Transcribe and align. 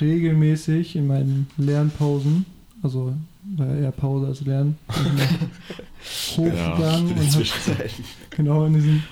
regelmäßig 0.00 0.96
in 0.96 1.06
meinen 1.06 1.46
Lernpausen, 1.56 2.46
also 2.82 3.14
ja 3.58 3.74
eher 3.76 3.92
Pause 3.92 4.26
als 4.26 4.40
Lernen, 4.42 4.76
hochgegangen 6.36 7.10
in 7.10 7.18
und 7.18 7.34
hab, 7.34 7.90
genau 8.30 8.64
in 8.66 8.74
diesem 8.74 9.02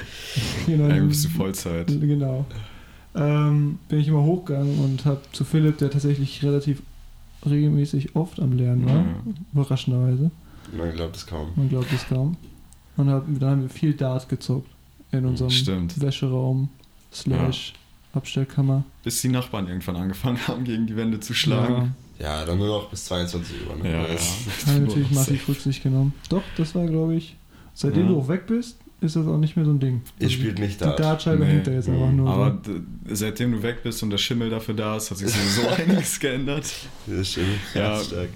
genau, 0.66 0.85
in 0.85 0.90
Eigentlich 0.92 1.09
bist 1.09 1.24
du 1.24 1.28
Vollzeit. 1.31 1.87
Genau. 1.88 2.45
Ähm, 3.14 3.78
bin 3.88 4.01
ich 4.01 4.09
immer 4.09 4.22
hochgegangen 4.22 4.78
und 4.85 5.04
habe 5.04 5.21
zu 5.32 5.45
Philipp, 5.45 5.78
der 5.78 5.90
tatsächlich 5.90 6.42
relativ 6.45 6.82
regelmäßig 7.45 8.14
oft 8.17 8.41
am 8.41 8.53
Lernen 8.53 8.85
war, 8.86 8.96
Ja. 8.96 9.23
überraschenderweise, 9.55 10.31
Man 10.77 10.92
glaubt 10.92 11.17
es 11.17 11.27
kaum. 11.27 11.49
man 11.56 11.68
glaubt 11.68 11.92
es 11.92 12.06
kaum. 12.06 12.36
Und 12.96 13.09
hab, 13.09 13.24
dann 13.38 13.50
haben 13.50 13.63
wir 13.63 13.68
viel 13.68 13.95
Dart 13.95 14.28
gezockt 14.28 14.68
in 15.13 15.24
unserem 15.24 15.50
Stimmt. 15.50 16.00
Wäscheraum 16.00 16.68
slash 17.12 17.73
Abstellkammer. 18.12 18.84
Bis 19.04 19.20
die 19.20 19.28
Nachbarn 19.28 19.68
irgendwann 19.68 19.96
angefangen 19.96 20.38
haben, 20.48 20.64
gegen 20.64 20.86
die 20.86 20.96
Wände 20.96 21.20
zu 21.20 21.34
schlagen. 21.34 21.94
Ja, 22.18 22.44
dann 22.44 22.58
nur 22.58 22.66
noch 22.66 22.90
bis 22.90 23.04
22 23.04 23.54
Uhr. 23.68 23.76
Ne? 23.76 23.92
Ja, 23.92 24.02
ja. 24.02 24.12
Das- 24.12 24.38
Ja, 24.66 24.72
habe 24.72 24.80
natürlich 24.86 25.10
massiv 25.10 25.48
Rücksicht 25.48 25.82
genommen. 25.82 26.12
Doch, 26.28 26.42
das 26.56 26.74
war, 26.74 26.86
glaube 26.86 27.14
ich, 27.14 27.36
seitdem 27.74 28.06
Ja. 28.06 28.08
du 28.12 28.18
auch 28.20 28.28
weg 28.28 28.46
bist, 28.48 28.78
ist 29.00 29.14
das 29.14 29.24
auch 29.28 29.38
nicht 29.38 29.54
mehr 29.54 29.64
so 29.64 29.70
ein 29.70 29.78
Ding. 29.78 30.02
Ihr 30.18 30.28
spielt 30.28 30.58
nicht 30.58 30.80
Die 30.80 30.84
da. 30.84 30.96
Dartscheibe 30.96 31.44
Nee. 31.44 31.52
hängt 31.52 31.66
da 31.68 31.70
jetzt 31.70 31.88
einfach 31.88 32.08
Mhm. 32.10 32.16
nur. 32.16 32.30
Aber 32.30 32.58
seitdem 33.08 33.52
du 33.52 33.62
weg 33.62 33.84
bist 33.84 34.02
und 34.02 34.10
der 34.10 34.18
Schimmel 34.18 34.50
dafür 34.50 34.74
da 34.74 34.96
ist, 34.96 35.10
hat 35.12 35.18
sich 35.18 35.28
sowieso 35.30 35.68
einiges 35.76 36.18
geändert. 36.18 36.68
Das 37.06 37.30
stimmt. 37.30 37.46
Ja. 37.74 38.00
Stark. 38.02 38.28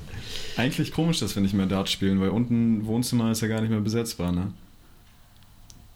Eigentlich 0.57 0.93
komisch, 0.93 1.19
dass 1.19 1.35
wir 1.35 1.43
nicht 1.43 1.55
mehr 1.55 1.67
Dart 1.67 1.89
spielen, 1.89 2.21
weil 2.21 2.29
unten 2.29 2.87
Wohnzimmer 2.87 3.33
ist 3.33 3.41
ja 3.41 3.49
gar 3.49 3.61
nicht 3.63 3.71
mehr 3.71 3.81
besetzbar, 3.81 4.31
ne? 4.31 4.53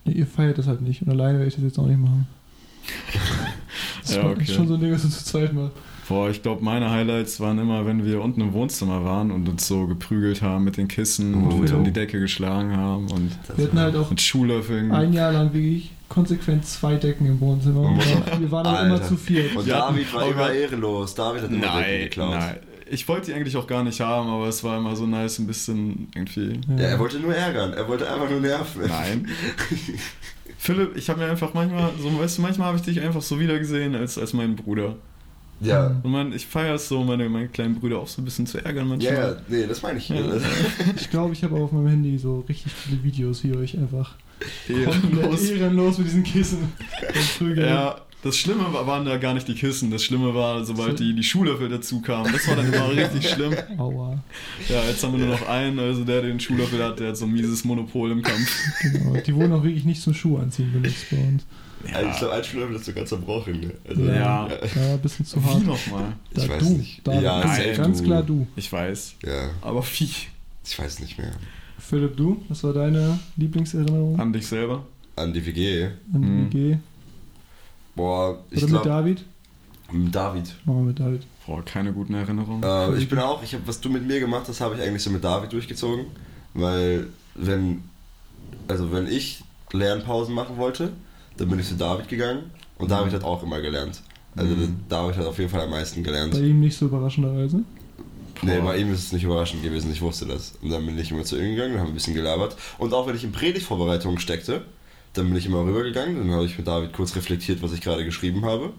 Ihr 0.07 0.27
feiert 0.27 0.59
das 0.59 0.67
halt 0.67 0.81
nicht 0.83 1.03
und 1.03 1.11
alleine 1.11 1.39
werde 1.39 1.49
ich 1.49 1.55
das 1.55 1.63
jetzt 1.63 1.79
auch 1.79 1.87
nicht 1.87 2.01
machen. 2.01 2.27
Das 4.03 4.15
Ja, 4.15 4.23
ist 4.23 4.37
okay. 4.37 4.47
schon 4.53 4.69
so 4.69 4.75
ein 4.75 4.81
Ding, 4.81 4.93
was 4.93 5.03
du 5.03 5.09
zu 5.09 5.25
zweit 5.25 5.53
machst. 5.53 5.73
Boah, 6.09 6.31
ich 6.31 6.41
glaube, 6.41 6.63
meine 6.65 6.89
Highlights 6.91 7.41
waren 7.41 7.59
immer, 7.59 7.85
wenn 7.85 8.05
wir 8.05 8.23
unten 8.23 8.41
im 8.41 8.53
Wohnzimmer 8.53 9.05
waren 9.05 9.33
und 9.33 9.49
uns 9.49 9.67
so 9.67 9.89
geprügelt 9.89 10.41
haben 10.41 10.63
mit 10.63 10.77
den 10.77 10.87
Kissen 10.87 11.35
Oh, 11.35 11.55
und 11.57 11.69
ja. 11.69 11.75
um 11.75 11.83
die 11.85 11.91
Decke 11.93 12.21
geschlagen 12.21 12.77
haben 12.77 13.09
und 13.11 13.33
Das 13.49 13.59
Wir 13.59 13.65
hatten 13.65 13.79
halt 13.81 13.97
auch 13.97 14.09
mit 14.11 14.21
Schuhlöffeln. 14.21 14.93
ein 14.93 15.13
Jahr 15.13 15.33
lang 15.33 15.53
wirklich 15.53 15.91
konsequent 16.09 16.65
zwei 16.65 16.95
Decken 16.95 17.27
im 17.27 17.41
Wohnzimmer. 17.41 17.81
Und 17.81 17.99
wir 18.41 18.51
waren 18.53 18.67
aber 18.67 18.87
immer 18.87 19.03
zu 19.03 19.17
viert. 19.17 19.57
Und 19.57 19.67
Ja, 19.67 19.89
David 19.91 20.15
war 20.15 20.23
aber- 20.23 20.31
immer 20.31 20.53
ehrenlos. 20.53 21.15
David 21.17 21.43
hat 21.43 21.51
immer 21.51 21.61
Decken 21.61 21.75
Nein, 21.75 22.01
geklaut. 22.03 22.31
nein. 22.31 22.57
Ich 22.89 23.09
wollte 23.09 23.27
die 23.27 23.35
eigentlich 23.35 23.57
auch 23.57 23.67
gar 23.67 23.83
nicht 23.83 24.01
haben, 24.01 24.29
aber 24.31 24.47
es 24.47 24.63
war 24.63 24.79
immer 24.79 24.95
so 24.95 25.07
nice, 25.09 25.41
ein 25.41 25.49
bisschen 25.49 26.07
irgendwie. 26.15 26.61
Ja, 26.79 26.85
er 26.85 26.99
wollte 27.01 27.19
nur 27.19 27.35
ärgern. 27.35 27.73
Er 27.73 27.89
wollte 27.89 28.09
einfach 28.09 28.31
nur 28.31 28.39
nerven. 28.39 28.83
Nein. 28.87 29.27
Philipp, 30.59 30.97
ich 30.97 31.09
habe 31.09 31.21
mir 31.21 31.31
einfach 31.31 31.55
manchmal, 31.55 31.91
so, 32.01 32.19
weißt 32.19 32.39
du, 32.39 32.43
manchmal 32.43 32.69
habe 32.69 32.79
ich 32.79 32.85
dich 32.85 33.01
einfach 33.01 33.23
so 33.23 33.39
wiedergesehen 33.39 33.95
als, 33.95 34.19
als 34.19 34.33
mein 34.33 34.57
Bruder. 34.57 34.97
Ja. 35.61 35.97
Und 36.03 36.11
man, 36.11 36.33
ich 36.33 36.47
feiere 36.47 36.75
es 36.75 36.89
so, 36.89 37.03
meine, 37.03 37.29
meine 37.29 37.49
kleinen 37.49 37.77
Brüder 37.77 37.99
auch 37.99 38.09
so 38.09 38.21
ein 38.21 38.25
bisschen 38.25 38.47
zu 38.47 38.63
ärgern 38.63 38.89
manchmal. 38.89 39.15
ja, 39.15 39.37
nee, 39.49 39.67
das 39.67 39.83
meine 39.83 39.99
ich. 39.99 40.09
Ja. 40.09 40.17
Ich 40.97 41.11
glaube, 41.11 41.33
ich 41.33 41.43
habe 41.43 41.57
auf 41.57 41.73
meinem 41.73 41.89
Handy 41.89 42.19
so 42.19 42.41
richtig 42.41 42.73
viele 42.73 43.03
Videos, 43.03 43.43
wie 43.45 43.55
euch 43.55 43.77
einfach 43.79 44.17
Ehrenlos. 44.69 45.49
ehrenlos 45.49 45.99
mit 45.99 46.09
diesen 46.09 46.25
Kissen 46.25 46.73
prügeln. 47.39 47.69
Ja, 47.69 47.97
das 48.23 48.37
Schlimme 48.37 48.73
war, 48.73 48.87
waren 48.87 49.05
da 49.05 49.17
gar 49.19 49.35
nicht 49.35 49.47
die 49.47 49.55
Kissen. 49.55 49.91
Das 49.91 50.03
Schlimme 50.03 50.35
war, 50.35 50.65
sobald 50.65 50.99
die, 50.99 51.15
die 51.15 51.23
Schuhlöffel 51.23 51.69
dazu 51.69 52.01
kamen. 52.01 52.33
Das 52.33 52.49
war 52.49 52.57
dann 52.57 52.73
immer 52.73 52.89
richtig 52.97 53.29
schlimm. 53.31 53.55
Aua. 53.79 54.19
Ja, 54.69 54.83
jetzt 54.85 55.03
haben 55.05 55.13
wir 55.17 55.21
nur 55.27 55.37
noch 55.37 55.49
einen, 55.49 55.79
also 55.79 56.03
der, 56.05 56.23
der 56.23 56.31
den 56.31 56.41
Schuhlöffel 56.41 56.83
hat, 56.83 56.99
der 56.99 57.11
hat 57.11 57.17
so 57.17 57.27
ein 57.27 57.33
mieses 57.33 57.65
Monopol 57.65 58.11
im 58.11 58.23
Kampf. 58.23 58.51
Genau. 58.83 59.15
Die 59.21 59.35
wurden 59.35 59.53
auch 59.53 59.63
wirklich 59.63 59.85
nicht 59.85 60.03
zum 60.03 60.15
Schuh 60.15 60.39
anziehen 60.39 60.73
benutzt 60.73 61.07
bei 61.11 61.19
uns. 61.19 61.45
Also 61.93 62.09
ich 62.11 62.17
glaube, 62.19 62.35
ein 62.35 62.43
Schlüssel 62.45 62.75
ist 62.75 62.85
sogar 62.87 63.05
zerbrochen. 63.07 63.61
Ne? 63.61 63.71
Also, 63.89 64.03
Ja. 64.07 64.49
Ja, 64.49 64.95
ein 64.95 64.99
bisschen 65.01 65.25
zu 65.25 65.41
Wie 65.41 65.47
hart. 65.49 65.65
nochmal? 65.67 66.13
Da, 66.35 66.43
Ich 66.43 66.49
weiß 66.49 66.63
du, 66.63 66.71
nicht. 66.79 67.01
Da, 67.07 67.21
Ja, 67.21 67.43
ganz, 67.43 67.57
safe 67.59 67.73
ganz 67.77 67.99
du. 67.99 68.05
klar 68.05 68.23
du. 68.25 68.47
Ich 68.57 68.73
weiß. 68.73 69.15
ja, 69.25 69.51
Aber 69.63 69.85
wie? 69.85 70.05
ich 70.65 70.79
weiß 70.79 70.99
nicht 71.01 71.17
mehr. 71.19 71.31
Philipp, 71.79 72.17
du? 72.17 72.43
Was 72.49 72.65
war 72.65 72.73
deine 72.73 73.21
Lieblingserinnerung 73.37 74.19
An 74.19 74.33
dich 74.33 74.47
selber? 74.49 74.85
An 75.15 75.33
die 75.33 75.47
WG. 75.47 75.85
an 75.85 75.93
die 76.13 76.19
Mhm. 76.19 76.47
WG? 76.53 76.77
Boah, 77.97 78.39
ich 78.51 78.63
Oder 78.63 78.73
mit 78.73 78.83
glaube, 78.83 78.89
David? 78.89 79.25
David. 80.13 80.55
Machen 80.65 80.79
wir 80.79 80.85
mit 80.85 81.01
David. 81.01 81.23
Boah, 81.47 81.65
keine 81.65 81.93
guten 81.93 82.15
Erinnerungen. 82.15 82.63
Äh, 82.63 82.97
ich 82.99 83.09
bin 83.09 83.19
auch, 83.19 83.43
ich 83.43 83.55
hab, 83.55 83.67
was 83.67 83.81
du 83.81 83.89
mit 83.89 84.07
mir 84.07 84.21
gemacht 84.21 84.45
hast, 84.49 84.61
habe 84.61 84.75
ich 84.77 84.83
eigentlich 84.83 85.03
so 85.03 85.11
mit 85.11 85.23
David 85.25 85.53
durchgezogen. 85.53 86.07
Weil, 86.55 87.07
wenn, 87.35 87.83
also 88.69 88.93
wenn 88.93 89.07
ich 89.07 89.43
Lernpausen 89.73 90.35
machen 90.35 90.57
wollte, 90.57 90.93
dann 91.37 91.49
bin 91.49 91.59
ich 91.59 91.69
zu 91.69 91.75
David 91.75 92.09
gegangen 92.09 92.51
und 92.79 92.91
David 92.91 93.13
hat 93.13 93.25
auch 93.25 93.43
immer 93.43 93.61
gelernt. 93.61 94.03
Also 94.35 94.55
Mhm. 94.55 94.77
David 94.89 95.17
hat 95.17 95.27
auf 95.27 95.39
jeden 95.39 95.51
Fall 95.51 95.63
am 95.63 95.71
meisten 95.71 96.03
gelernt. 96.03 96.33
Bei 96.33 96.41
ihm 96.41 96.61
nicht 96.61 96.77
so 96.77 96.87
überraschenderweise. 96.87 97.63
Nee, 98.43 98.61
bei 98.61 98.77
ihm 98.77 98.93
ist 98.93 99.05
es 99.05 99.13
nicht 99.13 99.25
überraschend 99.25 99.63
gewesen, 99.63 99.91
ich 99.91 100.03
wusste 100.03 100.27
das. 100.27 100.55
Und 100.61 100.71
dann 100.71 100.85
bin 100.85 100.99
ich 100.99 101.11
immer 101.11 101.25
zu 101.25 101.37
ihm 101.37 101.55
gegangen, 101.55 101.73
dann 101.73 101.81
haben 101.81 101.87
wir 101.89 101.93
ein 101.93 101.95
bisschen 101.95 102.15
gelabert. 102.15 102.55
Und 102.77 102.93
auch 102.93 103.07
wenn 103.07 103.17
ich 103.17 103.25
in 103.25 103.33
Predigtvorbereitungen 103.33 104.19
steckte, 104.19 104.63
dann 105.17 105.27
bin 105.29 105.37
ich 105.37 105.47
immer 105.47 105.65
rübergegangen, 105.65 106.17
dann 106.17 106.31
habe 106.31 106.45
ich 106.45 106.57
mit 106.59 106.67
David 106.67 106.93
kurz 106.93 107.15
reflektiert, 107.17 107.63
was 107.63 107.73
ich 107.73 107.81
gerade 107.81 108.05
geschrieben 108.05 108.45
habe. 108.45 108.73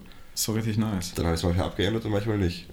Doch 0.46 0.54
richtig 0.54 0.76
nice. 0.78 1.14
Dann 1.14 1.26
habe 1.26 1.34
ich 1.34 1.40
es 1.40 1.44
manchmal 1.44 1.66
abgeändert 1.66 2.04
und 2.04 2.12
manchmal 2.12 2.38
nicht. 2.38 2.66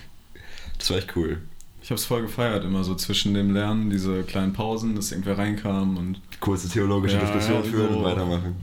das 0.78 0.90
war 0.90 0.98
echt 0.98 1.16
cool. 1.16 1.40
Ich 1.82 1.90
hab's 1.90 2.04
voll 2.04 2.22
gefeiert, 2.22 2.64
immer 2.64 2.84
so 2.84 2.94
zwischen 2.94 3.34
dem 3.34 3.52
Lernen, 3.52 3.90
diese 3.90 4.22
kleinen 4.22 4.52
Pausen, 4.52 4.94
dass 4.94 5.10
irgendwer 5.10 5.36
reinkam 5.36 5.96
und 5.96 6.20
Kurze 6.38 6.68
theologische 6.68 7.16
Ja, 7.16 7.22
Diskussion 7.22 7.64
ja, 7.64 7.70
führen 7.70 7.92
so. 7.92 7.98
und 7.98 8.04
weitermachen. 8.04 8.54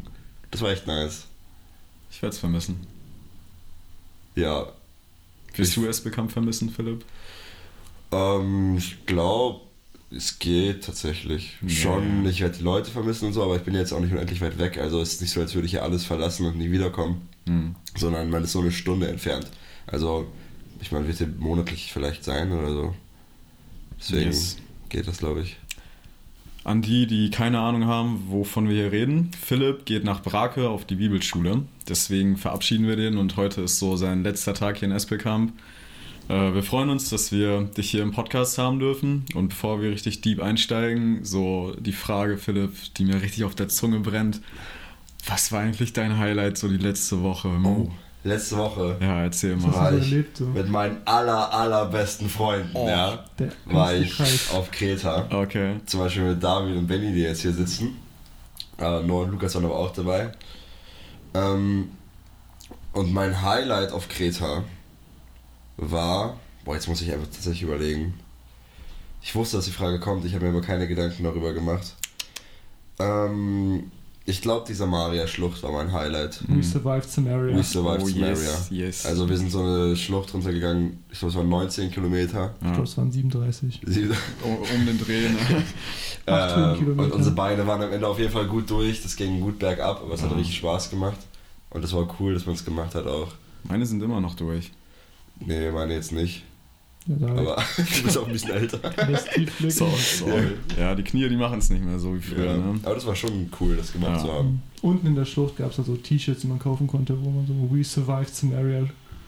Das 0.51 0.61
war 0.61 0.71
echt 0.71 0.88
nice. 0.88 1.25
ich 2.09 2.21
werde 2.21 2.33
es 2.33 2.39
vermissen. 2.39 2.88
Ja, 4.35 4.67
Wirst 5.56 5.75
du 5.75 5.85
es 5.85 6.00
bekannt 6.01 6.31
vermissen, 6.31 6.69
Philipp? 6.69 7.03
ähm, 8.13 8.75
ich 8.77 9.06
glaube, 9.06 9.61
es 10.12 10.40
geht 10.40 10.84
tatsächlich 10.86 11.58
Nee. 11.62 11.70
schon. 11.72 12.25
Ich 12.25 12.42
werde 12.42 12.58
die 12.58 12.64
Leute 12.64 12.90
vermissen 12.92 13.28
und 13.28 13.34
so, 13.34 13.44
aber 13.44 13.56
ich 13.58 13.62
bin 13.64 13.75
jetzt 13.75 13.92
auch 13.94 14.00
nicht 14.00 14.12
unendlich 14.12 14.42
weit 14.42 14.58
weg. 14.58 14.78
Also 14.80 15.02
es 15.02 15.14
ist 15.14 15.22
nicht 15.22 15.31
so, 15.31 15.40
als 15.42 15.53
würde 15.56 15.66
ich 15.66 15.72
hier 15.72 15.84
alles 15.84 16.03
verlassen 16.06 16.46
und 16.46 16.58
nie 16.58 16.72
wiederkommen. 16.72 17.22
Hm. 17.47 17.75
sondern 17.97 18.30
man 18.30 18.44
ist 18.44 18.52
so 18.52 18.59
eine 18.62 18.72
Stunde 18.72 19.08
entfernt. 19.08 19.48
Also, 19.88 20.28
ich 20.81 20.92
meine, 20.92 21.08
wird 21.08 21.18
hier 21.18 21.30
monatlich 21.40 21.92
vielleicht 21.92 22.24
sein 22.24 22.52
oder 22.52 22.72
so. 22.72 22.96
Deswegen 24.00 24.28
Yes. 24.28 24.58
geht 24.90 25.08
das, 25.08 25.18
glaube 25.18 25.42
ich. 25.42 25.58
An 26.64 26.81
die, 26.84 27.08
die 27.08 27.31
keine 27.31 27.59
Ahnung 27.59 27.86
haben, 27.86 28.25
wovon 28.28 28.68
wir 28.69 28.75
hier 28.75 28.92
reden. 28.92 29.31
Philipp 29.42 29.86
geht 29.86 30.03
nach 30.03 30.22
Brake 30.22 30.69
auf 30.69 30.86
die 30.86 30.96
Bibelschule. 30.96 31.64
Deswegen 31.88 32.38
verabschieden 32.38 32.86
wir 32.88 32.96
den 32.98 33.18
und 33.18 33.36
heute 33.38 33.62
ist 33.62 33.80
so 33.80 33.96
sein 33.96 34.22
letzter 34.24 34.53
Tag 34.53 34.78
hier 34.78 34.88
in 34.90 34.94
Espelkamp. 34.94 35.53
Äh, 36.29 36.53
wir 36.53 36.63
freuen 36.63 36.90
uns, 36.90 37.09
dass 37.09 37.31
wir 37.31 37.63
dich 37.63 37.90
hier 37.91 38.03
im 38.03 38.12
Podcast 38.12 38.57
haben 38.57 38.79
dürfen. 38.79 39.25
Und 39.35 39.50
bevor 39.50 39.81
wir 39.81 39.90
richtig 39.91 40.22
deep 40.22 40.41
einsteigen, 40.41 41.25
so 41.25 41.75
die 41.79 41.91
Frage, 41.94 42.38
Philipp, 42.38 42.72
die 42.97 43.06
mir 43.06 43.22
richtig 43.22 43.44
auf 43.44 43.56
der 43.56 43.67
Zunge 43.67 44.00
brennt. 44.00 44.39
Was 45.28 45.51
war 45.51 45.59
eigentlich 45.62 45.91
dein 45.94 46.18
Highlight 46.18 46.57
so 46.57 46.68
die 46.69 46.78
letzte 46.78 47.22
Woche? 47.23 47.50
Oh, 47.63 47.89
letzte 48.23 48.57
Woche 48.57 48.95
Ja, 49.01 49.23
erzähl 49.23 49.56
Was 49.57 49.63
mal. 49.63 49.73
War 49.73 49.81
hast 49.85 49.91
du 49.91 49.97
ich 49.97 50.12
erlebt? 50.12 50.38
So? 50.38 50.45
mit 50.45 50.69
meinen 50.69 50.97
aller, 51.06 51.53
allerbesten 51.53 52.29
Freunden, 52.29 52.69
Oh. 52.73 52.88
ja, 52.88 53.25
Der 53.38 53.51
war 53.66 53.94
ich 53.94 54.16
Kreis. 54.16 54.51
auf 54.53 54.72
Kreta. 54.72 55.28
Okay. 55.31 55.75
Zum 55.85 56.00
Beispiel 56.00 56.23
mit 56.23 56.41
David 56.44 56.78
und 56.78 56.88
Benny, 56.88 57.12
die 57.13 57.22
jetzt 57.22 57.41
hier 57.41 57.53
sitzen. 57.53 57.97
Äh, 58.78 59.01
Noah 59.03 59.23
und 59.23 59.31
Lukas 59.31 59.56
waren 59.56 59.66
aber 59.66 59.75
auch 59.75 59.91
dabei. 59.91 60.31
Ähm, 61.34 61.89
und 62.94 63.12
mein 63.13 63.41
Highlight 63.41 63.91
auf 63.91 64.07
Kreta 64.07 64.63
war. 65.79 66.38
Boah, 66.66 66.75
jetzt 66.75 66.88
muss 66.88 67.01
ich 67.01 67.12
einfach 67.12 67.28
tatsächlich 67.28 67.63
überlegen. 67.63 68.13
Ich 69.22 69.35
wusste, 69.35 69.57
dass 69.57 69.66
die 69.66 69.72
Frage 69.72 70.00
kommt, 70.00 70.23
ich 70.25 70.34
habe 70.34 70.45
mir 70.45 70.51
aber 70.51 70.62
keine 70.62 70.88
Gedanken 70.88 71.23
darüber 71.23 71.53
gemacht. 71.53 71.95
Ähm, 73.00 73.91
ich 74.25 74.41
glaube, 74.41 74.66
die 74.68 74.73
Samaria-Schlucht 74.73 75.63
war 75.63 75.71
mein 75.71 75.92
Highlight. 75.92 76.42
We 76.48 76.62
survived 76.62 77.09
Samaria. 77.09 77.56
We 77.57 77.63
survived 77.63 78.04
Oh, 78.04 78.07
Samaria. 78.07 78.30
yes, 78.33 78.68
yes. 78.69 79.06
Also 79.06 79.27
wir 79.27 79.38
sind 79.38 79.50
so 79.50 79.62
eine 79.62 79.95
Schlucht 79.95 80.33
runtergegangen, 80.33 81.04
ich 81.12 81.18
glaube 81.19 81.31
es 81.31 81.38
waren 81.38 81.50
19 81.50 81.89
Kilometer. 81.92 82.54
Ich 82.62 82.68
glaube, 82.68 82.83
es 82.83 82.98
waren 82.98 83.12
37. 83.12 83.81
Sie- 83.86 84.09
um, 84.44 84.57
um 84.57 84.86
den 84.86 85.00
Dreh. 85.00 85.30
Ne? 85.30 85.38
8 86.27 86.80
Ähm, 86.81 87.00
und 87.00 87.12
unsere 87.12 87.33
Beine 87.33 87.65
waren 87.65 87.81
am 87.81 87.92
Ende 87.92 88.07
auf 88.07 88.19
jeden 88.19 88.31
Fall 88.31 88.45
gut 88.45 88.69
durch, 88.69 89.01
das 89.01 89.15
ging 89.15 89.39
gut 89.42 89.57
bergab, 89.57 90.01
aber 90.04 90.13
es 90.13 90.21
hat 90.21 90.30
Ja. 90.31 90.38
richtig 90.38 90.57
Spaß 90.57 90.92
gemacht. 90.92 91.18
Und 91.71 91.83
das 91.83 91.94
war 91.94 92.07
cool, 92.19 92.33
dass 92.36 92.45
man 92.45 92.54
es 92.56 92.63
gemacht 92.63 92.94
hat 92.95 93.07
auch. 93.07 93.30
Meine 93.63 93.86
sind 93.86 94.01
immer 94.04 94.21
noch 94.21 94.36
durch. 94.36 94.71
Nee, 95.45 95.71
meine 95.71 95.94
jetzt 95.94 96.12
nicht. 96.12 96.44
Ja. 97.07 97.27
Aber 97.27 97.56
du 97.77 98.03
bist 98.03 98.18
auch 98.18 98.27
ein 98.27 98.33
bisschen 98.33 98.51
älter. 98.51 98.77
Das 99.09 99.25
Tiefblick. 99.25 99.71
So, 99.71 99.89
sorry. 99.97 100.50
Ja, 100.77 100.94
die 100.95 101.03
Knie, 101.03 101.27
die 101.30 101.38
machen 101.38 101.59
es 101.59 101.69
nicht 101.69 101.83
mehr 101.83 101.97
so 101.97 102.15
wie 102.15 102.21
früher. 102.21 102.45
Ja. 102.45 102.57
Ne? 102.57 102.80
Aber 102.83 102.94
das 102.95 103.06
war 103.06 103.15
schon 103.15 103.50
cool, 103.59 103.75
das 103.77 103.94
gemacht 103.94 104.18
Ja. 104.18 104.25
zu 104.25 104.33
haben. 104.33 104.62
Unten 104.81 105.07
in 105.07 105.15
der 105.15 105.25
Schlucht 105.25 105.57
gab 105.57 105.71
es 105.71 105.77
da 105.77 105.83
so 105.83 105.95
T-Shirts, 105.95 106.41
die 106.41 106.47
man 106.47 106.59
kaufen 106.59 106.88
konnte, 106.88 107.18
wo 107.24 107.30
man 107.31 107.47
so 107.47 107.53
We 107.71 107.83
survived 107.83 108.33
Samaria 108.36 108.81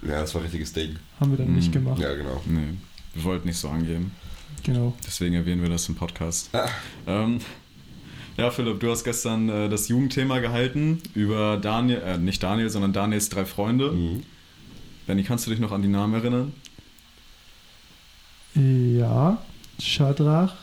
Ja, 0.03 0.21
das 0.21 0.33
war 0.35 0.41
ein 0.41 0.45
richtiges 0.45 0.73
Ding. 0.73 0.95
haben 1.19 1.31
wir 1.31 1.37
dann 1.37 1.49
Mhm. 1.49 1.55
nicht 1.55 1.71
gemacht. 1.71 1.99
Ja, 1.99 2.13
genau. 2.13 2.41
Nee, 2.45 2.75
wir 3.15 3.23
wollten 3.23 3.47
nicht 3.47 3.57
so 3.57 3.69
angeben. 3.69 4.11
Genau. 4.63 4.93
Deswegen 5.05 5.33
erwähnen 5.35 5.61
wir 5.63 5.69
das 5.69 5.87
im 5.89 5.95
Podcast. 5.95 6.49
Ah. 6.53 6.67
Ähm, 7.07 7.39
ja, 8.37 8.51
Philipp, 8.51 8.79
du 8.79 8.91
hast 8.91 9.03
gestern 9.03 9.49
äh, 9.49 9.69
das 9.69 9.87
Jugendthema 9.87 10.39
gehalten 10.39 11.01
über 11.15 11.57
Daniel, 11.57 12.01
äh, 12.05 12.17
nicht 12.17 12.43
Daniel, 12.43 12.69
sondern 12.69 12.93
Daniels 12.93 13.29
drei 13.29 13.45
Freunde. 13.45 13.91
Mhm. 13.91 14.23
Benny, 15.07 15.24
kannst 15.24 15.45
du 15.45 15.51
dich 15.51 15.59
noch 15.59 15.71
an 15.71 15.81
die 15.81 15.88
Namen 15.88 16.13
erinnern? 16.13 16.53
Ja, 18.53 19.38
Shadrach, 19.80 20.53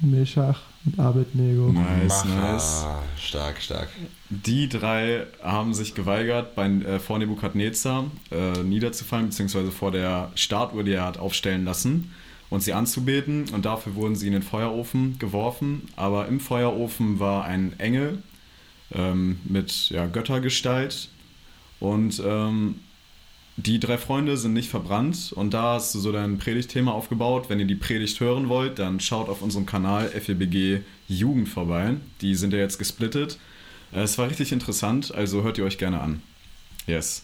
Meshach 0.00 0.60
und 0.86 0.98
Abednego. 0.98 1.72
Nice, 1.72 2.24
Macher. 2.24 2.52
nice. 2.52 2.86
Stark, 3.18 3.60
stark. 3.60 3.88
Die 4.30 4.68
drei 4.68 5.26
haben 5.42 5.74
sich 5.74 5.94
geweigert, 5.94 6.54
bei, 6.54 6.66
äh, 6.66 6.98
vor 6.98 7.18
Nebukadnezar 7.18 8.10
äh, 8.30 8.62
niederzufallen, 8.62 9.26
beziehungsweise 9.26 9.70
vor 9.70 9.90
der 9.90 10.30
Statue, 10.34 10.84
die 10.84 10.92
er 10.92 11.04
hat 11.04 11.18
aufstellen 11.18 11.64
lassen, 11.64 12.12
und 12.50 12.62
sie 12.62 12.72
anzubeten. 12.72 13.48
Und 13.52 13.64
dafür 13.64 13.94
wurden 13.94 14.16
sie 14.16 14.28
in 14.28 14.32
den 14.32 14.42
Feuerofen 14.42 15.18
geworfen. 15.18 15.88
Aber 15.96 16.28
im 16.28 16.40
Feuerofen 16.40 17.18
war 17.18 17.44
ein 17.44 17.78
Engel 17.78 18.22
ähm, 18.92 19.40
mit 19.44 19.90
ja, 19.90 20.06
Göttergestalt. 20.06 21.08
Und 21.80 22.22
ähm, 22.24 22.76
die 23.56 23.78
drei 23.80 23.98
Freunde 23.98 24.36
sind 24.36 24.52
nicht 24.52 24.68
verbrannt. 24.68 25.32
Und 25.34 25.54
da 25.54 25.74
hast 25.74 25.94
du 25.94 25.98
so 26.00 26.10
dein 26.12 26.38
Predigtthema 26.38 26.92
aufgebaut. 26.92 27.48
Wenn 27.48 27.60
ihr 27.60 27.66
die 27.66 27.74
Predigt 27.76 28.18
hören 28.20 28.48
wollt, 28.48 28.78
dann 28.78 29.00
schaut 29.00 29.28
auf 29.28 29.42
unserem 29.42 29.66
Kanal 29.66 30.08
FEBG 30.08 30.80
Jugend 31.08 31.48
vorbei. 31.48 31.94
Die 32.20 32.34
sind 32.34 32.52
ja 32.52 32.58
jetzt 32.58 32.78
gesplittet. 32.78 33.38
Äh, 33.92 34.00
Es 34.00 34.18
war 34.18 34.28
richtig 34.28 34.52
interessant, 34.52 35.14
also 35.14 35.42
hört 35.42 35.58
ihr 35.58 35.64
euch 35.64 35.78
gerne 35.78 36.00
an. 36.00 36.22
Yes. 36.86 37.22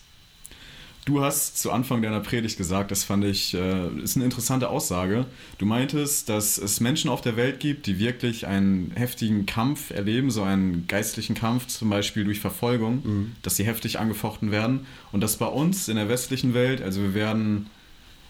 Du 1.11 1.21
hast 1.25 1.59
zu 1.59 1.73
Anfang 1.73 2.03
deiner 2.03 2.21
Predigt 2.21 2.57
gesagt, 2.57 2.93
das 2.93 3.03
fand 3.03 3.25
ich, 3.25 3.53
äh, 3.55 3.89
ist 4.01 4.15
eine 4.15 4.25
interessante 4.25 4.69
Aussage. 4.71 5.27
Du 5.59 5.67
meintest, 5.67 6.29
dass 6.29 6.57
es 6.57 6.79
Menschen 6.79 7.11
auf 7.11 7.21
der 7.21 7.35
Welt 7.35 7.59
gibt, 7.59 7.87
die 7.89 7.99
wirklich 7.99 8.47
einen 8.47 8.93
heftigen 8.95 9.45
Kampf 9.45 9.91
erleben, 9.91 10.31
so 10.31 10.45
einen 10.45 10.87
geistlichen 10.87 11.35
Kampf, 11.35 11.67
zum 11.67 11.91
Beispiel 11.91 12.23
durch 12.25 12.39
Verfolgung, 12.39 13.33
dass 13.43 13.57
sie 13.57 13.65
heftig 13.65 13.99
angefochten 13.99 14.53
werden. 14.53 14.87
Und 15.11 15.21
dass 15.21 15.37
bei 15.37 15.47
uns 15.47 15.89
in 15.89 15.97
der 15.97 16.09
westlichen 16.09 16.55
Welt, 16.55 16.81
also 16.81 17.01
wir 17.03 17.13
werden, 17.15 17.67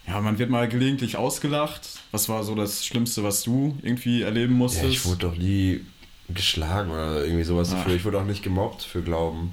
ja, 0.08 0.18
man 0.22 0.38
wird 0.38 0.48
mal 0.48 0.66
gelegentlich 0.66 1.18
ausgelacht. 1.18 1.82
Was 2.12 2.30
war 2.30 2.44
so 2.44 2.54
das 2.54 2.86
Schlimmste, 2.86 3.22
was 3.22 3.42
du 3.42 3.76
irgendwie 3.82 4.22
erleben 4.22 4.52
Ja, 4.54 4.58
musstest? 4.58 4.86
ich 4.90 5.04
wurde 5.04 5.18
doch 5.18 5.36
nie 5.36 5.82
geschlagen 6.30 6.90
oder 6.92 7.26
irgendwie 7.26 7.44
sowas 7.44 7.72
Ah. 7.72 7.76
dafür. 7.76 7.94
Ich 7.96 8.06
wurde 8.06 8.18
auch 8.20 8.24
nicht 8.24 8.42
gemobbt 8.42 8.82
für 8.82 9.02
Glauben. 9.02 9.52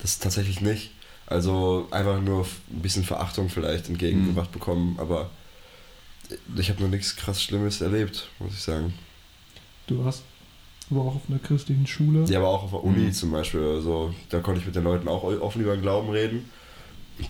Das 0.00 0.20
tatsächlich 0.20 0.60
nicht. 0.60 0.92
Also 1.30 1.86
einfach 1.90 2.20
nur 2.22 2.46
ein 2.70 2.80
bisschen 2.80 3.04
Verachtung 3.04 3.48
vielleicht 3.50 3.88
entgegengebracht 3.88 4.50
bekommen, 4.50 4.96
aber 4.98 5.30
ich 6.56 6.70
habe 6.70 6.82
noch 6.82 6.88
nichts 6.88 7.16
krass 7.16 7.42
Schlimmes 7.42 7.80
erlebt, 7.82 8.28
muss 8.38 8.54
ich 8.54 8.60
sagen. 8.62 8.94
Du 9.86 10.02
warst 10.04 10.22
aber 10.90 11.02
auch 11.02 11.16
auf 11.16 11.22
einer 11.28 11.38
christlichen 11.38 11.86
Schule. 11.86 12.24
Ja, 12.30 12.38
aber 12.38 12.48
auch 12.48 12.62
auf 12.64 12.70
der 12.70 12.82
Uni 12.84 13.00
Mhm. 13.06 13.12
zum 13.12 13.30
Beispiel 13.30 13.60
oder 13.60 13.82
so, 13.82 14.14
da 14.30 14.40
konnte 14.40 14.60
ich 14.60 14.66
mit 14.66 14.74
den 14.74 14.84
Leuten 14.84 15.06
auch 15.08 15.22
offen 15.24 15.60
über 15.60 15.74
den 15.76 15.82
Glauben 15.82 16.08
reden. 16.10 16.50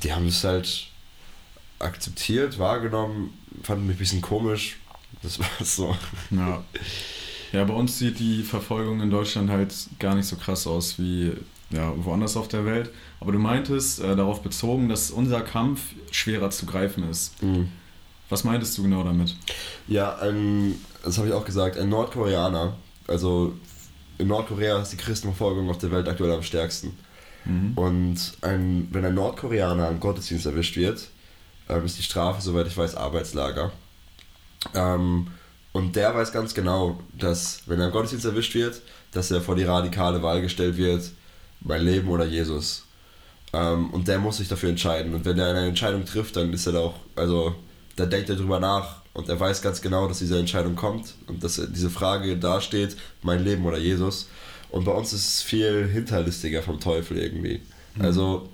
Die 0.05 0.12
haben 0.12 0.27
es 0.29 0.45
halt 0.45 0.87
akzeptiert, 1.81 2.59
wahrgenommen, 2.59 3.33
fanden 3.62 3.87
mich 3.87 3.97
ein 3.97 3.99
bisschen 3.99 4.21
komisch. 4.21 4.77
Das 5.23 5.39
war 5.41 5.47
so. 5.62 5.97
Ja. 6.31 6.62
Ja, 7.53 7.65
bei 7.65 7.73
uns 7.75 7.99
sieht 7.99 8.19
die 8.19 8.43
Verfolgung 8.43 9.00
in 9.00 9.11
Deutschland 9.11 9.50
halt 9.50 9.75
gar 9.99 10.15
nicht 10.15 10.27
so 10.27 10.37
krass 10.37 10.67
aus 10.67 10.99
wie 10.99 11.33
ja, 11.70 11.93
woanders 11.97 12.37
auf 12.37 12.49
der 12.49 12.65
Welt. 12.65 12.91
Aber 13.20 13.32
du 13.32 13.38
meintest 13.38 14.00
äh, 14.00 14.17
darauf 14.17 14.43
bezogen, 14.43 14.88
dass 14.88 15.11
unser 15.11 15.41
Kampf 15.43 15.81
schwerer 16.11 16.50
zu 16.50 16.67
greifen 16.67 17.09
ist. 17.09 17.43
Mhm. 17.43 17.69
Was 18.29 18.44
meintest 18.44 18.76
du 18.76 18.82
genau 18.82 19.03
damit? 19.05 19.35
Ja, 19.87 20.17
ein, 20.19 20.75
das 21.03 21.19
habe 21.19 21.29
ich 21.29 21.35
auch 21.35 21.44
gesagt, 21.44 21.79
ein 21.79 21.88
Nordkoreaner, 21.88 22.76
also 23.06 23.55
in 24.19 24.29
Nordkorea 24.29 24.82
ist 24.82 24.93
die 24.93 24.97
Christenverfolgung 24.97 25.70
auf 25.70 25.79
der 25.79 25.91
Welt 25.91 26.09
aktuell 26.09 26.32
am 26.32 26.43
stärksten. 26.43 26.97
Mhm. 27.44 27.73
Und 27.76 28.32
ein, 28.43 28.88
wenn 28.91 29.05
ein 29.05 29.14
Nordkoreaner 29.14 29.88
im 29.88 30.00
Gottesdienst 30.00 30.47
erwischt 30.47 30.76
wird, 30.76 31.09
ähm, 31.69 31.85
ist 31.85 31.99
die 31.99 32.03
Strafe, 32.03 32.43
soweit 32.43 32.67
ich 32.67 32.76
weiß, 32.76 32.97
Arbeitslager. 32.97 33.73
Ähm, 34.75 35.29
und 35.73 35.97
der 35.97 36.14
weiß 36.14 36.32
ganz 36.32 36.55
genau, 36.55 37.00
dass, 37.17 37.62
wenn 37.67 37.81
er 37.81 37.87
im 37.87 37.93
Gottesdienst 37.93 38.26
erwischt 38.26 38.55
wird, 38.55 38.82
dass 39.12 39.31
er 39.31 39.41
vor 39.41 39.55
die 39.55 39.64
radikale 39.64 40.23
Wahl 40.23 40.41
gestellt 40.41 40.76
wird, 40.76 41.11
mein 41.60 41.82
Leben 41.82 42.08
oder 42.08 42.25
Jesus. 42.25 42.84
Ähm, 43.52 43.90
und 43.90 44.08
der 44.08 44.19
muss 44.19 44.38
sich 44.38 44.49
dafür 44.49 44.70
entscheiden. 44.70 45.14
Und 45.14 45.25
wenn 45.25 45.38
er 45.38 45.49
eine 45.49 45.66
Entscheidung 45.66 46.05
trifft, 46.05 46.37
dann 46.37 46.52
ist 46.52 46.66
er 46.66 46.72
da 46.75 46.81
auch, 46.81 46.94
also, 47.16 47.55
da 47.96 48.06
denkt 48.06 48.28
er 48.31 48.37
drüber 48.37 48.60
nach 48.60 49.02
und 49.14 49.28
er 49.28 49.40
weiß 49.40 49.62
ganz 49.62 49.81
genau, 49.81 50.06
dass 50.06 50.19
diese 50.19 50.38
Entscheidung 50.38 50.76
kommt 50.76 51.14
und 51.26 51.43
dass 51.43 51.60
diese 51.75 51.90
Frage 51.90 52.37
dasteht, 52.37 52.96
mein 53.22 53.43
Leben 53.43 53.64
oder 53.64 53.78
Jesus. 53.78 54.28
Und 54.70 54.84
bei 54.84 54.93
uns 54.93 55.12
ist 55.12 55.26
es 55.26 55.43
viel 55.43 55.88
hinterlistiger 55.88 56.62
vom 56.62 56.78
Teufel 56.78 57.19
irgendwie. 57.19 57.61
Also, 57.99 58.49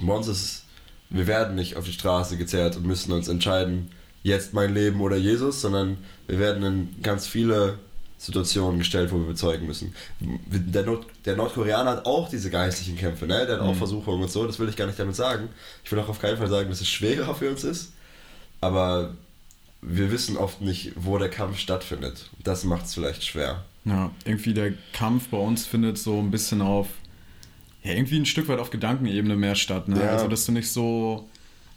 bei 0.00 0.12
uns 0.12 0.26
ist 0.26 0.42
es, 0.42 0.64
wir 1.10 1.26
werden 1.26 1.54
nicht 1.54 1.76
auf 1.76 1.84
die 1.84 1.92
Straße 1.92 2.36
gezerrt 2.36 2.76
und 2.76 2.86
müssen 2.86 3.12
uns 3.12 3.28
entscheiden, 3.28 3.90
jetzt 4.24 4.54
mein 4.54 4.74
Leben 4.74 5.00
oder 5.00 5.16
Jesus, 5.16 5.60
sondern 5.60 5.98
wir 6.26 6.38
werden 6.38 6.64
in 6.64 7.02
ganz 7.02 7.26
viele 7.26 7.78
Situationen 8.26 8.78
gestellt, 8.78 9.12
wo 9.12 9.18
wir 9.18 9.26
bezeugen 9.26 9.66
müssen. 9.66 9.94
Der, 10.20 10.84
Nord 10.84 11.06
der 11.24 11.36
Nordkoreaner 11.36 11.90
hat 11.90 12.06
auch 12.06 12.28
diese 12.28 12.50
geistlichen 12.50 12.96
Kämpfe, 12.96 13.26
ne? 13.26 13.46
der 13.46 13.56
hat 13.56 13.60
auch 13.62 13.72
Mhm. 13.74 13.78
Versuchungen 13.78 14.22
und 14.22 14.30
so, 14.30 14.46
das 14.46 14.58
will 14.58 14.68
ich 14.68 14.76
gar 14.76 14.86
nicht 14.86 14.98
damit 14.98 15.16
sagen. 15.16 15.48
Ich 15.84 15.92
will 15.92 15.98
auch 15.98 16.08
auf 16.08 16.20
keinen 16.20 16.36
Fall 16.38 16.48
sagen, 16.48 16.68
dass 16.70 16.80
es 16.80 16.88
schwerer 16.88 17.34
für 17.34 17.50
uns 17.50 17.64
ist, 17.64 17.92
aber 18.60 19.14
wir 19.82 20.10
wissen 20.10 20.36
oft 20.38 20.60
nicht, 20.62 20.92
wo 20.96 21.18
der 21.18 21.28
Kampf 21.28 21.58
stattfindet. 21.58 22.30
Das 22.42 22.64
macht 22.64 22.86
es 22.86 22.94
vielleicht 22.94 23.24
schwer. 23.24 23.64
Ja, 23.84 24.10
irgendwie 24.24 24.54
der 24.54 24.72
Kampf 24.94 25.28
bei 25.28 25.36
uns 25.36 25.66
findet 25.66 25.98
so 25.98 26.18
ein 26.18 26.30
bisschen 26.30 26.62
auf, 26.62 26.88
ja, 27.82 27.92
irgendwie 27.92 28.16
ein 28.18 28.24
Stück 28.24 28.48
weit 28.48 28.58
auf 28.60 28.70
Gedankenebene 28.70 29.36
mehr 29.36 29.54
statt. 29.56 29.88
Ne? 29.88 30.00
Ja. 30.00 30.12
Also, 30.12 30.26
dass 30.28 30.46
du 30.46 30.52
nicht 30.52 30.70
so 30.70 31.28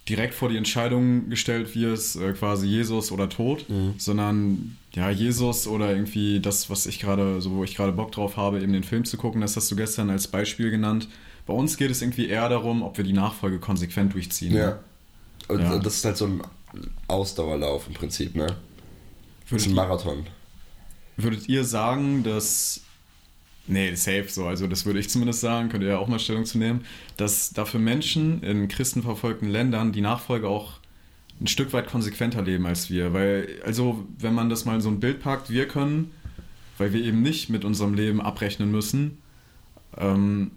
direkt 0.09 0.33
vor 0.33 0.49
die 0.49 0.57
Entscheidung 0.57 1.29
gestellt 1.29 1.75
wirst, 1.75 2.15
äh, 2.15 2.33
quasi 2.33 2.67
Jesus 2.67 3.11
oder 3.11 3.27
Tod, 3.29 3.69
Mhm. 3.69 3.93
sondern 3.97 4.77
ja, 4.93 5.09
Jesus 5.09 5.67
oder 5.67 5.91
irgendwie 5.91 6.39
das, 6.39 6.69
was 6.69 6.85
ich 6.85 6.99
gerade, 6.99 7.41
so 7.41 7.51
wo 7.51 7.63
ich 7.63 7.75
gerade 7.75 7.91
Bock 7.91 8.11
drauf 8.11 8.37
habe, 8.37 8.61
eben 8.61 8.73
den 8.73 8.83
Film 8.83 9.05
zu 9.05 9.17
gucken, 9.17 9.41
das 9.41 9.55
hast 9.55 9.69
du 9.71 9.75
gestern 9.75 10.09
als 10.09 10.27
Beispiel 10.27 10.71
genannt. 10.71 11.07
Bei 11.45 11.53
uns 11.53 11.77
geht 11.77 11.91
es 11.91 12.01
irgendwie 12.01 12.27
eher 12.27 12.49
darum, 12.49 12.81
ob 12.83 12.97
wir 12.97 13.03
die 13.03 13.13
Nachfolge 13.13 13.59
konsequent 13.59 14.13
durchziehen. 14.13 14.53
Ja. 14.55 14.79
Und 15.47 15.59
Ja. 15.61 15.77
das 15.79 15.95
ist 15.97 16.05
halt 16.05 16.17
so 16.17 16.25
ein 16.25 16.41
Ausdauerlauf 17.07 17.87
im 17.87 17.93
Prinzip, 17.93 18.35
ne? 18.35 18.47
Das 18.47 18.55
ist 18.55 19.51
Würdet, 19.51 19.65
ein 19.67 19.69
ihr, 19.69 19.75
Marathon. 19.75 20.27
würdet 21.15 21.47
ihr 21.49 21.63
sagen, 21.63 22.23
dass 22.23 22.81
Nee, 23.67 23.95
safe 23.95 24.27
so. 24.29 24.47
Also 24.47 24.67
das 24.67 24.85
würde 24.85 24.99
ich 24.99 25.09
zumindest 25.09 25.41
sagen, 25.41 25.69
könnt 25.69 25.83
ihr 25.83 25.89
ja 25.89 25.97
auch 25.97 26.07
mal 26.07 26.19
Stellung 26.19 26.45
zu 26.45 26.57
nehmen, 26.57 26.85
dass 27.17 27.51
dafür 27.51 27.79
Menschen 27.79 28.41
in 28.41 28.67
christenverfolgten 28.69 29.49
Ländern 29.49 29.91
die 29.91 30.01
Nachfolge 30.01 30.47
auch 30.47 30.79
ein 31.41 31.47
Stück 31.47 31.73
weit 31.73 31.87
konsequenter 31.87 32.41
leben 32.41 32.65
als 32.65 32.89
wir. 32.89 33.13
Weil, 33.13 33.47
also 33.65 34.05
wenn 34.17 34.33
man 34.33 34.49
das 34.49 34.65
mal 34.65 34.75
in 34.75 34.81
so 34.81 34.89
ein 34.89 34.99
Bild 34.99 35.19
packt, 35.21 35.49
wir 35.49 35.67
können, 35.67 36.11
weil 36.77 36.93
wir 36.93 37.03
eben 37.03 37.21
nicht 37.21 37.49
mit 37.49 37.65
unserem 37.65 37.93
Leben 37.93 38.21
abrechnen 38.21 38.71
müssen, 38.71 39.17
ähm, 39.97 40.51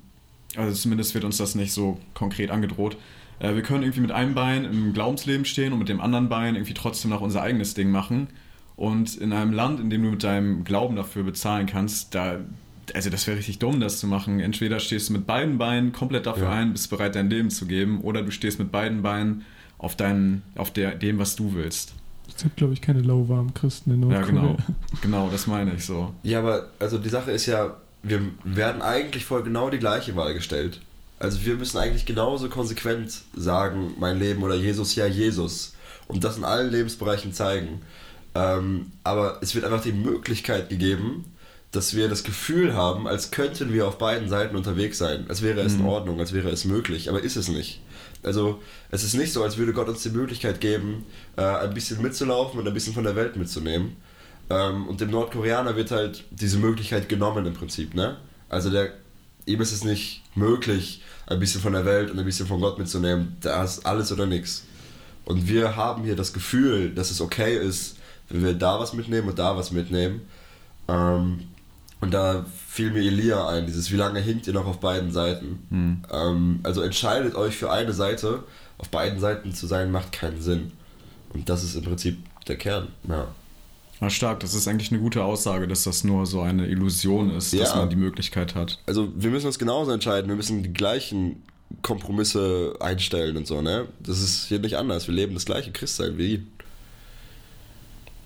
also 0.57 0.75
zumindest 0.75 1.15
wird 1.15 1.25
uns 1.25 1.37
das 1.37 1.55
nicht 1.55 1.73
so 1.73 2.01
konkret 2.15 2.51
angedroht, 2.51 2.97
äh, 3.41 3.55
wir 3.55 3.63
können 3.63 3.83
irgendwie 3.83 4.01
mit 4.01 4.13
einem 4.13 4.35
Bein 4.35 4.65
im 4.65 4.93
Glaubensleben 4.93 5.45
stehen 5.45 5.73
und 5.73 5.81
mit 5.81 5.89
dem 5.89 6.01
anderen 6.01 6.29
Bein 6.29 6.55
irgendwie 6.55 6.75
trotzdem 6.75 7.11
noch 7.11 7.21
unser 7.21 7.43
eigenes 7.43 7.75
Ding 7.75 7.91
machen. 7.91 8.29
Und 8.77 9.17
in 9.17 9.33
einem 9.33 9.53
Land, 9.53 9.81
in 9.81 9.91
dem 9.91 10.03
du 10.03 10.11
mit 10.11 10.23
deinem 10.23 10.65
Glauben 10.65 10.97
dafür 10.97 11.25
bezahlen 11.25 11.67
kannst, 11.67 12.15
da, 12.15 12.39
also 12.95 13.11
das 13.11 13.27
wäre 13.27 13.37
richtig 13.39 13.59
dumm, 13.59 13.81
das 13.81 13.99
zu 13.99 14.07
machen. 14.07 14.41
Entweder 14.41 14.81
stehst 14.81 15.09
du 15.09 15.13
mit 15.15 15.27
beiden 15.27 15.59
Beinen 15.59 15.93
komplett 15.93 16.27
dafür 16.27 16.45
Ja. 16.45 16.53
ein, 16.53 16.73
bist 16.73 16.91
bereit, 16.91 17.15
dein 17.15 17.31
Leben 17.31 17.51
zu 17.51 17.67
geben, 17.67 18.01
oder 18.03 18.23
du 18.23 18.31
stehst 18.31 18.59
mit 18.59 18.71
beiden 18.73 19.03
Beinen 19.03 19.45
auf, 19.79 19.97
dein, 19.97 20.43
auf 20.57 20.71
der, 20.73 20.95
dem, 20.95 21.19
was 21.19 21.37
du 21.37 21.55
willst. 21.55 21.95
Es 22.29 22.43
gibt, 22.43 22.57
glaube 22.57 22.73
ich, 22.73 22.81
keine 22.81 23.01
lauwarmen 23.03 23.53
Christen 23.55 23.91
in 23.93 24.03
Ja, 24.03 24.21
Nordkorea. 24.21 24.41
genau. 24.43 24.57
Genau, 25.03 25.29
das 25.31 25.47
meine 25.47 25.75
ich 25.75 25.85
so. 25.85 26.15
Ja, 26.23 26.39
aber 26.41 26.69
also 26.79 26.99
die 26.99 27.09
Sache 27.09 27.31
ist 27.33 27.47
ja, 27.47 27.77
wir 28.03 28.21
werden 28.45 28.83
eigentlich 28.83 29.25
vor 29.25 29.43
genau 29.45 29.69
die 29.71 29.79
gleiche 29.79 30.15
Wahl 30.17 30.33
gestellt. 30.35 30.81
Also 31.19 31.45
wir 31.45 31.57
müssen 31.57 31.77
eigentlich 31.79 32.07
genauso 32.07 32.49
konsequent 32.49 33.23
sagen, 33.37 33.93
mein 33.99 34.19
Leben 34.19 34.43
oder 34.43 34.55
Jesus, 34.55 34.95
ja 34.95 35.07
Jesus. 35.07 35.75
Und 36.09 36.25
das 36.25 36.39
in 36.39 36.45
allen 36.45 36.71
Lebensbereichen 36.71 37.33
zeigen. 37.35 37.83
Ähm, 38.35 38.93
aber 39.05 39.39
es 39.43 39.55
wird 39.55 39.65
einfach 39.65 39.83
die 39.83 39.93
Möglichkeit 39.93 40.69
gegeben, 40.71 41.25
dass 41.73 41.95
wir 41.95 42.09
das 42.09 42.25
Gefühl 42.25 42.75
haben, 42.75 43.07
als 43.07 43.31
könnten 43.31 43.73
wir 43.73 43.87
auf 43.87 43.99
beiden 43.99 44.29
Seiten 44.29 44.57
unterwegs 44.57 44.99
sein. 44.99 45.27
Als 45.29 45.41
wäre 45.43 45.61
es 45.61 45.75
in 45.75 45.83
Mhm. 45.83 45.89
Ordnung, 45.89 46.19
als 46.21 46.33
wäre 46.33 46.49
es 46.51 46.65
möglich. 46.65 47.09
Aber 47.09 47.23
ist 47.23 47.37
es 47.37 47.49
nicht. 47.49 47.81
Also 48.23 48.61
es 48.91 49.05
ist 49.05 49.15
nicht 49.15 49.33
so, 49.33 49.43
als 49.45 49.57
würde 49.57 49.73
Gott 49.73 49.89
uns 49.89 50.03
die 50.03 50.11
Möglichkeit 50.11 50.61
geben, 50.61 51.07
äh, 51.37 51.43
ein 51.43 51.73
bisschen 51.73 52.03
mitzulaufen 52.03 52.59
und 52.61 52.67
ein 52.67 52.75
bisschen 52.75 52.93
von 52.93 53.05
der 53.05 53.15
Welt 53.17 53.37
mitzunehmen. 53.37 53.97
Ähm, 54.51 54.89
und 54.89 55.01
dem 55.01 55.11
Nordkoreaner 55.11 55.77
wird 55.77 55.93
halt 55.93 56.25
diese 56.31 56.59
Möglichkeit 56.59 57.09
genommen 57.09 57.47
im 57.47 57.55
Prinzip, 57.55 57.95
ne? 57.95 58.17
Also 58.49 58.69
der, 58.69 58.91
ihm 59.47 59.61
ist 59.61 59.71
es 59.73 59.85
nicht 59.85 60.23
möglich, 60.35 61.03
ein 61.29 61.39
bisschen 61.39 61.61
von 61.61 61.73
der 61.73 61.85
Welt 61.85 62.11
und 62.11 62.19
ein 62.19 62.25
bisschen 62.25 62.49
von 62.49 62.61
Gott 62.61 62.79
mitzunehmen. 62.79 63.37
Da 63.41 63.63
ist 63.63 63.87
alles 63.87 64.11
oder 64.11 64.27
nichts. 64.27 64.65
Und 65.25 65.49
wir 65.49 65.77
haben 65.77 66.03
hier 66.03 66.17
das 66.17 66.33
Gefühl, 66.33 66.91
dass 66.93 67.13
es 67.13 67.21
okay 67.21 67.57
ist, 67.57 67.97
wenn 68.29 68.43
wir 68.43 68.55
da 68.55 68.81
was 68.81 68.93
mitnehmen 68.93 69.29
und 69.29 69.39
da 69.39 69.57
was 69.57 69.71
mitnehmen. 69.71 70.23
Ähm, 70.89 71.45
und 72.01 72.13
da 72.13 72.45
fiel 72.69 72.91
mir 72.93 73.01
Elia 73.03 73.49
ein, 73.49 73.67
dieses, 73.67 73.91
wie 73.91 73.97
lange 73.97 74.21
hinkt 74.21 74.47
ihr 74.47 74.53
noch 74.53 74.67
auf 74.67 74.81
beiden 74.81 75.13
Seiten? 75.13 75.59
Hm. 75.71 76.03
Ähm, 76.11 76.61
also 76.63 76.83
entscheidet 76.83 77.35
euch 77.35 77.57
für 77.57 77.71
eine 77.71 77.93
Seite, 77.93 78.45
auf 78.79 78.89
beiden 78.89 79.21
Seiten 79.21 79.53
zu 79.55 79.67
sein, 79.67 79.91
macht 79.91 80.13
keinen 80.13 80.41
Sinn. 80.41 80.73
Und 81.35 81.49
das 81.49 81.63
ist 81.63 81.75
im 81.77 81.83
Prinzip 81.83 82.19
der 82.49 82.57
Kern. 82.57 82.89
Ja. 83.09 83.29
Ja, 84.01 84.09
stark. 84.09 84.41
Das 84.41 84.55
ist 84.55 84.67
eigentlich 84.67 84.91
eine 84.91 85.01
gute 85.01 85.23
Aussage, 85.23 85.69
dass 85.69 85.85
das 85.85 86.05
nur 86.05 86.25
so 86.25 86.41
eine 86.41 86.67
Illusion 86.67 87.31
ist, 87.37 87.53
dass 87.53 87.71
Ja. 87.71 87.77
man 87.77 87.91
die 87.91 87.97
Möglichkeit 87.97 88.55
hat. 88.55 88.79
Also 88.87 89.13
wir 89.15 89.31
müssen 89.31 89.47
uns 89.47 89.59
genauso 89.59 89.91
entscheiden, 89.93 90.29
wir 90.31 90.37
müssen 90.37 90.63
die 90.63 90.73
gleichen 90.73 91.43
Kompromisse 91.83 92.75
einstellen 92.81 93.37
und 93.37 93.47
so, 93.47 93.61
ne? 93.63 93.87
Das 94.01 94.21
ist 94.21 94.47
hier 94.47 94.59
nicht 94.59 94.77
anders. 94.77 95.07
Wir 95.07 95.15
leben 95.15 95.35
das 95.35 95.45
gleiche 95.45 95.71
Christsein 95.71 96.17
wie. 96.19 96.47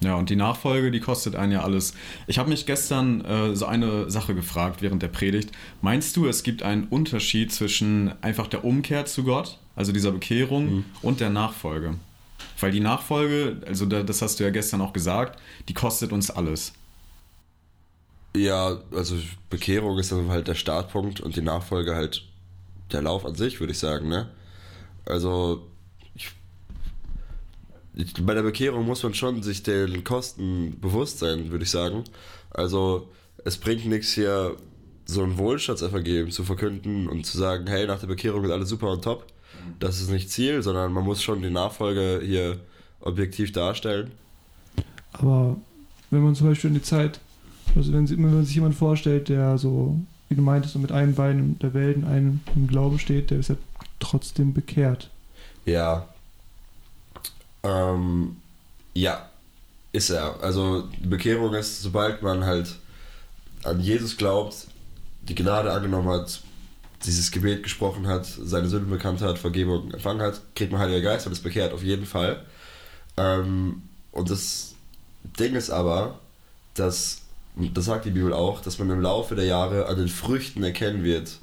Ja, 0.04 0.16
und 0.16 0.28
die 0.28 0.37
Nachfolge, 0.37 0.90
die 0.90 1.00
kostet 1.00 1.34
einen 1.34 1.52
ja 1.52 1.62
alles. 1.62 1.94
Ich 2.26 2.38
habe 2.38 2.50
mich 2.50 2.66
gestern 2.66 3.25
äh, 3.25 3.56
so 3.56 3.64
eine 3.66 4.11
Sache 4.11 4.34
gefragt 4.34 4.82
während 4.82 5.02
der 5.02 5.08
Predigt. 5.08 5.50
Meinst 5.80 6.16
du, 6.16 6.26
es 6.26 6.42
gibt 6.42 6.62
einen 6.62 6.84
Unterschied 6.84 7.52
zwischen 7.52 8.12
einfach 8.23 8.46
der 8.46 8.64
Umkehr 8.64 9.06
zu 9.06 9.25
Gott, 9.25 9.58
also 9.76 9.92
dieser 9.92 10.12
Bekehrung, 10.12 10.64
Mhm. 10.76 10.84
und 11.02 11.20
der 11.20 11.30
Nachfolge? 11.30 11.94
Weil 12.61 12.70
die 12.70 12.80
Nachfolge, 12.80 13.62
also 13.66 13.87
da, 13.87 14.02
das 14.02 14.20
hast 14.23 14.38
du 14.38 14.44
ja 14.44 14.50
gestern 14.50 14.80
auch 14.82 14.92
gesagt, 14.92 15.40
die 15.68 15.75
kostet 15.75 16.12
uns 16.12 16.30
alles. 16.30 16.73
Ja, 18.37 18.78
also 18.94 19.16
Bekehrung 19.49 19.99
ist 19.99 20.11
dann 20.12 20.28
halt 20.28 20.49
der 20.49 20.54
Startpunkt 20.54 21.20
und 21.20 21.37
die 21.37 21.40
Nachfolge 21.42 21.94
halt 21.94 22.25
der 22.92 23.02
Lauf 23.02 23.25
an 23.25 23.34
sich, 23.37 23.61
würde 23.61 23.73
ich 23.73 23.78
sagen, 23.78 24.08
ne? 24.08 24.28
Also 25.06 25.66
bei 28.22 28.34
der 28.34 28.42
Bekehrung 28.42 28.86
muss 28.86 29.02
man 29.02 29.14
schon 29.14 29.42
sich 29.42 29.62
den 29.62 30.02
Kosten 30.04 30.78
bewusst 30.80 31.20
sein, 31.20 31.50
würde 31.50 31.64
ich 31.64 31.70
sagen. 31.70 32.04
Also 32.50 33.08
es 33.44 33.56
bringt 33.56 33.86
nichts 33.86 34.12
hier 34.12 34.56
so 35.06 35.22
ein 35.22 35.38
Wohlstandsevangelium 35.38 36.30
zu 36.30 36.44
verkünden 36.44 37.08
und 37.08 37.26
zu 37.26 37.38
sagen, 37.38 37.66
hey, 37.66 37.86
nach 37.86 38.00
der 38.00 38.06
Bekehrung 38.06 38.44
ist 38.44 38.50
alles 38.50 38.68
super 38.68 38.90
und 38.90 39.04
top. 39.04 39.26
Das 39.78 40.00
ist 40.00 40.10
nicht 40.10 40.30
Ziel, 40.30 40.62
sondern 40.62 40.92
man 40.92 41.04
muss 41.04 41.22
schon 41.22 41.42
die 41.42 41.50
Nachfolge 41.50 42.20
hier 42.24 42.58
objektiv 43.00 43.52
darstellen. 43.52 44.10
Aber 45.12 45.56
wenn 46.10 46.22
man 46.22 46.34
zum 46.34 46.48
Beispiel 46.48 46.68
in 46.68 46.74
die 46.74 46.82
Zeit, 46.82 47.20
also 47.76 47.92
wenn, 47.92 48.08
wenn 48.08 48.34
man 48.34 48.44
sich 48.44 48.54
jemand 48.54 48.74
vorstellt, 48.74 49.28
der 49.28 49.58
so, 49.58 49.98
wie 50.28 50.34
du 50.34 50.42
meintest, 50.42 50.74
so 50.74 50.80
mit 50.80 50.92
einem 50.92 51.14
Bein 51.14 51.38
in 51.38 51.58
der 51.60 51.74
Welt, 51.74 51.96
in 51.96 52.04
einem 52.04 52.40
im 52.56 52.66
Glauben 52.66 52.98
steht, 52.98 53.30
der 53.30 53.38
ist 53.38 53.48
ja 53.48 53.56
trotzdem 54.00 54.52
bekehrt. 54.52 55.10
Ja. 55.64 56.08
Ähm, 57.64 58.37
ja, 58.94 59.28
ist 59.92 60.11
er. 60.11 60.40
Also 60.42 60.83
die 60.83 61.06
Bekehrung 61.09 61.54
ist, 61.54 61.83
sobald 61.83 62.23
man 62.23 62.44
halt 62.44 62.76
an 63.64 63.80
Jesus 63.80 64.16
glaubt, 64.16 64.66
die 65.23 65.35
Gnade 65.35 65.73
angenommen 65.73 66.09
hat, 66.09 66.42
dieses 67.04 67.30
Gebet 67.30 67.62
gesprochen 67.62 68.06
hat, 68.06 68.26
seine 68.26 68.68
Sünden 68.68 68.90
bekannt 68.90 69.21
hat, 69.21 69.38
Vergebung 69.38 69.90
empfangen 69.92 70.23
hat, 70.23 70.40
kriegt 70.54 70.73
man 70.73 70.80
Heiliger 70.80 71.00
Geist 71.00 71.26
und 71.26 71.33
ist 71.33 71.42
bekehrt, 71.42 71.73
auf 71.73 71.83
jeden 71.83 72.06
Fall. 72.06 72.44
Ähm, 73.16 73.83
und 74.12 74.30
das 74.30 74.75
Ding 75.38 75.54
ist 75.54 75.71
aber, 75.71 76.18
dass, 76.75 77.23
das 77.56 77.85
sagt 77.87 78.04
die 78.04 78.11
Bibel 78.11 78.33
auch, 78.33 78.61
dass 78.61 78.78
man 78.78 78.90
im 78.90 79.00
Laufe 79.00 79.35
der 79.35 79.44
Jahre 79.44 79.87
an 79.87 79.97
den 79.97 80.09
Früchten 80.09 80.62
erkennen 80.62 81.04
wird, 81.04 81.38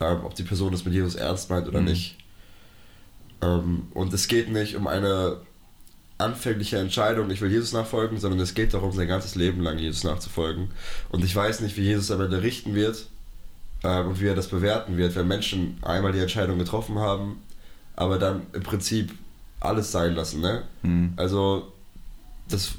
ähm, 0.00 0.20
ob 0.24 0.34
die 0.34 0.42
Person 0.42 0.72
das 0.72 0.84
mit 0.84 0.94
Jesus 0.94 1.14
ernst 1.14 1.50
meint 1.50 1.68
oder 1.68 1.80
Mhm. 1.80 1.86
nicht. 1.86 2.16
Ähm, 3.42 3.88
und 3.94 4.12
es 4.12 4.28
geht 4.28 4.50
nicht 4.50 4.76
um 4.76 4.86
eine 4.86 5.38
anfängliche 6.18 6.78
Entscheidung, 6.78 7.30
ich 7.30 7.40
will 7.42 7.50
Jesus 7.50 7.72
nachfolgen, 7.72 8.18
sondern 8.18 8.40
es 8.40 8.54
geht 8.54 8.72
darum, 8.72 8.92
sein 8.92 9.06
ganzes 9.06 9.34
Leben 9.34 9.62
lang 9.62 9.78
Jesus 9.78 10.02
nachzufolgen. 10.04 10.70
Und 11.10 11.24
ich 11.24 11.36
weiß 11.36 11.60
nicht, 11.60 11.76
wie 11.76 11.82
Jesus 11.82 12.10
am 12.10 12.20
Ende 12.22 12.42
richten 12.42 12.74
wird 12.74 13.06
ähm, 13.84 14.08
und 14.08 14.20
wie 14.20 14.26
er 14.26 14.34
das 14.34 14.48
bewerten 14.48 14.96
wird, 14.96 15.14
wenn 15.14 15.28
Menschen 15.28 15.76
einmal 15.82 16.12
die 16.12 16.20
Entscheidung 16.20 16.58
getroffen 16.58 16.98
haben, 16.98 17.42
aber 17.96 18.18
dann 18.18 18.42
im 18.54 18.62
Prinzip 18.62 19.12
alles 19.60 19.92
sein 19.92 20.14
lassen. 20.14 20.40
Ne? 20.40 20.62
Hm. 20.82 21.12
Also, 21.16 21.70
das, 22.48 22.72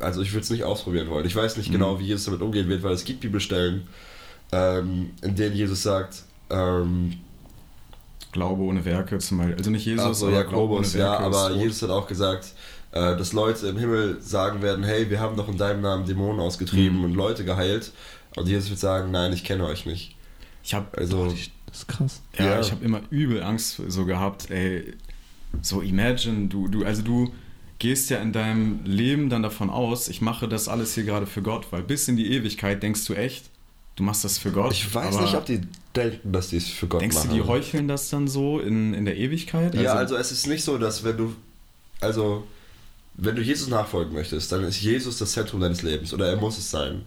also 0.00 0.20
ich 0.20 0.32
würde 0.32 0.42
es 0.42 0.50
nicht 0.50 0.64
ausprobieren 0.64 1.08
wollen. 1.08 1.26
Ich 1.26 1.36
weiß 1.36 1.56
nicht 1.56 1.68
Mhm. 1.68 1.74
genau, 1.74 2.00
wie 2.00 2.04
Jesus 2.04 2.26
damit 2.26 2.42
umgehen 2.42 2.68
wird, 2.68 2.82
weil 2.82 2.92
es 2.92 3.04
gibt 3.04 3.20
Bibelstellen, 3.20 3.86
ähm, 4.52 5.10
in 5.22 5.36
denen 5.36 5.56
Jesus 5.56 5.82
sagt, 5.82 6.22
ähm, 6.50 7.14
Glaube 8.36 8.62
ohne 8.62 8.84
Werke 8.84 9.18
zum 9.18 9.38
Beispiel. 9.38 9.56
Also 9.56 9.70
nicht 9.70 9.84
Jesus, 9.86 10.04
Ach 10.06 10.14
so, 10.14 10.26
aber 10.26 10.36
ja, 10.36 10.42
Glaube 10.42 10.68
Globus, 10.74 10.94
ohne 10.94 11.02
ja, 11.02 11.10
Werke 11.12 11.28
ist 11.30 11.36
aber. 11.36 11.56
Jesus 11.56 11.82
hat 11.82 11.90
auch 11.90 12.06
gesagt, 12.06 12.52
äh, 12.92 13.16
dass 13.16 13.32
Leute 13.32 13.66
im 13.68 13.78
Himmel 13.78 14.20
sagen 14.20 14.62
werden, 14.62 14.84
hey, 14.84 15.08
wir 15.10 15.20
haben 15.20 15.36
doch 15.36 15.48
in 15.48 15.56
deinem 15.56 15.80
Namen 15.82 16.04
Dämonen 16.06 16.40
ausgetrieben 16.40 16.98
Mhm. 16.98 17.04
und 17.04 17.14
Leute 17.14 17.44
geheilt. 17.44 17.92
Und 18.36 18.46
Jesus 18.48 18.70
wird 18.70 18.78
sagen, 18.80 19.10
nein, 19.10 19.32
ich 19.32 19.44
kenne 19.44 19.64
euch 19.66 19.86
nicht. 19.86 20.14
Ich 20.62 20.74
habe 20.74 20.86
Also, 20.98 21.26
Das 21.66 21.78
ist 21.78 21.88
krass. 21.88 22.22
Ja, 22.38 22.44
Ja. 22.46 22.60
ich 22.60 22.70
habe 22.70 22.84
immer 22.84 23.00
übel 23.10 23.42
Angst 23.42 23.80
so 23.88 24.04
gehabt, 24.04 24.50
ey, 24.50 24.94
so 25.62 25.80
imagine, 25.80 26.48
du, 26.48 26.68
du, 26.68 26.84
also 26.84 27.02
du 27.02 27.32
gehst 27.78 28.08
ja 28.10 28.18
in 28.18 28.32
deinem 28.32 28.80
Leben 28.84 29.28
dann 29.30 29.42
davon 29.42 29.68
aus, 29.70 30.08
ich 30.08 30.20
mache 30.20 30.48
das 30.48 30.68
alles 30.68 30.94
hier 30.94 31.04
gerade 31.04 31.26
für 31.26 31.42
Gott, 31.42 31.66
weil 31.70 31.82
bis 31.82 32.08
in 32.08 32.16
die 32.16 32.32
Ewigkeit 32.32 32.82
denkst 32.82 33.04
du 33.06 33.14
echt, 33.14 33.50
du 33.96 34.02
machst 34.02 34.24
das 34.24 34.38
für 34.38 34.50
Gott. 34.50 34.72
ich 34.72 34.94
weiß 34.94 35.14
aber 35.16 35.24
nicht, 35.24 35.34
ob 35.34 35.44
die 35.46 35.60
denken, 35.96 36.32
dass 36.32 36.48
die 36.48 36.56
es 36.58 36.68
für 36.68 36.86
Gott 36.86 37.00
Denkst 37.00 37.16
machen. 37.16 37.30
du, 37.30 37.36
die 37.36 37.42
heucheln 37.42 37.88
das 37.88 38.08
dann 38.10 38.28
so 38.28 38.60
in, 38.60 38.94
in 38.94 39.04
der 39.04 39.16
Ewigkeit? 39.16 39.74
Ja, 39.74 39.94
also 39.94 40.16
es 40.16 40.32
ist 40.32 40.46
nicht 40.46 40.64
so, 40.64 40.78
dass 40.78 41.02
wenn 41.04 41.16
du, 41.16 41.34
also 42.00 42.44
wenn 43.14 43.34
du 43.36 43.42
Jesus 43.42 43.68
nachfolgen 43.68 44.12
möchtest, 44.14 44.52
dann 44.52 44.62
ist 44.64 44.80
Jesus 44.80 45.18
das 45.18 45.32
Zentrum 45.32 45.60
deines 45.60 45.82
Lebens 45.82 46.12
oder 46.12 46.28
er 46.28 46.36
muss 46.36 46.58
es 46.58 46.70
sein. 46.70 47.04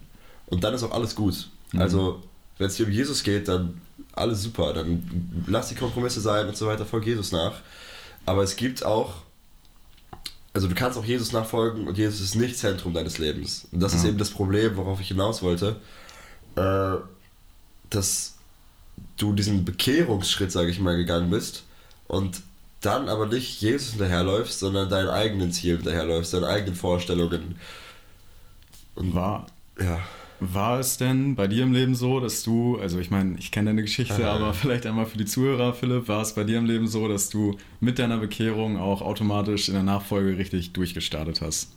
Und 0.48 0.64
dann 0.64 0.74
ist 0.74 0.84
auch 0.84 0.92
alles 0.92 1.16
gut. 1.16 1.50
Mhm. 1.72 1.82
Also 1.82 2.24
wenn 2.58 2.68
es 2.68 2.76
dir 2.76 2.86
um 2.88 2.92
Jesus 2.92 3.24
geht, 3.24 3.48
dann 3.48 3.80
alles 4.14 4.42
super, 4.44 4.74
dann 4.74 5.44
lass 5.48 5.70
die 5.70 5.76
Kompromisse 5.76 6.20
sein 6.20 6.48
und 6.48 6.58
so 6.58 6.66
weiter, 6.68 6.86
folg 6.86 7.06
Jesus 7.06 7.32
nach. 7.32 7.54
Aber 8.26 8.44
es 8.44 8.56
gibt 8.56 8.84
auch, 8.84 9.14
also 10.54 10.68
du 10.68 10.76
kannst 10.76 10.98
auch 10.98 11.06
Jesus 11.06 11.32
nachfolgen 11.32 11.88
und 11.88 11.98
Jesus 11.98 12.20
ist 12.22 12.36
nicht 12.36 12.58
Zentrum 12.58 12.94
deines 12.94 13.18
Lebens. 13.20 13.68
Und 13.72 13.80
das 13.80 13.94
ist 13.94 14.04
Ja. 14.04 14.10
eben 14.10 14.18
das 14.18 14.32
Problem, 14.32 14.76
worauf 14.76 15.00
ich 15.00 15.08
hinaus 15.10 15.42
wollte, 15.44 15.76
äh, 16.56 16.96
dass 17.92 18.36
du 19.20 19.34
diesen 19.34 19.66
Bekehrungsschritt, 19.66 20.52
sage 20.52 20.72
ich 20.72 20.80
mal, 20.80 20.98
gegangen 20.98 21.30
bist 21.30 21.64
und 22.08 22.42
dann 22.82 23.10
aber 23.10 23.28
nicht 23.28 23.62
Jesus 23.62 23.92
hinterherläufst, 23.92 24.60
sondern 24.60 24.90
deinen 24.90 25.10
eigenen 25.10 25.52
Zielen 25.52 25.78
hinterherläufst, 25.78 26.34
deinen 26.34 26.46
eigenen 26.46 26.76
Vorstellungen. 26.76 27.56
Und 28.96 29.14
war, 29.14 29.48
ja, 29.80 30.00
war 30.40 30.80
es 30.80 30.98
denn 30.98 31.36
bei 31.36 31.48
dir 31.48 31.64
im 31.64 31.74
Leben 31.74 31.96
so, 31.96 32.20
dass 32.20 32.44
du, 32.44 32.78
also 32.80 33.00
ich 33.00 33.12
meine, 33.12 33.38
ich 33.38 33.52
kenne 33.52 33.72
deine 33.72 33.82
Geschichte, 33.82 34.26
Aha. 34.26 34.36
aber 34.36 34.54
vielleicht 34.54 34.86
einmal 34.86 35.06
für 35.06 35.18
die 35.18 35.26
Zuhörer, 35.26 35.74
Philipp, 35.74 36.08
war 36.08 36.22
es 36.22 36.34
bei 36.34 36.46
dir 36.46 36.58
im 36.58 36.66
Leben 36.66 36.88
so, 36.88 37.08
dass 37.08 37.30
du 37.30 37.58
mit 37.82 38.00
deiner 38.00 38.18
Bekehrung 38.18 38.78
auch 38.78 39.02
automatisch 39.02 39.68
in 39.68 39.74
der 39.74 39.84
Nachfolge 39.84 40.38
richtig 40.38 40.74
durchgestartet 40.74 41.42
hast? 41.42 41.70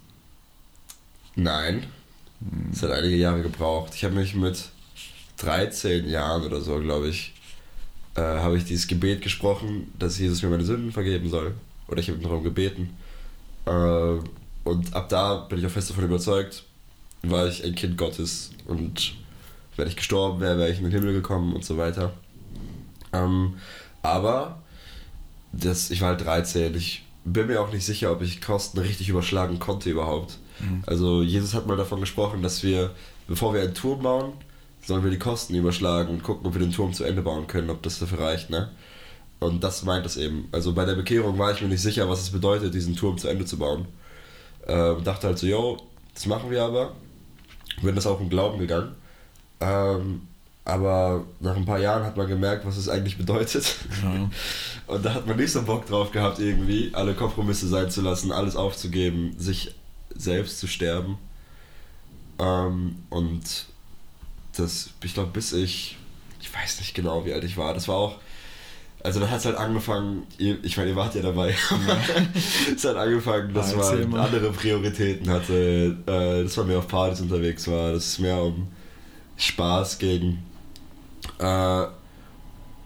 nein, 1.35 1.85
es 2.71 2.83
hat 2.83 2.91
einige 2.91 3.17
Jahre 3.17 3.43
gebraucht. 3.43 3.95
Ich 3.95 4.05
habe 4.05 4.15
mich 4.15 4.35
mit 4.35 4.69
13 5.43 6.09
Jahren 6.09 6.43
oder 6.45 6.61
so, 6.61 6.79
glaube 6.79 7.09
ich, 7.09 7.33
äh, 8.15 8.21
habe 8.21 8.57
ich 8.57 8.65
dieses 8.65 8.87
Gebet 8.87 9.23
gesprochen, 9.23 9.93
dass 9.99 10.19
Jesus 10.19 10.43
mir 10.43 10.49
meine 10.49 10.65
Sünden 10.65 10.93
vergeben 10.93 11.29
soll. 11.29 11.55
Oder 11.89 12.01
ich 12.01 12.09
habe 12.09 12.19
darum 12.19 12.43
gebeten. 12.43 12.91
Äh, 13.67 14.19
und 14.65 14.95
ab 14.95 15.09
da 15.09 15.37
bin 15.37 15.59
ich 15.59 15.67
auch 15.67 15.71
fest 15.71 15.91
davon 15.91 16.05
überzeugt, 16.05 16.65
war 17.23 17.47
ich 17.47 17.65
ein 17.65 17.75
Kind 17.75 17.99
Gottes 17.99 18.51
und 18.67 19.15
wenn 19.77 19.89
ich 19.89 19.97
gestorben 19.97 20.41
wäre, 20.41 20.59
wäre 20.59 20.71
ich 20.71 20.79
in 20.79 20.85
den 20.85 20.93
Himmel 20.93 21.15
gekommen 21.15 21.55
und 21.55 21.65
so 21.65 21.79
weiter. 21.79 22.13
Ähm, 23.13 23.55
aber 24.03 24.63
das, 25.53 25.91
ich 25.91 26.01
war 26.01 26.11
halt 26.11 26.25
13, 26.25 26.75
ich 26.75 27.05
bin 27.25 27.47
mir 27.47 27.61
auch 27.61 27.73
nicht 27.73 27.85
sicher, 27.85 28.13
ob 28.13 28.23
ich 28.23 28.41
Kosten 28.41 28.79
richtig 28.79 29.09
überschlagen 29.09 29.59
konnte 29.59 29.91
überhaupt. 29.91 30.39
Mhm. 30.61 30.83
Also 30.87 31.23
Jesus 31.23 31.55
hat 31.55 31.67
mal 31.67 31.77
davon 31.77 32.01
gesprochen, 32.01 32.43
dass 32.43 32.63
wir, 32.63 32.91
bevor 33.27 33.55
wir 33.55 33.63
einen 33.63 33.75
Turm 33.75 34.03
bauen, 34.03 34.33
sollen 34.85 35.05
wir 35.05 35.11
die 35.11 35.19
Kosten 35.19 35.55
überschlagen 35.55 36.11
und 36.11 36.23
gucken, 36.23 36.47
ob 36.47 36.55
wir 36.55 36.61
den 36.61 36.73
Turm 36.73 36.93
zu 36.93 37.05
Ende 37.05 37.23
bauen 37.23 37.47
können, 37.47 37.71
ob 37.71 37.83
das 37.83 37.99
dafür 37.99 38.21
reicht, 38.21 38.51
ne? 38.51 38.71
Und 39.41 39.65
das 39.65 39.83
meint 39.83 40.07
es 40.07 40.17
eben. 40.17 40.49
Also 40.53 40.73
bei 40.73 40.85
der 40.85 40.95
Bekehrung 40.95 41.39
war 41.39 41.53
ich 41.53 41.61
mir 41.61 41.69
nicht 41.69 41.83
sicher, 41.83 42.09
was 42.09 42.21
es 42.21 42.31
bedeutet, 42.31 42.75
diesen 42.75 42.95
Turm 42.95 43.19
zu 43.19 43.29
Ende 43.29 43.45
zu 43.45 43.59
bauen. 43.59 43.87
Ähm, 44.67 45.03
dachte 45.03 45.27
halt 45.27 45.39
so, 45.39 45.47
yo, 45.47 45.79
das 46.15 46.27
machen 46.27 46.51
wir 46.51 46.63
aber. 46.63 46.93
Bin 47.83 47.95
das 47.95 48.07
auch 48.07 48.21
im 48.21 48.29
Glauben 48.29 48.59
gegangen. 48.61 48.95
Ähm, 49.61 50.23
aber 50.65 51.25
nach 51.41 51.57
ein 51.57 51.65
paar 51.67 51.81
Jahren 51.81 52.05
hat 52.05 52.17
man 52.17 52.29
gemerkt, 52.29 52.65
was 52.65 52.77
es 52.77 52.89
eigentlich 52.89 53.19
bedeutet. 53.19 53.77
Ja. 54.03 54.31
Und 54.95 55.05
da 55.05 55.15
hat 55.15 55.27
man 55.27 55.37
nicht 55.37 55.51
so 55.51 55.63
Bock 55.63 55.87
drauf 55.87 56.13
gehabt, 56.13 56.39
irgendwie 56.39 56.91
alle 56.93 57.15
Kompromisse 57.15 57.67
sein 57.67 57.91
zu 57.91 58.01
lassen, 58.01 58.31
alles 58.31 58.55
aufzugeben, 58.55 59.35
sich 59.39 59.75
selbst 60.15 60.61
zu 60.61 60.69
sterben. 60.69 61.19
Ähm, 62.39 62.97
und 63.09 63.67
das, 64.57 64.91
ich 65.03 65.15
glaube, 65.15 65.31
bis 65.33 65.53
ich, 65.53 65.97
ich 66.41 66.53
weiß 66.55 66.81
nicht 66.81 66.95
genau, 66.95 67.25
wie 67.25 67.33
alt 67.33 67.45
ich 67.45 67.57
war, 67.57 67.75
das 67.75 67.89
war 67.89 67.97
auch, 67.97 68.19
also 69.05 69.19
da 69.21 69.29
hat 69.29 69.41
es 69.41 69.47
halt 69.47 69.57
angefangen, 69.57 70.27
ihr, 70.39 70.63
ich 70.63 70.77
meine, 70.77 70.91
ihr 70.91 70.97
wart 70.97 71.15
ja 71.15 71.23
dabei, 71.23 71.55
es 72.77 72.85
hat 72.85 72.97
angefangen, 72.97 73.53
dass 73.55 73.75
Ah, 73.75 73.95
man 73.95 74.15
andere 74.21 74.51
Prioritäten 74.53 75.29
hatte, 75.31 75.97
äh, 76.07 76.43
dass 76.45 76.57
man 76.57 76.69
mehr 76.69 76.79
auf 76.79 76.89
Partys 76.89 77.21
unterwegs 77.21 77.67
war, 77.69 77.93
dass 77.93 78.07
es 78.07 78.19
mehr 78.19 78.41
um 78.43 78.69
Spaß 79.37 79.99
ging. 79.99 80.39
Äh, 81.39 81.87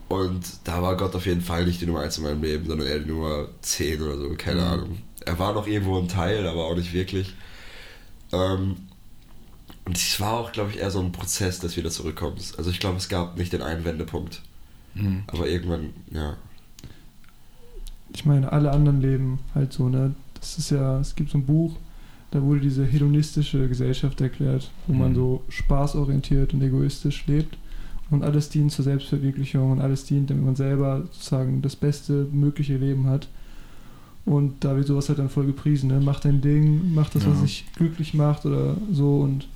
Und 0.08 0.42
da 0.64 0.80
war 0.82 0.96
Gott 0.96 1.14
auf 1.16 1.26
jeden 1.26 1.40
Fall 1.40 1.66
nicht 1.66 1.80
die 1.80 1.86
Nummer 1.86 2.00
1 2.00 2.18
in 2.18 2.24
meinem 2.24 2.42
Leben, 2.42 2.64
sondern 2.66 2.86
eher 2.86 3.00
die 3.00 3.10
Nummer 3.10 3.48
10 3.60 4.00
oder 4.00 4.16
so, 4.16 4.28
keine 4.38 4.60
Mhm. 4.60 4.66
Ahnung. 4.68 4.98
Er 5.24 5.38
war 5.38 5.52
noch 5.52 5.66
irgendwo 5.66 5.98
ein 5.98 6.06
Teil, 6.08 6.46
aber 6.46 6.64
auch 6.66 6.76
nicht 6.76 6.92
wirklich. 6.92 7.34
Ähm, 8.32 8.76
und 9.86 9.96
es 9.96 10.20
war 10.20 10.34
auch, 10.34 10.52
glaube 10.52 10.70
ich, 10.72 10.78
eher 10.78 10.90
so 10.90 11.00
ein 11.00 11.12
Prozess, 11.12 11.58
dass 11.60 11.76
wieder 11.76 11.90
zurückkommen. 11.90 12.36
Also 12.58 12.70
ich 12.70 12.80
glaube, 12.80 12.98
es 12.98 13.08
gab 13.08 13.38
nicht 13.38 13.52
den 13.52 13.62
einen 13.62 13.84
Wendepunkt. 13.84 14.42
Mhm. 14.94 15.22
Aber 15.28 15.48
irgendwann, 15.48 15.90
ja. 16.10 16.36
Ich 18.12 18.24
meine, 18.24 18.52
alle 18.52 18.70
anderen 18.72 19.00
leben 19.00 19.38
halt 19.54 19.72
so, 19.72 19.88
ne? 19.88 20.14
Das 20.34 20.58
ist 20.58 20.70
ja, 20.70 21.00
es 21.00 21.14
gibt 21.14 21.30
so 21.30 21.38
ein 21.38 21.46
Buch, 21.46 21.76
da 22.30 22.42
wurde 22.42 22.60
diese 22.60 22.84
hedonistische 22.84 23.68
Gesellschaft 23.68 24.20
erklärt, 24.20 24.70
wo 24.86 24.92
man 24.94 25.10
Mhm. 25.12 25.14
so 25.16 25.44
spaßorientiert 25.48 26.52
und 26.54 26.62
egoistisch 26.62 27.26
lebt 27.26 27.56
und 28.10 28.22
alles 28.22 28.48
dient 28.48 28.72
zur 28.72 28.84
Selbstverwirklichung 28.84 29.72
und 29.72 29.80
alles 29.80 30.04
dient, 30.04 30.30
damit 30.30 30.44
man 30.44 30.56
selber 30.56 31.02
sozusagen 31.12 31.62
das 31.62 31.76
beste 31.76 32.26
mögliche 32.32 32.76
Leben 32.76 33.06
hat. 33.06 33.28
Und 34.24 34.64
da 34.64 34.76
wird 34.76 34.86
sowas 34.88 35.08
halt 35.08 35.18
dann 35.20 35.28
voll 35.30 35.46
gepriesen, 35.46 35.88
ne? 35.88 36.00
Mach 36.00 36.20
dein 36.20 36.40
Ding, 36.40 36.92
mach 36.94 37.10
das, 37.10 37.26
was 37.26 37.36
Ja. 37.36 37.42
dich 37.42 37.64
glücklich 37.76 38.14
macht 38.14 38.44
oder 38.46 38.76
so 38.92 39.20
und 39.20 39.46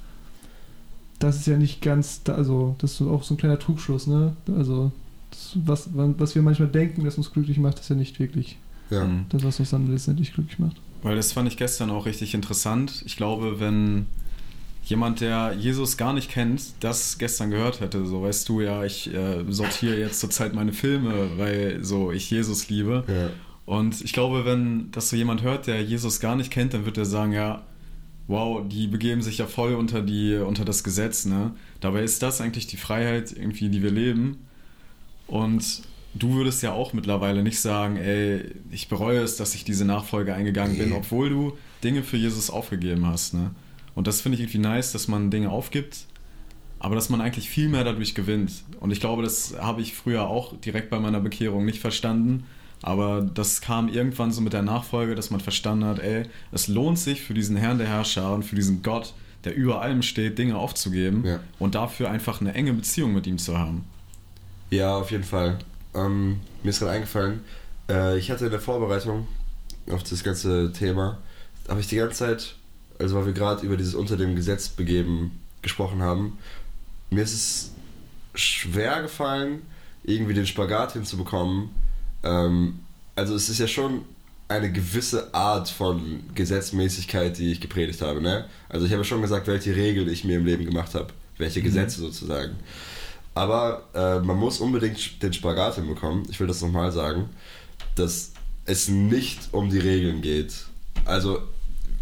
das 1.20 1.36
ist 1.36 1.46
ja 1.46 1.56
nicht 1.56 1.80
ganz, 1.82 2.22
da, 2.24 2.34
also 2.34 2.74
das 2.78 2.94
ist 2.94 3.02
auch 3.02 3.22
so 3.22 3.34
ein 3.34 3.36
kleiner 3.36 3.58
Trugschluss, 3.58 4.08
ne? 4.08 4.34
Also 4.56 4.90
das, 5.30 5.52
was, 5.64 5.88
was 5.94 6.34
wir 6.34 6.42
manchmal 6.42 6.68
denken, 6.68 7.04
das 7.04 7.16
uns 7.16 7.32
glücklich 7.32 7.58
macht, 7.58 7.78
ist 7.78 7.88
ja 7.90 7.94
nicht 7.94 8.18
wirklich 8.18 8.58
Ja. 8.90 9.04
Mhm. 9.04 9.26
das, 9.28 9.44
was 9.44 9.60
uns 9.60 9.70
dann 9.70 9.86
letztendlich 9.90 10.32
glücklich 10.34 10.58
macht. 10.58 10.76
Weil 11.02 11.14
das 11.16 11.32
fand 11.32 11.46
ich 11.48 11.56
gestern 11.56 11.90
auch 11.90 12.04
richtig 12.06 12.34
interessant. 12.34 13.02
Ich 13.06 13.16
glaube, 13.16 13.60
wenn 13.60 14.06
jemand, 14.84 15.20
der 15.20 15.54
Jesus 15.58 15.96
gar 15.96 16.12
nicht 16.12 16.30
kennt, 16.30 16.62
das 16.80 17.16
gestern 17.18 17.50
gehört 17.50 17.80
hätte, 17.80 18.04
so 18.06 18.22
weißt 18.22 18.48
du 18.48 18.60
ja, 18.60 18.84
ich 18.84 19.12
äh, 19.14 19.44
sortiere 19.48 19.98
jetzt 19.98 20.18
zurzeit 20.20 20.52
meine 20.54 20.72
Filme, 20.72 21.30
weil 21.36 21.84
so 21.84 22.10
ich 22.10 22.30
Jesus 22.30 22.68
liebe. 22.68 23.04
ja. 23.06 23.30
Und 23.66 24.00
ich 24.02 24.12
glaube, 24.12 24.44
wenn 24.44 24.90
das 24.90 25.10
so 25.10 25.16
jemand 25.16 25.42
hört, 25.42 25.68
der 25.68 25.80
Jesus 25.80 26.18
gar 26.18 26.34
nicht 26.34 26.50
kennt, 26.50 26.74
dann 26.74 26.86
wird 26.86 26.98
er 26.98 27.04
sagen, 27.04 27.30
ja, 27.32 27.62
wow, 28.30 28.62
die 28.66 28.86
begeben 28.86 29.22
sich 29.22 29.38
ja 29.38 29.46
voll 29.46 29.74
unter 29.74 30.02
die 30.02 30.36
unter 30.36 30.64
das 30.64 30.84
Gesetz, 30.84 31.24
ne? 31.26 31.52
Dabei 31.80 32.02
ist 32.04 32.22
das 32.22 32.40
eigentlich 32.40 32.66
die 32.68 32.76
Freiheit 32.76 33.32
irgendwie, 33.32 33.68
die 33.68 33.82
wir 33.82 33.90
leben. 33.90 34.38
Und 35.26 35.82
du 36.14 36.34
würdest 36.34 36.62
ja 36.62 36.72
auch 36.72 36.92
mittlerweile 36.92 37.42
nicht 37.42 37.60
sagen, 37.60 37.96
ey, 37.96 38.44
ich 38.70 38.88
bereue 38.88 39.20
es, 39.20 39.36
dass 39.36 39.54
ich 39.54 39.64
diese 39.64 39.84
Nachfolge 39.84 40.34
eingegangen 40.34 40.78
bin, 40.78 40.90
Nee. 40.90 40.96
obwohl 40.96 41.28
du 41.28 41.58
Dinge 41.84 42.02
für 42.02 42.16
Jesus 42.16 42.50
aufgegeben 42.50 43.06
hast, 43.06 43.34
ne? 43.34 43.50
Und 43.94 44.06
das 44.06 44.20
finde 44.20 44.36
ich 44.36 44.42
irgendwie 44.42 44.58
nice, 44.58 44.92
dass 44.92 45.08
man 45.08 45.30
Dinge 45.30 45.50
aufgibt, 45.50 46.06
aber 46.78 46.94
dass 46.94 47.10
man 47.10 47.20
eigentlich 47.20 47.50
viel 47.50 47.68
mehr 47.68 47.82
dadurch 47.84 48.14
gewinnt. 48.14 48.62
Und 48.78 48.92
ich 48.92 49.00
glaube, 49.00 49.22
das 49.22 49.54
habe 49.60 49.82
ich 49.82 49.94
früher 49.94 50.28
auch 50.28 50.54
direkt 50.60 50.88
bei 50.90 51.00
meiner 51.00 51.20
Bekehrung 51.20 51.64
nicht 51.64 51.80
verstanden. 51.80 52.44
Aber 52.82 53.20
das 53.22 53.60
kam 53.60 53.88
irgendwann 53.88 54.32
so 54.32 54.40
mit 54.40 54.52
der 54.52 54.62
Nachfolge, 54.62 55.14
dass 55.14 55.30
man 55.30 55.40
verstanden 55.40 55.84
hat, 55.84 55.98
ey, 55.98 56.24
es 56.52 56.66
lohnt 56.68 56.98
sich 56.98 57.20
für 57.22 57.34
diesen 57.34 57.56
Herrn 57.56 57.78
der 57.78 57.86
Herrscher 57.88 58.32
und 58.32 58.42
für 58.44 58.56
diesen 58.56 58.82
Gott, 58.82 59.12
der 59.44 59.54
über 59.54 59.82
allem 59.82 60.02
steht, 60.02 60.38
Dinge 60.38 60.56
aufzugeben 60.56 61.24
Ja. 61.26 61.40
und 61.58 61.74
dafür 61.74 62.10
einfach 62.10 62.40
eine 62.40 62.54
enge 62.54 62.72
Beziehung 62.72 63.12
mit 63.12 63.26
ihm 63.26 63.38
zu 63.38 63.58
haben. 63.58 63.84
Ja, 64.70 64.96
auf 64.96 65.10
jeden 65.10 65.24
Fall. 65.24 65.58
Ähm, 65.94 66.40
mir 66.62 66.70
ist 66.70 66.78
gerade 66.78 66.92
eingefallen, 66.92 67.40
äh, 67.90 68.16
ich 68.18 68.30
hatte 68.30 68.46
in 68.46 68.50
der 68.50 68.60
Vorbereitung 68.60 69.26
auf 69.90 70.02
das 70.02 70.22
ganze 70.22 70.72
Thema, 70.72 71.18
habe 71.68 71.80
ich 71.80 71.88
die 71.88 71.96
ganze 71.96 72.16
Zeit, 72.16 72.54
also 72.98 73.16
weil 73.16 73.26
wir 73.26 73.32
gerade 73.32 73.64
über 73.66 73.76
dieses 73.76 73.94
unter 73.94 74.16
dem 74.16 74.36
Gesetz 74.36 74.68
begeben 74.68 75.32
gesprochen 75.62 76.00
haben, 76.00 76.38
mir 77.10 77.22
ist 77.24 77.34
es 77.34 77.70
schwer 78.34 79.02
gefallen, 79.02 79.62
irgendwie 80.04 80.34
den 80.34 80.46
Spagat 80.46 80.92
hinzubekommen. 80.92 81.70
Ähm, 82.22 82.80
also 83.16 83.34
es 83.34 83.48
ist 83.48 83.58
ja 83.58 83.68
schon 83.68 84.02
eine 84.48 84.72
gewisse 84.72 85.32
Art 85.32 85.68
von 85.68 86.24
Gesetzmäßigkeit, 86.34 87.38
die 87.38 87.52
ich 87.52 87.60
gepredigt 87.60 88.02
habe. 88.02 88.20
Ne? 88.20 88.46
Also 88.68 88.86
ich 88.86 88.92
habe 88.92 89.04
schon 89.04 89.22
gesagt, 89.22 89.46
welche 89.46 89.76
Regeln 89.76 90.08
ich 90.08 90.24
mir 90.24 90.38
im 90.38 90.44
Leben 90.44 90.64
gemacht 90.64 90.94
habe, 90.94 91.08
welche 91.38 91.62
Gesetze 91.62 92.00
sozusagen. 92.00 92.56
Aber 93.34 93.84
äh, 93.94 94.18
man 94.18 94.36
muss 94.36 94.58
unbedingt 94.58 95.22
den 95.22 95.32
Spagat 95.32 95.76
hinbekommen. 95.76 96.24
Ich 96.30 96.40
will 96.40 96.48
das 96.48 96.62
nochmal 96.62 96.90
sagen, 96.90 97.28
dass 97.94 98.32
es 98.64 98.88
nicht 98.88 99.48
um 99.52 99.70
die 99.70 99.78
Regeln 99.78 100.20
geht. 100.20 100.52
Also 101.04 101.40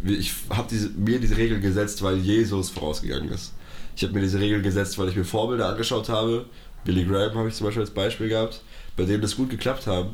ich 0.04 0.33
habe 0.50 0.68
diese, 0.70 0.90
mir 0.90 1.20
diese 1.20 1.37
Regeln 1.37 1.61
gesetzt, 1.61 2.02
weil 2.02 2.16
Jesus 2.16 2.70
vorausgegangen 2.70 3.31
ist. 3.31 3.52
Ich 3.96 4.04
habe 4.04 4.14
mir 4.14 4.20
diese 4.20 4.38
Regeln 4.38 4.62
gesetzt, 4.62 4.96
weil 4.98 5.09
ich 5.09 5.16
mir 5.16 5.24
Vorbilder 5.24 5.68
angeschaut 5.68 6.09
habe. 6.09 6.46
Billy 6.85 7.04
Graham 7.04 7.35
habe 7.35 7.48
ich 7.48 7.54
zum 7.54 7.66
Beispiel 7.66 7.83
als 7.83 7.90
Beispiel 7.90 8.28
gehabt, 8.28 8.62
bei 8.98 9.04
dem 9.04 9.22
das 9.22 9.37
gut 9.37 9.48
geklappt 9.48 9.87
hat. 9.87 10.08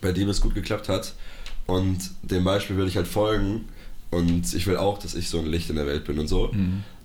Bei 0.00 0.12
dem 0.12 0.28
es 0.30 0.40
gut 0.40 0.54
geklappt 0.54 0.88
hat. 0.88 1.12
Und 1.66 1.98
dem 2.22 2.44
Beispiel 2.44 2.78
will 2.78 2.88
ich 2.88 2.96
halt 2.96 3.08
folgen. 3.08 3.68
Und 4.10 4.54
ich 4.54 4.66
will 4.66 4.78
auch, 4.78 4.98
dass 4.98 5.14
ich 5.14 5.28
so 5.28 5.40
ein 5.40 5.46
Licht 5.46 5.68
in 5.68 5.76
der 5.76 5.84
Welt 5.84 6.04
bin 6.04 6.18
und 6.18 6.28
so. 6.28 6.50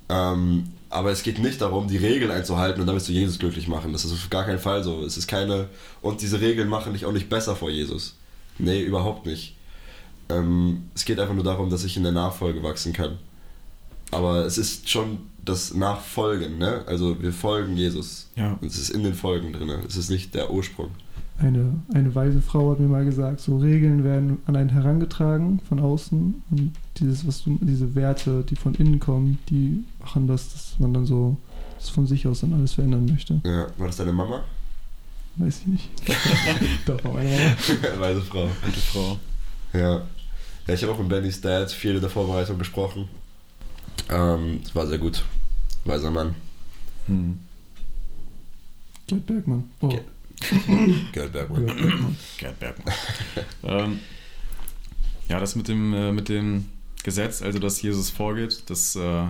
Ähm, 0.07 0.69
aber 0.89 1.11
es 1.11 1.23
geht 1.23 1.39
nicht 1.39 1.59
darum, 1.59 1.87
die 1.87 1.97
Regeln 1.97 2.31
einzuhalten 2.31 2.79
und 2.79 2.87
damit 2.87 3.05
du 3.07 3.11
Jesus 3.11 3.39
glücklich 3.39 3.67
machen. 3.67 3.91
Das 3.91 4.05
ist 4.05 4.13
auf 4.13 4.29
gar 4.29 4.45
keinen 4.45 4.59
Fall 4.59 4.83
so. 4.83 5.03
Es 5.03 5.17
ist 5.17 5.27
keine. 5.27 5.67
Und 6.01 6.21
diese 6.21 6.39
Regeln 6.39 6.69
machen 6.69 6.93
dich 6.93 7.05
auch 7.05 7.11
nicht 7.11 7.29
besser 7.29 7.55
vor 7.55 7.69
Jesus. 7.69 8.15
Nee, 8.59 8.83
überhaupt 8.83 9.25
nicht. 9.25 9.57
Ähm, 10.29 10.83
es 10.93 11.03
geht 11.03 11.19
einfach 11.19 11.33
nur 11.33 11.43
darum, 11.43 11.69
dass 11.69 11.83
ich 11.83 11.97
in 11.97 12.03
der 12.03 12.11
Nachfolge 12.11 12.61
wachsen 12.61 12.93
kann. 12.93 13.17
Aber 14.13 14.45
es 14.45 14.57
ist 14.57 14.89
schon 14.89 15.19
das 15.43 15.73
Nachfolgen, 15.73 16.57
ne? 16.57 16.83
Also 16.87 17.21
wir 17.21 17.33
folgen 17.33 17.75
Jesus. 17.75 18.29
Ja. 18.35 18.57
Und 18.61 18.67
es 18.67 18.77
ist 18.77 18.89
in 18.89 19.03
den 19.03 19.13
Folgen 19.13 19.53
drin. 19.53 19.69
Es 19.87 19.97
ist 19.97 20.09
nicht 20.09 20.33
der 20.35 20.51
Ursprung. 20.51 20.91
Eine, 21.39 21.81
eine 21.93 22.13
weise 22.13 22.41
Frau 22.41 22.71
hat 22.71 22.79
mir 22.79 22.87
mal 22.87 23.03
gesagt, 23.03 23.39
so 23.39 23.57
Regeln 23.57 24.03
werden 24.03 24.37
an 24.45 24.55
einen 24.55 24.69
herangetragen 24.69 25.59
von 25.67 25.79
außen 25.79 26.43
und 26.51 26.71
dieses, 26.97 27.27
was 27.27 27.43
du, 27.43 27.57
diese 27.59 27.95
Werte, 27.95 28.43
die 28.47 28.55
von 28.55 28.75
innen 28.75 28.99
kommen, 28.99 29.39
die 29.49 29.83
machen 29.99 30.27
das, 30.27 30.53
dass 30.53 30.75
man 30.79 30.93
dann 30.93 31.05
so 31.07 31.35
das 31.79 31.89
von 31.89 32.05
sich 32.05 32.27
aus 32.27 32.41
dann 32.41 32.53
alles 32.53 32.73
verändern 32.73 33.05
möchte. 33.05 33.41
Ja, 33.43 33.67
war 33.77 33.87
das 33.87 33.97
deine 33.97 34.13
Mama? 34.13 34.43
Weiß 35.35 35.61
ich 35.61 35.67
nicht. 35.67 35.89
Doch, 36.85 37.03
aber 37.03 37.23
ja. 37.23 37.39
Weise 37.99 38.21
Frau. 38.21 38.47
Gute 38.63 38.79
Frau. 38.79 39.17
Ja. 39.73 40.03
Ja, 40.67 40.73
ich 40.73 40.83
habe 40.83 40.93
auch 40.93 40.99
mit 40.99 41.09
Bennys 41.09 41.41
Dad 41.41 41.71
viel 41.71 41.95
in 41.95 42.01
der 42.01 42.09
Vorbereitung 42.09 42.57
gesprochen. 42.57 43.09
Ähm, 44.09 44.61
es 44.63 44.75
war 44.75 44.87
sehr 44.87 44.97
gut. 44.97 45.23
Weiser 45.85 46.11
Mann. 46.11 46.35
Hm. 47.07 47.39
Gerd 49.07 49.25
Bergmann. 49.25 49.69
Oh, 49.81 49.89
Gerd. 49.89 50.05
Gerd 51.13 51.33
Bergmann. 51.33 51.65
Gerd 51.65 51.77
Bergmann. 51.77 52.17
Gerd 52.37 52.59
Bergmann. 52.59 52.95
ähm, 53.63 53.99
ja, 55.29 55.39
das 55.39 55.55
mit 55.55 55.67
dem, 55.67 55.93
äh, 55.93 56.11
mit 56.11 56.29
dem 56.29 56.65
Gesetz, 57.03 57.41
also 57.41 57.59
dass 57.59 57.81
Jesus 57.81 58.09
vorgeht, 58.09 58.63
das, 58.67 58.95
äh, 58.95 59.27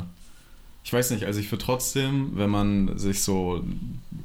ich 0.84 0.94
weiß 0.94 1.12
nicht, 1.12 1.26
also 1.26 1.40
ich 1.40 1.52
würde 1.52 1.64
trotzdem, 1.64 2.32
wenn 2.36 2.50
man 2.50 2.98
sich 2.98 3.22
so 3.22 3.64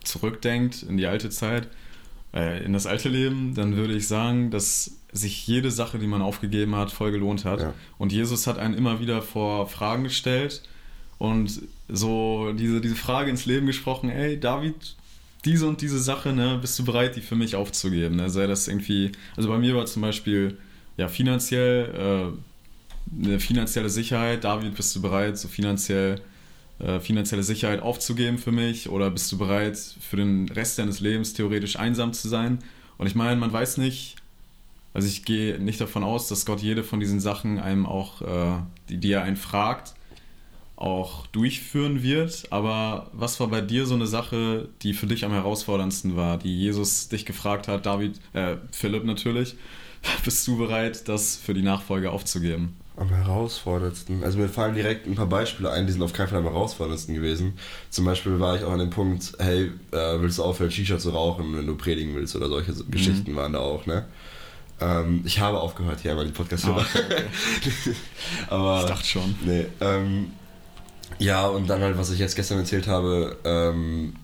zurückdenkt 0.04 0.82
in 0.82 0.96
die 0.96 1.06
alte 1.06 1.30
Zeit, 1.30 1.68
äh, 2.34 2.64
in 2.64 2.72
das 2.72 2.86
alte 2.86 3.08
Leben, 3.08 3.54
dann 3.54 3.76
würde 3.76 3.94
ich 3.94 4.08
sagen, 4.08 4.50
dass 4.50 4.97
sich 5.12 5.46
jede 5.46 5.70
Sache, 5.70 5.98
die 5.98 6.06
man 6.06 6.22
aufgegeben 6.22 6.76
hat, 6.76 6.92
voll 6.92 7.10
gelohnt 7.12 7.44
hat. 7.44 7.60
Ja. 7.60 7.74
Und 7.96 8.12
Jesus 8.12 8.46
hat 8.46 8.58
einen 8.58 8.74
immer 8.74 9.00
wieder 9.00 9.22
vor 9.22 9.68
Fragen 9.68 10.04
gestellt 10.04 10.62
und 11.18 11.62
so 11.88 12.52
diese, 12.52 12.80
diese 12.80 12.94
Frage 12.94 13.30
ins 13.30 13.46
Leben 13.46 13.66
gesprochen, 13.66 14.10
ey, 14.10 14.38
David, 14.38 14.96
diese 15.44 15.66
und 15.66 15.80
diese 15.80 15.98
Sache, 15.98 16.32
ne, 16.32 16.58
bist 16.60 16.78
du 16.78 16.84
bereit, 16.84 17.16
die 17.16 17.20
für 17.20 17.36
mich 17.36 17.56
aufzugeben? 17.56 18.16
Ne? 18.16 18.28
Sei 18.30 18.46
das 18.46 18.68
irgendwie, 18.68 19.12
also 19.36 19.48
bei 19.48 19.58
mir 19.58 19.74
war 19.74 19.86
zum 19.86 20.02
Beispiel, 20.02 20.58
ja, 20.96 21.08
finanziell, 21.08 22.34
äh, 23.14 23.24
eine 23.24 23.40
finanzielle 23.40 23.88
Sicherheit, 23.88 24.44
David, 24.44 24.74
bist 24.74 24.94
du 24.94 25.00
bereit, 25.00 25.38
so 25.38 25.48
finanziell, 25.48 26.20
äh, 26.78 27.00
finanzielle 27.00 27.42
Sicherheit 27.42 27.80
aufzugeben 27.80 28.38
für 28.38 28.52
mich? 28.52 28.88
Oder 28.90 29.10
bist 29.10 29.32
du 29.32 29.38
bereit, 29.38 29.78
für 29.78 30.16
den 30.16 30.48
Rest 30.50 30.78
deines 30.78 31.00
Lebens 31.00 31.32
theoretisch 31.34 31.76
einsam 31.78 32.12
zu 32.12 32.28
sein? 32.28 32.58
Und 32.98 33.06
ich 33.06 33.14
meine, 33.14 33.36
man 33.36 33.52
weiß 33.52 33.78
nicht, 33.78 34.16
also 34.94 35.06
ich 35.08 35.24
gehe 35.24 35.58
nicht 35.58 35.80
davon 35.80 36.02
aus, 36.04 36.28
dass 36.28 36.46
Gott 36.46 36.60
jede 36.60 36.82
von 36.84 37.00
diesen 37.00 37.20
Sachen 37.20 37.58
einem 37.58 37.86
auch, 37.86 38.22
äh, 38.22 38.58
die, 38.88 38.98
die 38.98 39.12
er 39.12 39.22
einen 39.22 39.36
fragt, 39.36 39.94
auch 40.76 41.26
durchführen 41.28 42.02
wird. 42.02 42.44
Aber 42.50 43.10
was 43.12 43.40
war 43.40 43.48
bei 43.48 43.60
dir 43.60 43.86
so 43.86 43.94
eine 43.94 44.06
Sache, 44.06 44.68
die 44.82 44.94
für 44.94 45.06
dich 45.06 45.24
am 45.24 45.32
herausforderndsten 45.32 46.16
war, 46.16 46.38
die 46.38 46.56
Jesus 46.56 47.08
dich 47.08 47.26
gefragt 47.26 47.68
hat, 47.68 47.86
David, 47.86 48.20
äh, 48.32 48.56
Philipp 48.70 49.04
natürlich, 49.04 49.56
bist 50.24 50.46
du 50.46 50.56
bereit, 50.56 51.08
das 51.08 51.36
für 51.36 51.54
die 51.54 51.62
Nachfolge 51.62 52.10
aufzugeben? 52.10 52.76
Am 52.96 53.08
herausforderndsten. 53.10 54.24
Also 54.24 54.38
mir 54.38 54.48
fallen 54.48 54.74
direkt 54.74 55.06
ein 55.06 55.14
paar 55.14 55.26
Beispiele 55.28 55.70
ein, 55.70 55.86
die 55.86 55.92
sind 55.92 56.02
auf 56.02 56.12
keinen 56.12 56.28
Fall 56.28 56.38
am 56.38 56.44
herausforderndsten 56.44 57.14
gewesen. 57.14 57.52
Zum 57.90 58.04
Beispiel 58.04 58.40
war 58.40 58.56
ich 58.56 58.64
auch 58.64 58.72
an 58.72 58.80
dem 58.80 58.90
Punkt, 58.90 59.34
hey, 59.38 59.70
äh, 59.92 60.20
willst 60.20 60.38
du 60.38 60.42
aufhören, 60.42 60.70
Shisha 60.72 60.98
zu 60.98 61.10
rauchen, 61.10 61.56
wenn 61.56 61.66
du 61.66 61.76
predigen 61.76 62.14
willst 62.16 62.34
oder 62.34 62.48
solche 62.48 62.72
so- 62.72 62.84
Geschichten 62.90 63.36
waren 63.36 63.52
da 63.52 63.60
auch, 63.60 63.86
ne? 63.86 64.04
Ähm, 64.80 65.22
ich 65.24 65.40
habe 65.40 65.60
aufgehört, 65.60 66.04
ja, 66.04 66.16
weil 66.16 66.26
die 66.26 66.32
podcast 66.32 66.64
Ah, 66.66 66.68
hörer 66.68 67.24
Aber 68.48 68.80
Ich 68.80 68.86
dachte 68.86 69.06
schon. 69.06 69.34
Nee, 69.44 69.66
ähm, 69.80 70.32
ja, 71.18 71.46
und 71.46 71.68
dann 71.68 71.80
halt, 71.82 71.98
was 71.98 72.10
ich 72.10 72.18
jetzt 72.18 72.36
gestern 72.36 72.58
erzählt 72.58 72.86
habe, 72.86 73.36
ähm, 73.44 74.14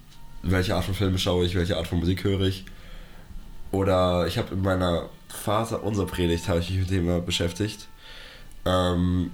welche 0.42 0.76
Art 0.76 0.84
von 0.84 0.94
Filme 0.94 1.18
schaue 1.18 1.44
ich, 1.44 1.54
welche 1.54 1.76
Art 1.76 1.88
von 1.88 1.98
Musik 1.98 2.22
höre 2.24 2.42
ich. 2.42 2.64
Oder 3.72 4.26
ich 4.26 4.38
habe 4.38 4.54
in 4.54 4.62
meiner 4.62 5.08
Phase 5.28 5.78
unserer 5.78 6.06
Predigt 6.06 6.48
habe 6.48 6.60
ich 6.60 6.70
mich 6.70 6.78
mit 6.80 6.90
dem 6.90 6.98
Thema 6.98 7.20
beschäftigt. 7.20 7.88
Ähm, 8.64 9.30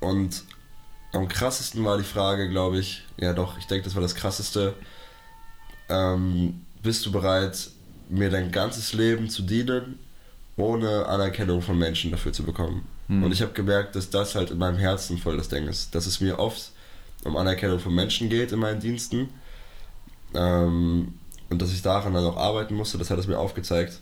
und 0.00 0.44
am 1.12 1.28
krassesten 1.28 1.84
war 1.84 1.98
die 1.98 2.04
Frage, 2.04 2.48
glaube 2.48 2.78
ich, 2.78 3.04
ja 3.18 3.34
doch, 3.34 3.58
ich 3.58 3.66
denke, 3.66 3.84
das 3.84 3.94
war 3.94 4.02
das 4.02 4.14
krasseste. 4.14 4.74
Ähm, 5.90 6.62
bist 6.82 7.04
du 7.04 7.12
bereit, 7.12 7.70
mir 8.08 8.30
dein 8.30 8.50
ganzes 8.50 8.94
Leben 8.94 9.28
zu 9.28 9.42
dienen, 9.42 9.98
ohne 10.56 11.06
Anerkennung 11.06 11.62
von 11.62 11.78
Menschen 11.78 12.10
dafür 12.10 12.32
zu 12.32 12.42
bekommen? 12.42 12.86
Hm. 13.08 13.22
Und 13.22 13.32
ich 13.32 13.42
habe 13.42 13.52
gemerkt, 13.52 13.96
dass 13.96 14.10
das 14.10 14.34
halt 14.34 14.50
in 14.50 14.58
meinem 14.58 14.78
Herzen 14.78 15.18
voll 15.18 15.36
das 15.36 15.48
Ding 15.48 15.66
ist. 15.68 15.94
Dass 15.94 16.06
es 16.06 16.20
mir 16.20 16.38
oft 16.38 16.70
um 17.24 17.36
Anerkennung 17.36 17.78
von 17.78 17.94
Menschen 17.94 18.28
geht 18.28 18.52
in 18.52 18.58
meinen 18.58 18.80
Diensten. 18.80 19.28
Ähm, 20.34 21.14
und 21.50 21.60
dass 21.60 21.72
ich 21.72 21.82
daran 21.82 22.14
dann 22.14 22.24
auch 22.24 22.36
arbeiten 22.36 22.74
musste, 22.74 22.98
das 22.98 23.10
hat 23.10 23.18
es 23.18 23.26
mir 23.26 23.38
aufgezeigt. 23.38 24.00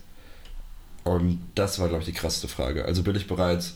Und 1.03 1.41
das 1.55 1.79
war, 1.79 1.87
glaube 1.87 2.03
ich, 2.03 2.07
die 2.09 2.13
krasseste 2.13 2.47
Frage. 2.47 2.85
Also 2.85 3.03
bin 3.03 3.15
ich 3.15 3.27
bereit, 3.27 3.73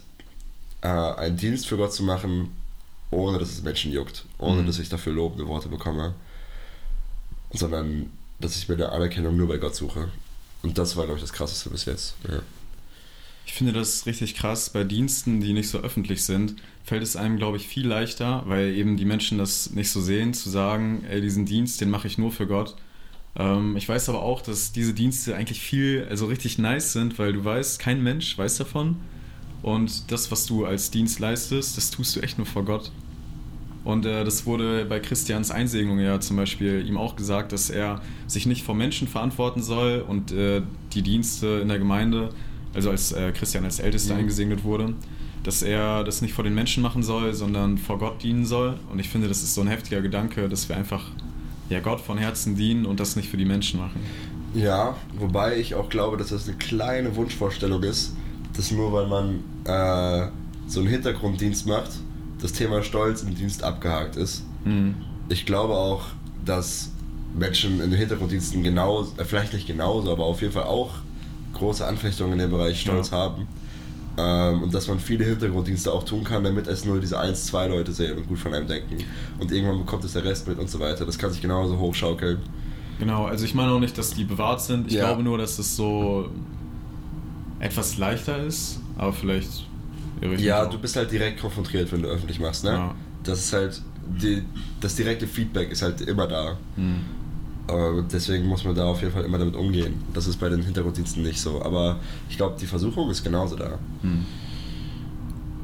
äh, 0.81 0.87
einen 0.87 1.37
Dienst 1.37 1.67
für 1.67 1.75
Gott 1.77 1.93
zu 1.93 2.03
machen, 2.03 2.55
ohne 3.11 3.39
dass 3.39 3.49
es 3.51 3.63
Menschen 3.63 3.91
juckt, 3.91 4.25
ohne 4.37 4.61
Mhm. 4.61 4.67
dass 4.67 4.79
ich 4.79 4.89
dafür 4.89 5.13
lobende 5.13 5.47
Worte 5.47 5.67
bekomme, 5.69 6.13
sondern 7.53 8.11
dass 8.39 8.55
ich 8.57 8.67
mir 8.69 8.77
der 8.77 8.91
Anerkennung 8.91 9.35
nur 9.37 9.47
bei 9.47 9.57
Gott 9.57 9.75
suche. 9.75 10.09
Und 10.63 10.77
das 10.77 10.95
war, 10.95 11.05
glaube 11.05 11.17
ich, 11.19 11.23
das 11.23 11.33
Krasseste 11.33 11.69
bis 11.69 11.85
jetzt. 11.85 12.15
Ja. 12.27 12.39
Ich 13.45 13.53
finde 13.53 13.73
das 13.73 14.05
richtig 14.05 14.35
krass. 14.35 14.69
Bei 14.69 14.83
Diensten, 14.83 15.39
die 15.39 15.53
nicht 15.53 15.69
so 15.69 15.79
öffentlich 15.79 16.23
sind, 16.23 16.55
fällt 16.83 17.03
es 17.03 17.15
einem, 17.15 17.37
glaube 17.37 17.57
ich, 17.57 17.67
viel 17.67 17.87
leichter, 17.87 18.43
weil 18.47 18.73
eben 18.73 18.97
die 18.97 19.05
Menschen 19.05 19.37
das 19.37 19.71
nicht 19.71 19.89
so 19.89 20.01
sehen, 20.01 20.33
zu 20.33 20.49
sagen, 20.49 21.03
ey, 21.09 21.21
diesen 21.21 21.45
Dienst, 21.45 21.79
den 21.81 21.89
mache 21.89 22.07
ich 22.07 22.17
nur 22.17 22.31
für 22.31 22.47
Gott. 22.47 22.75
Ähm, 23.37 23.75
ich 23.77 23.87
weiß 23.87 24.09
aber 24.09 24.23
auch, 24.23 24.41
dass 24.41 24.71
diese 24.71 24.93
Dienste 24.93 25.35
eigentlich 25.35 25.61
viel, 25.61 26.07
also 26.09 26.25
richtig 26.25 26.57
nice 26.57 26.93
sind, 26.93 27.19
weil 27.19 27.33
du 27.33 27.43
weißt, 27.43 27.79
kein 27.79 28.01
Mensch 28.01 28.37
weiß 28.37 28.57
davon. 28.57 28.97
Und 29.61 30.11
das, 30.11 30.31
was 30.31 30.45
du 30.45 30.65
als 30.65 30.91
Dienst 30.91 31.19
leistest, 31.19 31.77
das 31.77 31.91
tust 31.91 32.15
du 32.15 32.21
echt 32.21 32.37
nur 32.37 32.47
vor 32.47 32.65
Gott. 32.65 32.91
Und 33.83 34.05
äh, 34.05 34.23
das 34.23 34.45
wurde 34.45 34.85
bei 34.85 34.99
Christians 34.99 35.51
Einsegnung 35.51 35.99
ja 35.99 36.19
zum 36.19 36.37
Beispiel 36.37 36.85
ihm 36.87 36.97
auch 36.97 37.15
gesagt, 37.15 37.51
dass 37.51 37.69
er 37.69 38.01
sich 38.25 38.47
nicht 38.47 38.63
vor 38.63 38.73
Menschen 38.73 39.07
verantworten 39.07 39.61
soll 39.61 40.03
und 40.07 40.31
äh, 40.31 40.63
die 40.93 41.03
Dienste 41.03 41.59
in 41.61 41.67
der 41.67 41.77
Gemeinde, 41.77 42.29
also 42.75 42.91
als 42.91 43.11
äh, 43.13 43.31
Christian 43.31 43.63
als 43.65 43.79
Ältester 43.79 44.13
Mhm. 44.13 44.19
eingesegnet 44.21 44.63
wurde, 44.63 44.93
dass 45.43 45.61
er 45.61 46.03
das 46.03 46.21
nicht 46.21 46.33
vor 46.33 46.43
den 46.43 46.53
Menschen 46.55 46.83
machen 46.83 47.03
soll, 47.03 47.33
sondern 47.33 47.77
vor 47.77 47.97
Gott 47.99 48.21
dienen 48.23 48.45
soll. 48.45 48.75
Und 48.91 48.99
ich 48.99 49.09
finde, 49.09 49.27
das 49.27 49.43
ist 49.43 49.53
so 49.55 49.61
ein 49.61 49.67
heftiger 49.67 50.01
Gedanke, 50.01 50.49
dass 50.49 50.67
wir 50.69 50.75
einfach 50.75 51.03
ja, 51.69 51.79
Gott 51.79 52.01
von 52.01 52.17
Herzen 52.17 52.55
dienen 52.55 52.85
und 52.85 52.99
das 52.99 53.15
nicht 53.15 53.29
für 53.29 53.37
die 53.37 53.45
Menschen 53.45 53.79
machen. 53.79 53.99
Ja, 54.53 54.95
wobei 55.17 55.57
ich 55.57 55.75
auch 55.75 55.89
glaube, 55.89 56.17
dass 56.17 56.29
das 56.29 56.47
eine 56.47 56.57
kleine 56.57 57.15
Wunschvorstellung 57.15 57.81
ist, 57.83 58.13
dass 58.55 58.71
nur 58.71 58.91
weil 58.93 59.07
man 59.07 59.39
äh, 59.65 60.29
so 60.67 60.79
einen 60.79 60.89
Hintergrunddienst 60.89 61.65
macht, 61.67 61.91
das 62.41 62.53
Thema 62.53 62.81
Stolz 62.83 63.21
im 63.23 63.35
Dienst 63.35 63.63
abgehakt 63.63 64.15
ist. 64.15 64.43
Mhm. 64.63 64.95
Ich 65.29 65.45
glaube 65.45 65.73
auch, 65.73 66.03
dass 66.45 66.91
Menschen 67.37 67.81
in 67.81 67.89
den 67.89 67.99
Hintergrunddiensten 67.99 68.63
genau, 68.63 69.07
äh, 69.17 69.25
vielleicht 69.25 69.53
nicht 69.53 69.67
genauso, 69.67 70.11
aber 70.11 70.25
auf 70.25 70.41
jeden 70.41 70.53
Fall 70.53 70.63
auch 70.63 70.91
große 71.55 71.85
Anfechtungen 71.85 72.33
in 72.33 72.39
dem 72.39 72.51
Bereich 72.51 72.79
Stolz 72.81 73.09
Ja. 73.09 73.17
haben. 73.17 73.47
Ähm, 74.17 74.63
und 74.63 74.73
dass 74.73 74.87
man 74.87 74.97
viele 74.99 75.25
Hintergrunddienste 75.25 75.91
auch 75.91 76.03
tun 76.03 76.23
kann, 76.23 76.43
damit 76.43 76.67
es 76.67 76.85
nur 76.85 76.99
diese 77.01 77.19
ein, 77.19 77.35
zwei 77.35 77.67
Leute 77.67 77.91
sehen 77.91 78.17
und 78.17 78.27
gut 78.27 78.39
von 78.39 78.53
einem 78.53 78.65
denken. 78.67 78.97
Und 79.39 79.51
irgendwann 79.51 79.79
bekommt 79.79 80.05
es 80.05 80.13
der 80.13 80.23
Rest 80.23 80.47
mit 80.47 80.57
und 80.57 80.69
so 80.69 80.79
weiter. 80.79 81.05
Das 81.05 81.17
kann 81.17 81.31
sich 81.31 81.41
genauso 81.41 81.77
hochschaukeln. 81.77 82.37
Genau, 82.97 83.25
also 83.25 83.43
ich 83.43 83.53
meine 83.53 83.71
auch 83.71 83.79
nicht, 83.79 83.97
dass 83.97 84.11
die 84.11 84.23
bewahrt 84.23 84.61
sind. 84.61 84.87
Ich 84.87 84.93
Ja. 84.93 85.07
glaube 85.07 85.21
nur, 85.23 85.37
dass 85.37 85.59
es 85.59 85.75
so 85.75 86.29
etwas 87.59 87.97
leichter 87.97 88.37
ist, 88.43 88.79
aber 88.97 89.11
vielleicht 89.11 89.49
Ja, 90.37 90.65
du 90.65 90.77
bist 90.79 90.95
halt 90.95 91.11
direkt 91.11 91.41
konfrontiert, 91.41 91.91
wenn 91.91 92.01
du 92.01 92.07
öffentlich 92.07 92.39
machst, 92.39 92.63
ne? 92.63 92.69
Ja. 92.71 92.95
Das 93.23 93.39
ist 93.39 93.53
halt, 93.53 93.81
die, 94.21 94.43
das 94.79 94.95
direkte 94.95 95.27
Feedback 95.27 95.71
ist 95.71 95.81
halt 95.81 95.99
immer 96.01 96.25
da. 96.27 96.57
Hm. 96.77 97.01
Deswegen 98.11 98.45
muss 98.45 98.63
man 98.63 98.75
da 98.75 98.85
auf 98.85 99.01
jeden 99.01 99.13
Fall 99.13 99.23
immer 99.23 99.39
damit 99.39 99.55
umgehen. 99.55 99.95
Das 100.13 100.27
ist 100.27 100.37
bei 100.37 100.49
den 100.49 100.61
Hintergrunddiensten 100.61 101.23
nicht 101.23 101.39
so. 101.39 101.61
Aber 101.63 101.99
ich 102.29 102.37
glaube, 102.37 102.57
die 102.59 102.67
Versuchung 102.67 103.09
ist 103.09 103.23
genauso 103.23 103.55
da. 103.55 103.79
Hm. 104.01 104.25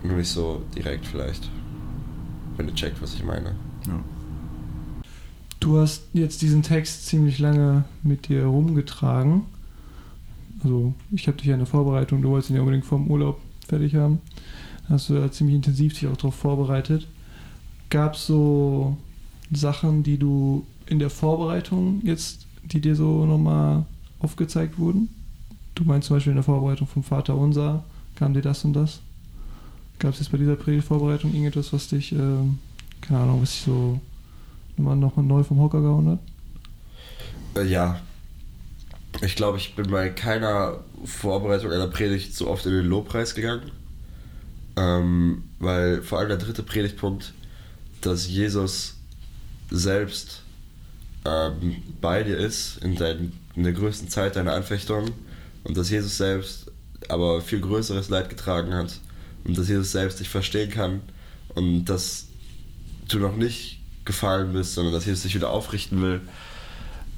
Nur 0.03 0.17
nicht 0.17 0.29
so 0.29 0.63
direkt 0.75 1.05
vielleicht. 1.05 1.49
Wenn 2.57 2.67
du 2.67 2.73
checkt, 2.73 3.01
was 3.01 3.13
ich 3.13 3.23
meine. 3.23 3.55
Ja. 3.87 3.99
Du 5.59 5.77
hast 5.77 6.05
jetzt 6.13 6.41
diesen 6.41 6.63
Text 6.63 7.05
ziemlich 7.05 7.37
lange 7.37 7.83
mit 8.01 8.29
dir 8.29 8.45
rumgetragen. 8.45 9.43
Also, 10.63 10.95
ich 11.11 11.27
habe 11.27 11.37
dich 11.37 11.47
ja 11.47 11.53
in 11.53 11.59
der 11.59 11.67
Vorbereitung, 11.67 12.23
du 12.23 12.29
wolltest 12.29 12.49
ihn 12.49 12.55
ja 12.55 12.61
unbedingt 12.61 12.85
vor 12.85 12.97
dem 12.97 13.11
Urlaub 13.11 13.39
fertig 13.67 13.95
haben. 13.95 14.19
Hast 14.89 15.09
du 15.09 15.13
ja 15.13 15.31
ziemlich 15.31 15.55
intensiv 15.55 15.93
dich 15.93 16.07
auch 16.07 16.17
darauf 16.17 16.35
vorbereitet. 16.35 17.07
Gab 17.91 18.15
es 18.15 18.25
so 18.25 18.97
Sachen, 19.51 20.01
die 20.01 20.17
du 20.17 20.65
in 20.91 20.99
der 20.99 21.09
Vorbereitung 21.09 22.01
jetzt, 22.03 22.45
die 22.63 22.81
dir 22.81 22.97
so 22.97 23.25
nochmal 23.25 23.85
aufgezeigt 24.19 24.77
wurden? 24.77 25.07
Du 25.73 25.85
meinst 25.85 26.09
zum 26.09 26.17
Beispiel 26.17 26.31
in 26.31 26.35
der 26.35 26.43
Vorbereitung 26.43 26.85
vom 26.85 27.01
Vater 27.01 27.35
Unser, 27.37 27.85
kam 28.15 28.33
dir 28.33 28.41
das 28.41 28.65
und 28.65 28.73
das? 28.73 28.99
Gab 29.99 30.13
es 30.13 30.19
jetzt 30.19 30.33
bei 30.33 30.37
dieser 30.37 30.57
Predigtvorbereitung 30.57 31.31
irgendetwas, 31.31 31.71
was 31.71 31.87
dich, 31.87 32.11
ähm, 32.11 32.59
keine 32.99 33.21
Ahnung, 33.21 33.41
was 33.41 33.51
dich 33.51 33.61
so 33.61 34.01
nochmal 34.75 34.97
noch 34.97 35.15
mal 35.15 35.23
neu 35.23 35.43
vom 35.43 35.61
Hocker 35.61 35.79
gehauen 35.81 36.09
hat? 36.09 36.19
Äh, 37.55 37.67
ja. 37.67 38.01
Ich 39.21 39.37
glaube, 39.37 39.59
ich 39.59 39.73
bin 39.75 39.89
bei 39.89 40.09
keiner 40.09 40.79
Vorbereitung 41.05 41.71
einer 41.71 41.87
Predigt 41.87 42.35
so 42.35 42.49
oft 42.49 42.65
in 42.65 42.73
den 42.73 42.85
Lobpreis 42.85 43.33
gegangen. 43.33 43.71
Ähm, 44.75 45.43
weil 45.59 46.01
vor 46.01 46.19
allem 46.19 46.29
der 46.29 46.37
dritte 46.37 46.63
Predigtpunkt, 46.63 47.33
dass 48.01 48.27
Jesus 48.27 48.97
selbst 49.69 50.43
ähm, 51.25 51.77
bei 51.99 52.23
dir 52.23 52.37
ist 52.37 52.77
in, 52.83 52.95
dein, 52.95 53.33
in 53.55 53.63
der 53.63 53.73
größten 53.73 54.09
Zeit 54.09 54.35
deiner 54.35 54.53
Anfechtung 54.53 55.11
und 55.63 55.77
dass 55.77 55.89
Jesus 55.89 56.17
selbst 56.17 56.71
aber 57.09 57.41
viel 57.41 57.61
größeres 57.61 58.09
Leid 58.09 58.29
getragen 58.29 58.73
hat 58.73 58.99
und 59.43 59.57
dass 59.57 59.67
Jesus 59.67 59.91
selbst 59.91 60.19
dich 60.19 60.29
verstehen 60.29 60.69
kann 60.69 61.01
und 61.55 61.85
dass 61.85 62.27
du 63.07 63.19
noch 63.19 63.35
nicht 63.35 63.79
gefallen 64.05 64.53
bist, 64.53 64.73
sondern 64.73 64.93
dass 64.93 65.05
Jesus 65.05 65.23
dich 65.23 65.35
wieder 65.35 65.49
aufrichten 65.49 66.01
will. 66.01 66.21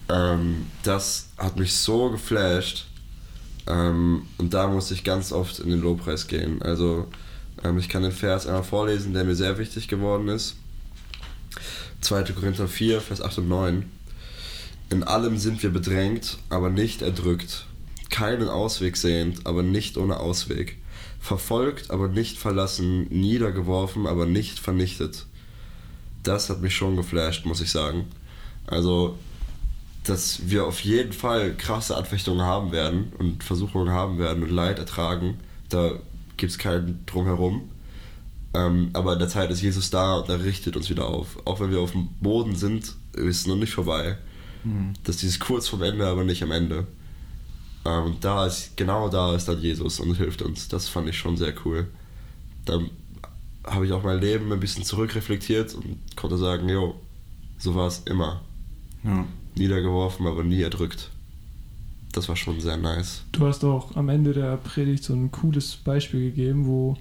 Ähm, 0.10 0.68
das 0.84 1.30
hat 1.38 1.58
mich 1.58 1.76
so 1.76 2.10
geflasht. 2.10 2.86
Ähm, 3.68 4.24
und 4.38 4.54
da 4.54 4.68
musste 4.68 4.94
ich 4.94 5.04
ganz 5.04 5.32
oft 5.32 5.60
in 5.60 5.70
den 5.70 5.82
Lobpreis 5.82 6.28
gehen. 6.28 6.62
Also 6.62 7.08
ähm, 7.64 7.78
ich 7.78 7.88
kann 7.88 8.04
den 8.04 8.12
Vers 8.12 8.46
einmal 8.46 8.64
vorlesen, 8.64 9.14
der 9.14 9.24
mir 9.24 9.36
sehr 9.36 9.58
wichtig 9.58 9.88
geworden 9.88 10.28
ist. 10.28 10.58
2. 12.04 12.24
Korinther 12.34 12.68
4, 12.68 13.02
Vers 13.02 13.22
8 13.22 13.40
und 13.40 13.48
9. 13.48 13.92
In 14.90 15.04
allem 15.04 15.38
sind 15.38 15.64
wir 15.64 15.70
bedrängt, 15.70 16.38
aber 16.50 16.70
nicht 16.70 17.02
erdrückt. 17.02 17.66
Keinen 18.10 18.48
Ausweg 18.48 18.98
sehend, 18.98 19.46
aber 19.46 19.64
nicht 19.64 19.98
ohne 19.98 20.18
Ausweg. 20.18 20.78
Verfolgt, 21.20 21.90
aber 21.90 22.10
nicht 22.10 22.38
verlassen. 22.38 23.08
Niedergeworfen, 23.10 24.06
aber 24.06 24.26
nicht 24.26 24.60
vernichtet. 24.60 25.26
Das 26.22 26.50
hat 26.50 26.62
mich 26.62 26.76
schon 26.76 26.96
geflasht, 26.96 27.46
muss 27.46 27.62
ich 27.62 27.72
sagen. 27.72 28.06
Also, 28.68 29.18
dass 30.04 30.50
wir 30.50 30.66
auf 30.66 30.82
jeden 30.82 31.14
Fall 31.14 31.56
krasse 31.56 31.98
Anfechtungen 31.98 32.42
haben 32.42 32.72
werden 32.72 33.14
und 33.18 33.44
Versuchungen 33.44 33.90
haben 33.90 34.20
werden 34.20 34.44
und 34.44 34.52
Leid 34.52 34.80
ertragen. 34.80 35.40
Da 35.70 35.94
gibt 36.38 36.52
es 36.52 36.58
keinen 36.58 37.06
Drumherum. 37.06 37.70
Ähm, 38.54 38.92
aber 38.94 39.14
in 39.14 39.20
der 39.20 39.30
Zeit 39.30 39.50
ist 39.50 39.62
Jesus 39.62 39.90
da 39.90 40.16
und 40.16 40.30
er 40.30 40.44
richtet 40.44 40.76
uns 40.76 40.90
wieder 40.90 41.08
auf. 41.08 41.40
Auch 41.46 41.60
wenn 41.60 41.72
wir 41.72 41.80
auf 41.80 41.92
dem 41.92 42.10
Boden 42.22 42.56
sind, 42.56 42.96
ist 43.14 43.42
es 43.42 43.48
noch 43.48 43.56
nicht 43.56 43.74
vorbei. 43.74 44.18
Hm. 44.64 44.94
Das 45.04 45.16
ist 45.16 45.24
dieses 45.24 45.40
kurz 45.40 45.68
vom 45.68 45.82
Ende, 45.82 46.06
aber 46.06 46.24
nicht 46.24 46.44
am 46.44 46.52
Ende. 46.52 46.88
Ähm, 47.86 48.04
und 48.06 48.24
da 48.24 48.46
ist, 48.46 48.78
genau 48.78 49.10
da 49.10 49.36
ist 49.36 49.48
dann 49.48 49.60
Jesus 49.60 50.00
und 50.00 50.16
hilft 50.16 50.42
uns. 50.42 50.68
Das 50.68 50.88
fand 50.88 51.10
ich 51.10 51.18
schon 51.18 51.38
sehr 51.38 51.54
cool. 51.66 51.88
Dann 52.66 52.90
habe 53.66 53.86
ich 53.86 53.92
auch 53.92 54.04
mein 54.04 54.20
Leben 54.20 54.52
ein 54.52 54.60
bisschen 54.60 54.84
zurückreflektiert 54.84 55.74
und 55.74 55.98
konnte 56.16 56.38
sagen, 56.38 56.70
jo, 56.70 56.96
so 57.58 57.76
war 57.76 57.88
es 57.88 58.00
immer. 58.06 58.42
Ja. 59.04 59.26
Niedergeworfen, 59.56 60.28
aber 60.28 60.44
nie 60.44 60.62
erdrückt. 60.62 61.10
Das 62.12 62.30
war 62.30 62.36
schon 62.36 62.60
sehr 62.60 62.78
nice. 62.78 63.24
Du 63.32 63.46
hast 63.48 63.64
auch 63.64 63.96
am 63.96 64.10
Ende 64.10 64.34
der 64.34 64.58
Predigt 64.58 65.04
so 65.04 65.14
ein 65.14 65.32
cooles 65.32 65.76
Beispiel 65.78 66.30
gegeben, 66.30 66.68
wo 66.68 66.98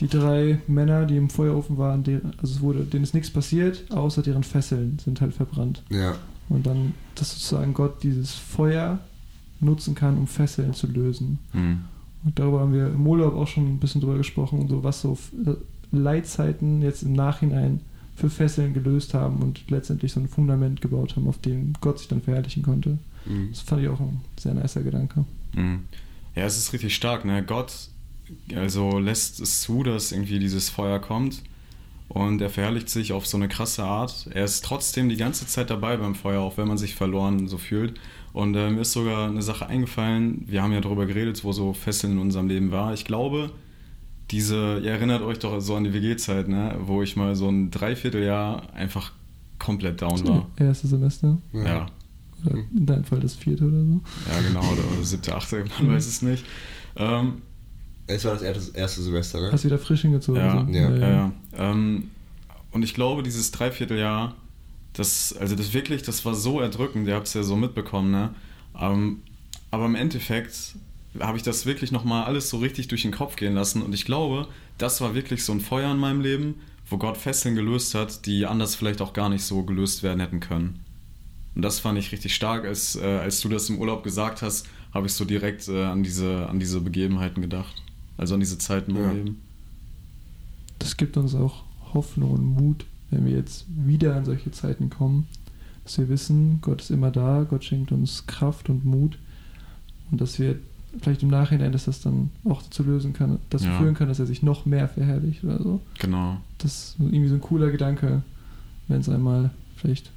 die 0.00 0.08
drei 0.08 0.58
Männer, 0.66 1.06
die 1.06 1.16
im 1.16 1.30
Feuerofen 1.30 1.78
waren, 1.78 2.04
deren, 2.04 2.32
also 2.38 2.54
es 2.54 2.60
wurde, 2.60 2.84
denen 2.84 3.04
ist 3.04 3.14
nichts 3.14 3.30
passiert, 3.30 3.84
außer 3.90 4.22
deren 4.22 4.42
Fesseln 4.42 4.98
sind 5.02 5.20
halt 5.20 5.34
verbrannt. 5.34 5.82
Ja, 5.88 6.16
Und 6.48 6.66
dann, 6.66 6.94
dass 7.14 7.30
sozusagen 7.30 7.72
Gott 7.72 8.02
dieses 8.02 8.34
Feuer 8.34 8.98
nutzen 9.60 9.94
kann, 9.94 10.18
um 10.18 10.26
Fesseln 10.26 10.74
zu 10.74 10.86
lösen. 10.86 11.38
Hm. 11.52 11.80
Und 12.24 12.38
darüber 12.38 12.60
haben 12.60 12.74
wir 12.74 12.88
im 12.88 13.06
Urlaub 13.06 13.34
auch 13.34 13.48
schon 13.48 13.66
ein 13.66 13.78
bisschen 13.78 14.00
drüber 14.00 14.18
gesprochen, 14.18 14.68
so 14.68 14.84
was 14.84 15.00
so 15.00 15.16
äh, 15.46 15.54
Leitzeiten 15.92 16.82
jetzt 16.82 17.02
im 17.02 17.12
Nachhinein 17.12 17.80
für 18.16 18.30
Fesseln 18.30 18.74
gelöst 18.74 19.14
haben 19.14 19.42
und 19.42 19.70
letztendlich 19.70 20.12
so 20.12 20.20
ein 20.20 20.28
Fundament 20.28 20.80
gebaut 20.80 21.16
haben, 21.16 21.28
auf 21.28 21.38
dem 21.38 21.74
Gott 21.80 21.98
sich 21.98 22.08
dann 22.08 22.22
verherrlichen 22.22 22.62
konnte. 22.62 22.98
Mhm. 23.26 23.48
Das 23.50 23.60
fand 23.60 23.82
ich 23.82 23.88
auch 23.88 24.00
ein 24.00 24.20
sehr 24.38 24.54
nicer 24.54 24.82
Gedanke. 24.82 25.24
Mhm. 25.54 25.80
Ja, 26.34 26.44
es 26.44 26.58
ist 26.58 26.72
richtig 26.72 26.94
stark, 26.94 27.24
ne? 27.24 27.42
Gott 27.42 27.88
also 28.54 28.98
lässt 28.98 29.40
es 29.40 29.60
zu, 29.60 29.82
dass 29.82 30.12
irgendwie 30.12 30.38
dieses 30.38 30.68
Feuer 30.70 30.98
kommt 30.98 31.42
und 32.08 32.40
er 32.40 32.50
verherrlicht 32.50 32.88
sich 32.88 33.12
auf 33.12 33.26
so 33.26 33.36
eine 33.36 33.48
krasse 33.48 33.84
Art. 33.84 34.28
Er 34.32 34.44
ist 34.44 34.64
trotzdem 34.64 35.08
die 35.08 35.16
ganze 35.16 35.46
Zeit 35.46 35.70
dabei 35.70 35.96
beim 35.96 36.14
Feuer, 36.14 36.40
auch 36.40 36.56
wenn 36.56 36.68
man 36.68 36.78
sich 36.78 36.94
verloren 36.94 37.48
so 37.48 37.58
fühlt. 37.58 37.98
Und 38.32 38.54
äh, 38.54 38.70
mir 38.70 38.82
ist 38.82 38.92
sogar 38.92 39.28
eine 39.28 39.42
Sache 39.42 39.66
eingefallen, 39.66 40.44
wir 40.46 40.62
haben 40.62 40.72
ja 40.72 40.80
darüber 40.80 41.06
geredet, 41.06 41.42
wo 41.42 41.52
so 41.52 41.72
Fesseln 41.72 42.14
in 42.14 42.18
unserem 42.18 42.48
Leben 42.48 42.70
war. 42.70 42.92
Ich 42.92 43.04
glaube, 43.04 43.50
diese, 44.30 44.80
ihr 44.82 44.90
erinnert 44.90 45.22
euch 45.22 45.38
doch 45.38 45.60
so 45.60 45.74
an 45.76 45.84
die 45.84 45.92
WG-Zeit, 45.92 46.48
ne? 46.48 46.76
wo 46.80 47.02
ich 47.02 47.16
mal 47.16 47.34
so 47.34 47.48
ein 47.48 47.70
Dreivierteljahr 47.70 48.72
einfach 48.74 49.12
komplett 49.58 50.02
down 50.02 50.26
war. 50.28 50.46
Erste 50.56 50.86
Semester. 50.86 51.38
Ja, 51.52 51.86
Oder 52.44 52.56
in 52.74 52.86
deinem 52.86 53.04
Fall 53.04 53.20
das 53.20 53.34
vierte 53.34 53.64
oder 53.64 53.82
so. 53.82 54.00
ja 54.30 54.40
genau, 54.46 54.60
oder 54.60 55.02
siebte, 55.02 55.34
achte, 55.34 55.64
man 55.78 55.94
weiß 55.94 56.06
es 56.06 56.22
nicht. 56.22 56.44
Ähm, 56.96 57.42
Es 58.06 58.24
war 58.24 58.34
das 58.34 58.42
erste, 58.42 59.02
Semester, 59.02 59.40
ne? 59.40 59.52
Hast 59.52 59.64
wieder 59.64 59.78
frisch 59.78 60.02
hingezogen. 60.02 60.40
Ja, 60.40 60.64
so. 60.66 60.72
ja, 60.72 60.90
Ja, 60.90 61.08
ja. 61.08 61.32
Ähm, 61.56 62.10
und 62.70 62.82
ich 62.82 62.94
glaube, 62.94 63.22
dieses 63.22 63.50
Dreivierteljahr, 63.50 64.34
das, 64.92 65.34
also 65.38 65.56
das 65.56 65.72
wirklich, 65.72 66.02
das 66.02 66.24
war 66.24 66.34
so 66.34 66.60
erdrückend, 66.60 67.08
ihr 67.08 67.14
habt 67.14 67.26
es 67.26 67.34
ja 67.34 67.42
so 67.42 67.56
mitbekommen, 67.56 68.10
ne? 68.10 68.34
Ähm, 68.78 69.22
aber 69.70 69.86
im 69.86 69.94
Endeffekt 69.94 70.76
habe 71.20 71.36
ich 71.36 71.42
das 71.42 71.66
wirklich 71.66 71.92
nochmal 71.92 72.24
alles 72.24 72.50
so 72.50 72.58
richtig 72.58 72.88
durch 72.88 73.02
den 73.02 73.12
Kopf 73.12 73.36
gehen 73.36 73.54
lassen 73.54 73.82
und 73.82 73.94
ich 73.94 74.04
glaube, 74.04 74.48
das 74.78 75.00
war 75.00 75.14
wirklich 75.14 75.44
so 75.44 75.52
ein 75.52 75.60
Feuer 75.60 75.90
in 75.90 75.98
meinem 75.98 76.20
Leben, 76.20 76.56
wo 76.88 76.98
Gott 76.98 77.16
Fesseln 77.16 77.54
gelöst 77.54 77.94
hat, 77.94 78.26
die 78.26 78.46
anders 78.46 78.74
vielleicht 78.74 79.00
auch 79.00 79.12
gar 79.12 79.28
nicht 79.28 79.44
so 79.44 79.62
gelöst 79.62 80.02
werden 80.02 80.20
hätten 80.20 80.40
können. 80.40 80.84
Und 81.54 81.62
das 81.62 81.80
fand 81.80 81.98
ich 81.98 82.12
richtig 82.12 82.34
stark, 82.34 82.64
als, 82.64 82.96
äh, 82.96 83.04
als 83.04 83.40
du 83.40 83.48
das 83.48 83.68
im 83.70 83.78
Urlaub 83.78 84.04
gesagt 84.04 84.42
hast, 84.42 84.68
habe 84.92 85.06
ich 85.06 85.14
so 85.14 85.24
direkt 85.24 85.68
äh, 85.68 85.84
an, 85.84 86.02
diese, 86.02 86.46
an 86.48 86.60
diese 86.60 86.80
Begebenheiten 86.80 87.40
gedacht. 87.40 87.82
Also 88.18 88.34
an 88.34 88.40
diese 88.40 88.58
Zeiten 88.58 88.94
Ja. 88.96 89.10
Leben. 89.12 89.40
Das 90.78 90.96
gibt 90.96 91.16
uns 91.16 91.34
auch 91.34 91.64
Hoffnung 91.94 92.32
und 92.32 92.44
Mut, 92.44 92.84
wenn 93.10 93.24
wir 93.24 93.32
jetzt 93.32 93.64
wieder 93.68 94.16
in 94.18 94.24
solche 94.24 94.50
Zeiten 94.50 94.90
kommen, 94.90 95.26
dass 95.84 95.98
wir 95.98 96.08
wissen, 96.08 96.58
Gott 96.62 96.82
ist 96.82 96.90
immer 96.90 97.10
da, 97.10 97.46
Gott 97.48 97.64
schenkt 97.64 97.92
uns 97.92 98.26
Kraft 98.26 98.68
und 98.68 98.84
Mut 98.84 99.18
und 100.10 100.20
dass 100.20 100.38
wir 100.38 100.56
vielleicht 101.00 101.22
im 101.22 101.28
Nachhinein, 101.28 101.72
dass 101.72 101.84
das 101.84 102.00
dann 102.00 102.30
auch 102.44 102.62
dazu 102.62 102.82
lösen 102.82 103.12
kann, 103.12 103.38
dazu 103.50 103.66
Ja. 103.66 103.78
führen 103.78 103.94
kann, 103.94 104.08
dass 104.08 104.18
er 104.18 104.26
sich 104.26 104.42
noch 104.42 104.66
mehr 104.66 104.88
verherrlicht 104.88 105.44
oder 105.44 105.62
so. 105.62 105.80
Genau. 105.98 106.38
Das 106.58 106.72
ist 106.72 106.96
irgendwie 106.98 107.28
so 107.28 107.34
ein 107.34 107.40
cooler 107.40 107.70
Gedanke, 107.70 108.22
wenn 108.88 109.00
es 109.00 109.08
einmal 109.08 109.50
vielleicht 109.76 110.10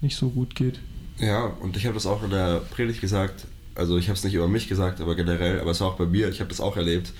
nicht 0.00 0.16
so 0.16 0.28
gut 0.30 0.54
geht. 0.54 0.78
Ja, 1.18 1.44
und 1.46 1.76
ich 1.76 1.84
habe 1.86 1.94
das 1.94 2.06
auch 2.06 2.22
in 2.22 2.30
der 2.30 2.60
Predigt 2.60 3.00
gesagt. 3.00 3.46
Also 3.74 3.98
ich 3.98 4.08
habe 4.08 4.16
es 4.16 4.24
nicht 4.24 4.34
über 4.34 4.48
mich 4.48 4.68
gesagt, 4.68 5.00
aber 5.00 5.14
generell, 5.14 5.60
aber 5.60 5.72
es 5.72 5.80
war 5.80 5.88
auch 5.88 5.96
bei 5.96 6.06
mir. 6.06 6.28
Ich 6.28 6.40
habe 6.40 6.48
das 6.48 6.60
auch 6.60 6.76
erlebt, 6.76 7.12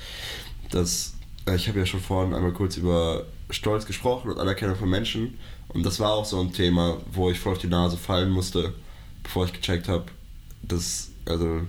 dass 0.70 1.14
äh, 1.46 1.56
ich 1.56 1.68
habe 1.68 1.78
ja 1.78 1.86
schon 1.86 2.00
vorhin 2.00 2.34
einmal 2.34 2.52
kurz 2.52 2.76
über 2.76 3.24
Stolz 3.50 3.86
gesprochen 3.86 4.30
und 4.30 4.38
Anerkennung 4.38 4.76
von 4.76 4.88
Menschen. 4.88 5.38
Und 5.68 5.84
das 5.84 6.00
war 6.00 6.12
auch 6.12 6.24
so 6.24 6.40
ein 6.40 6.52
Thema, 6.52 6.98
wo 7.12 7.30
ich 7.30 7.40
voll 7.40 7.52
auf 7.52 7.58
die 7.58 7.66
Nase 7.66 7.96
fallen 7.96 8.30
musste, 8.30 8.72
bevor 9.22 9.46
ich 9.46 9.52
gecheckt 9.52 9.88
habe, 9.88 10.04
dass 10.62 11.10
also 11.26 11.62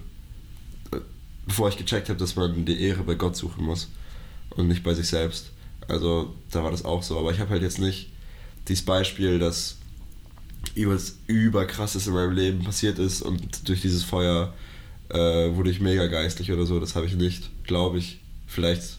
äh, 0.92 1.00
bevor 1.46 1.70
ich 1.70 1.78
gecheckt 1.78 2.10
habe, 2.10 2.20
dass 2.20 2.36
man 2.36 2.66
die 2.66 2.82
Ehre 2.82 3.04
bei 3.04 3.16
Gott 3.16 3.36
suchen 3.36 3.66
muss 3.66 3.90
und 4.52 4.68
nicht 4.68 4.84
bei 4.84 4.94
sich 4.94 5.08
selbst. 5.08 5.52
Also 5.88 6.34
da 6.52 6.64
war 6.64 6.72
das 6.72 6.86
auch 6.86 7.04
so. 7.04 7.18
Aber 7.18 7.32
ich 7.32 7.40
habe 7.40 7.52
halt 7.52 7.62
jetzt 7.62 7.80
nicht 7.80 8.10
dieses 8.68 8.86
Beispiel, 8.86 9.40
dass 9.40 9.78
übelst 10.74 11.20
überkrasses 11.28 12.08
in 12.08 12.14
meinem 12.14 12.32
Leben 12.32 12.64
passiert 12.64 12.98
ist 12.98 13.22
und 13.22 13.68
durch 13.68 13.82
dieses 13.82 14.04
Feuer 14.04 14.54
äh, 15.10 15.56
wurde 15.56 15.70
ich 15.70 15.80
mega 15.80 16.08
geistlich 16.08 16.52
oder 16.52 16.66
so. 16.66 16.80
Das 16.80 16.96
habe 16.96 17.06
ich 17.06 17.16
nicht, 17.16 17.50
glaube 17.66 17.98
ich. 17.98 18.20
Vielleicht. 18.48 18.98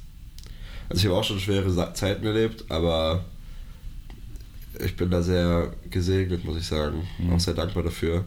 Also 0.88 1.00
ich 1.00 1.04
habe 1.06 1.16
auch 1.16 1.24
schon 1.24 1.40
schwere 1.40 1.70
Sa- 1.70 1.94
Zeiten 1.94 2.24
erlebt, 2.26 2.64
aber 2.68 3.24
ich 4.84 4.94
bin 4.96 5.10
da 5.10 5.22
sehr 5.22 5.72
gesegnet, 5.90 6.44
muss 6.44 6.56
ich 6.58 6.66
sagen. 6.66 7.06
Mhm. 7.18 7.32
Auch 7.32 7.40
sehr 7.40 7.54
dankbar 7.54 7.82
dafür. 7.82 8.24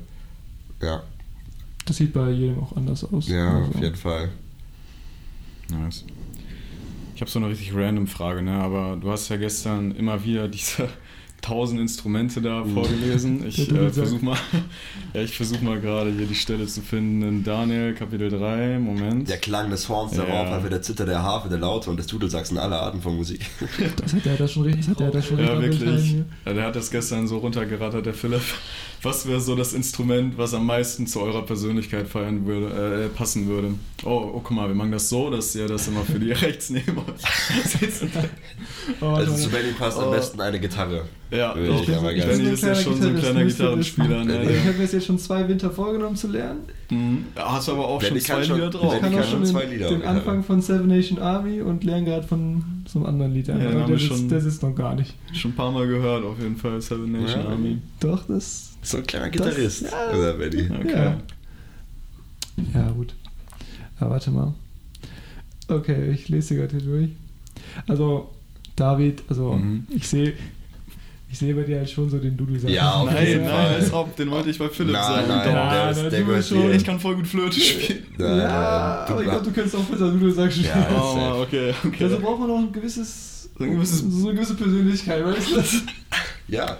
Ja, 0.82 1.04
Das 1.86 1.98
sieht 1.98 2.14
bei 2.14 2.32
jedem 2.32 2.60
auch 2.60 2.76
anders 2.76 3.04
aus. 3.04 3.28
ja, 3.28 3.58
Also, 3.60 3.72
auf 3.72 3.82
jeden 3.84 3.96
Fall. 3.96 4.30
Nice. 5.70 6.06
Ich 7.16 7.22
habe 7.22 7.30
so 7.30 7.40
eine 7.40 7.50
richtig 7.50 7.74
random 7.76 8.08
Frage, 8.08 8.42
ne? 8.42 8.54
aber 8.54 8.98
du 9.00 9.12
hast 9.12 9.28
ja 9.30 9.36
gestern 9.38 9.92
immer 9.92 10.24
wieder 10.24 10.48
diese 10.48 10.88
tausend 11.42 11.80
Instrumente 11.80 12.42
da 12.42 12.64
Mhm. 12.64 12.74
vorgelesen. 12.74 13.44
Ich 13.48 13.72
äh, 13.72 13.90
versuche 13.90 14.24
mal, 14.24 14.38
ja, 15.14 15.22
ich 15.22 15.36
versuch 15.36 15.62
mal 15.62 15.80
gerade 15.80 16.12
hier 16.12 16.26
die 16.26 16.36
Stelle 16.36 16.66
zu 16.68 16.82
finden 16.82 17.22
in 17.22 17.44
Daniel 17.44 17.94
Kapitel 17.94 18.30
3. 18.30 18.80
Moment. 18.80 19.28
Der 19.30 19.38
Klang 19.38 19.70
des 19.70 19.88
Horns, 19.90 20.12
der 20.14 20.28
Ja. 20.28 20.56
Rauch, 20.56 20.68
der 20.70 20.82
Zitter, 20.82 21.06
der 21.06 21.24
Harfe, 21.24 21.50
der 21.50 21.60
Laute 21.60 21.90
und 21.90 21.98
des 21.98 22.08
Dudelsacks 22.08 22.52
und 22.52 22.58
alle 22.58 22.78
Arten 22.80 23.02
von 23.02 23.16
Musik. 23.16 23.42
Das 23.98 24.14
hat 24.14 24.26
er 24.26 24.36
da 24.38 24.48
schon 24.48 24.64
richtig, 24.64 24.86
das 24.86 24.96
hat 24.96 25.02
er 25.02 25.12
da 25.12 25.22
schon 25.22 25.40
Ja, 25.40 25.62
wirklich. 25.62 26.16
Ja, 26.46 26.54
der 26.54 26.66
hat 26.66 26.76
das 26.76 26.92
gestern 26.92 27.28
so 27.28 27.38
runtergerattert, 27.40 28.06
der 28.06 28.14
Philipp. 28.14 28.42
Was 29.02 29.26
wäre 29.28 29.40
so 29.40 29.56
das 29.56 29.72
Instrument, 29.74 30.38
was 30.38 30.54
am 30.54 30.66
meisten 30.66 31.08
zu 31.08 31.22
eurer 31.22 31.44
Persönlichkeit 31.46 32.08
feiern 32.10 32.46
würde, 32.46 33.06
äh, 33.06 33.08
passen 33.08 33.48
würde? 33.48 33.70
Oh, 34.04 34.10
oh, 34.36 34.42
guck 34.44 34.52
mal, 34.52 34.68
wir 34.68 34.76
machen 34.76 34.92
das 34.92 35.08
so, 35.08 35.30
dass 35.30 35.56
ihr 35.56 35.68
das 35.68 35.88
immer 35.88 36.04
für 36.04 36.20
die 36.20 36.32
rechts 36.34 36.70
neben 36.70 36.98
euch 36.98 37.66
sitzen. 37.80 38.10
hier. 38.12 38.30
Oh, 39.00 39.06
Also 39.08 39.34
zu 39.36 39.50
Benny 39.50 39.72
passt 39.72 39.98
am 40.00 40.10
Oh. 40.10 40.12
besten 40.12 40.42
eine 40.42 40.60
Gitarre. 40.60 41.04
Ja, 41.32 41.56
Würde 41.56 41.70
doch. 41.72 41.80
ich 41.82 41.86
gerne. 41.88 42.14
Benny 42.26 42.50
ist 42.50 42.64
ja 42.64 42.76
schon 42.76 43.02
so 43.02 43.08
ein 43.08 43.18
kleiner 43.18 43.46
Gitarrenspieler. 43.46 44.26
Ne? 44.26 44.52
Ich 44.52 44.60
habe 44.66 44.74
mir 44.78 44.84
das 44.84 44.92
jetzt 44.92 45.06
schon 45.06 45.18
zwei 45.20 45.48
Winter 45.48 45.72
vorgenommen 45.72 46.16
zu 46.18 46.28
lernen. 46.28 46.62
Mhm. 46.90 47.26
Hast 47.38 47.70
aber 47.70 47.88
auch 47.88 48.00
Benny 48.02 48.20
schon 48.20 48.36
zwei 48.36 48.44
schon- 48.44 48.56
Lieder 48.58 48.70
drauf. 48.70 48.94
Ich 48.96 49.00
kann 49.02 49.16
auch 49.18 49.24
schon 49.24 49.46
zwei 49.46 49.62
den, 49.62 49.72
Lieder 49.78 49.90
den 49.90 50.02
auf 50.02 50.08
Anfang 50.08 50.44
von 50.44 50.62
Seven 50.62 50.88
Nation 50.88 51.20
Army 51.20 51.62
und 51.62 51.86
lerne 51.86 52.04
gerade 52.06 52.28
von 52.28 52.64
so 52.86 53.00
einem 53.00 53.06
anderen 53.08 53.34
Lied. 53.34 53.48
Ja, 53.48 53.58
den 53.58 53.80
haben 53.82 53.90
wir 53.90 54.00
schon- 54.00 54.28
der 54.28 54.42
sitzt 54.42 54.62
noch 54.62 54.76
gar 54.76 54.96
nicht. 54.96 55.14
Schon 55.34 55.52
ein 55.52 55.56
paar 55.56 55.72
Mal 55.72 55.88
gehört, 55.88 56.26
auf 56.26 56.38
jeden 56.40 56.58
Fall, 56.58 56.82
Seven 56.82 57.12
Nation 57.14 57.44
Ja. 57.44 57.50
Army. 57.50 57.78
Doch, 58.02 58.24
das. 58.28 58.69
So 58.82 58.98
ein 58.98 59.08
kleiner 59.08 59.30
Das- 59.30 59.48
Gitarrist. 59.50 59.82
ja. 59.84 60.10
Oder 60.18 60.34
Benny. 60.34 60.70
Okay. 60.72 60.92
Ja. 60.94 61.18
Ja, 62.74 62.90
gut. 62.92 63.14
Aber 64.00 64.12
warte 64.12 64.32
mal. 64.32 64.54
Okay, 65.68 66.12
ich 66.12 66.30
lese 66.30 66.56
gerade 66.56 66.78
hier 66.78 66.86
durch. 66.86 67.10
Also, 67.88 68.30
David, 68.76 69.24
also, 69.30 69.54
Mhm. 69.54 69.86
ich 69.90 70.08
sehe. 70.08 70.34
Ich 71.32 71.38
sehe 71.38 71.54
bei 71.54 71.62
dir 71.62 71.78
halt 71.78 71.90
schon 71.92 72.10
so 72.10 72.18
den 72.18 72.36
Dudu-Sachen. 72.36 72.74
Ja, 72.74 72.92
auf 72.94 73.06
Nein, 73.12 73.28
jeden 73.28 73.42
nein, 73.44 73.52
Fall. 73.52 73.76
als 73.76 73.94
ob, 73.94 74.16
den 74.16 74.32
wollte 74.32 74.50
ich 74.50 74.58
bei 74.58 74.68
Philipp 74.68 74.94
Nein, 74.94 75.04
sagen. 75.04 75.28
nein, 75.28 75.46
Doch. 75.96 76.02
der, 76.02 76.10
der 76.10 76.22
bist 76.24 76.50
schon-. 76.50 76.72
Ich 76.74 76.84
kann 76.84 77.00
voll 77.00 77.18
gut 77.18 77.28
Flöte 77.28 77.60
spielen. 77.60 78.00
Nein, 78.18 78.30
Ja, 78.30 78.36
nein, 78.38 78.48
aber 78.52 79.20
ich 79.20 79.26
du- 79.26 79.30
glaube, 79.32 79.46
du 79.46 79.52
könntest 79.52 79.76
auch 79.76 79.84
besser 79.84 80.12
Dudu-Sachen 80.12 80.52
spielen. 80.52 80.68
Ja. 80.90 81.36
Oh, 81.38 81.42
okay, 81.44 81.72
okay. 81.86 82.04
Also 82.06 82.20
braucht 82.20 82.40
man 82.40 82.48
noch 82.50 82.58
ein 82.58 82.72
gewisses, 82.72 83.48
So 83.56 83.64
ein 83.64 83.72
gewisses- 83.76 84.00
so 84.00 84.28
eine 84.30 84.36
gewisse 84.38 84.56
Persönlichkeit, 84.56 85.24
weißt 85.24 85.52
du 85.52 85.56
das? 85.58 85.76
Ja, 86.48 86.78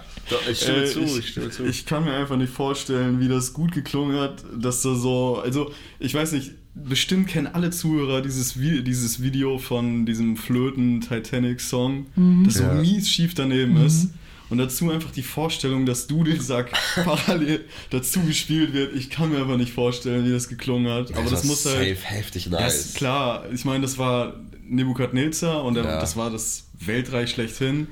ich 0.50 0.58
stimme 0.60 0.82
Ey, 0.82 0.86
zu, 0.90 1.00
ich, 1.00 1.18
ich 1.18 1.28
stimme 1.28 1.50
zu. 1.50 1.64
ich 1.64 1.86
kann 1.86 2.04
mir 2.04 2.12
einfach 2.14 2.36
nicht 2.36 2.52
vorstellen, 2.52 3.20
wie 3.20 3.28
das 3.28 3.52
gut 3.52 3.72
geklungen 3.72 4.18
hat, 4.18 4.44
dass 4.58 4.82
da 4.82 4.94
so, 4.94 5.38
also 5.42 5.72
ich 5.98 6.14
weiß 6.14 6.32
nicht, 6.32 6.52
bestimmt 6.74 7.28
kennen 7.28 7.48
alle 7.48 7.70
Zuhörer 7.70 8.22
dieses, 8.22 8.58
Vi 8.60 8.82
dieses 8.84 9.22
Video 9.22 9.58
von 9.58 10.06
diesem 10.06 10.36
Flöten-Titanic-Song, 10.36 12.06
Mhm. 12.16 12.44
das 12.44 12.54
so 12.54 12.62
Ja. 12.64 12.74
mies 12.74 13.08
schief 13.08 13.34
daneben 13.34 13.78
Mhm. 13.78 13.86
ist. 13.86 14.08
Und 14.48 14.58
dazu 14.58 14.90
einfach 14.90 15.12
die 15.12 15.22
Vorstellung, 15.22 15.86
dass 15.86 16.08
Dudelsack 16.08 16.72
parallel 17.04 17.64
dazu 17.90 18.20
gespielt 18.20 18.72
wird. 18.72 18.96
Ich 18.96 19.08
kann 19.08 19.30
mir 19.30 19.38
aber 19.38 19.56
nicht 19.56 19.72
vorstellen, 19.72 20.26
wie 20.26 20.32
das 20.32 20.48
geklungen 20.48 20.90
hat. 20.92 21.12
Aber 21.16 21.30
das, 21.30 21.42
war 21.42 21.46
muss 21.46 21.64
halt. 21.66 21.96
safe 21.96 22.04
heftig 22.14 22.48
nice. 22.50 22.86
ist 22.86 22.96
klar. 22.96 23.44
Ich 23.52 23.64
meine, 23.64 23.82
das 23.82 23.96
war 23.96 24.34
Nebukadnezar 24.68 25.62
und 25.64 25.76
Ja. 25.76 25.82
das 26.00 26.16
war 26.16 26.30
das 26.30 26.66
Weltreich 26.80 27.30
schlechthin. 27.30 27.86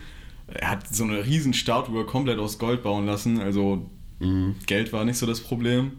Er 0.54 0.70
hat 0.70 0.94
so 0.94 1.04
eine 1.04 1.24
riesen 1.26 1.52
Statue 1.54 2.04
komplett 2.04 2.38
aus 2.38 2.58
Gold 2.58 2.82
bauen 2.82 3.06
lassen. 3.06 3.40
Also 3.40 3.88
Mhm. 4.20 4.56
Geld 4.66 4.92
war 4.92 5.04
nicht 5.04 5.16
so 5.16 5.26
das 5.26 5.40
Problem. 5.40 5.92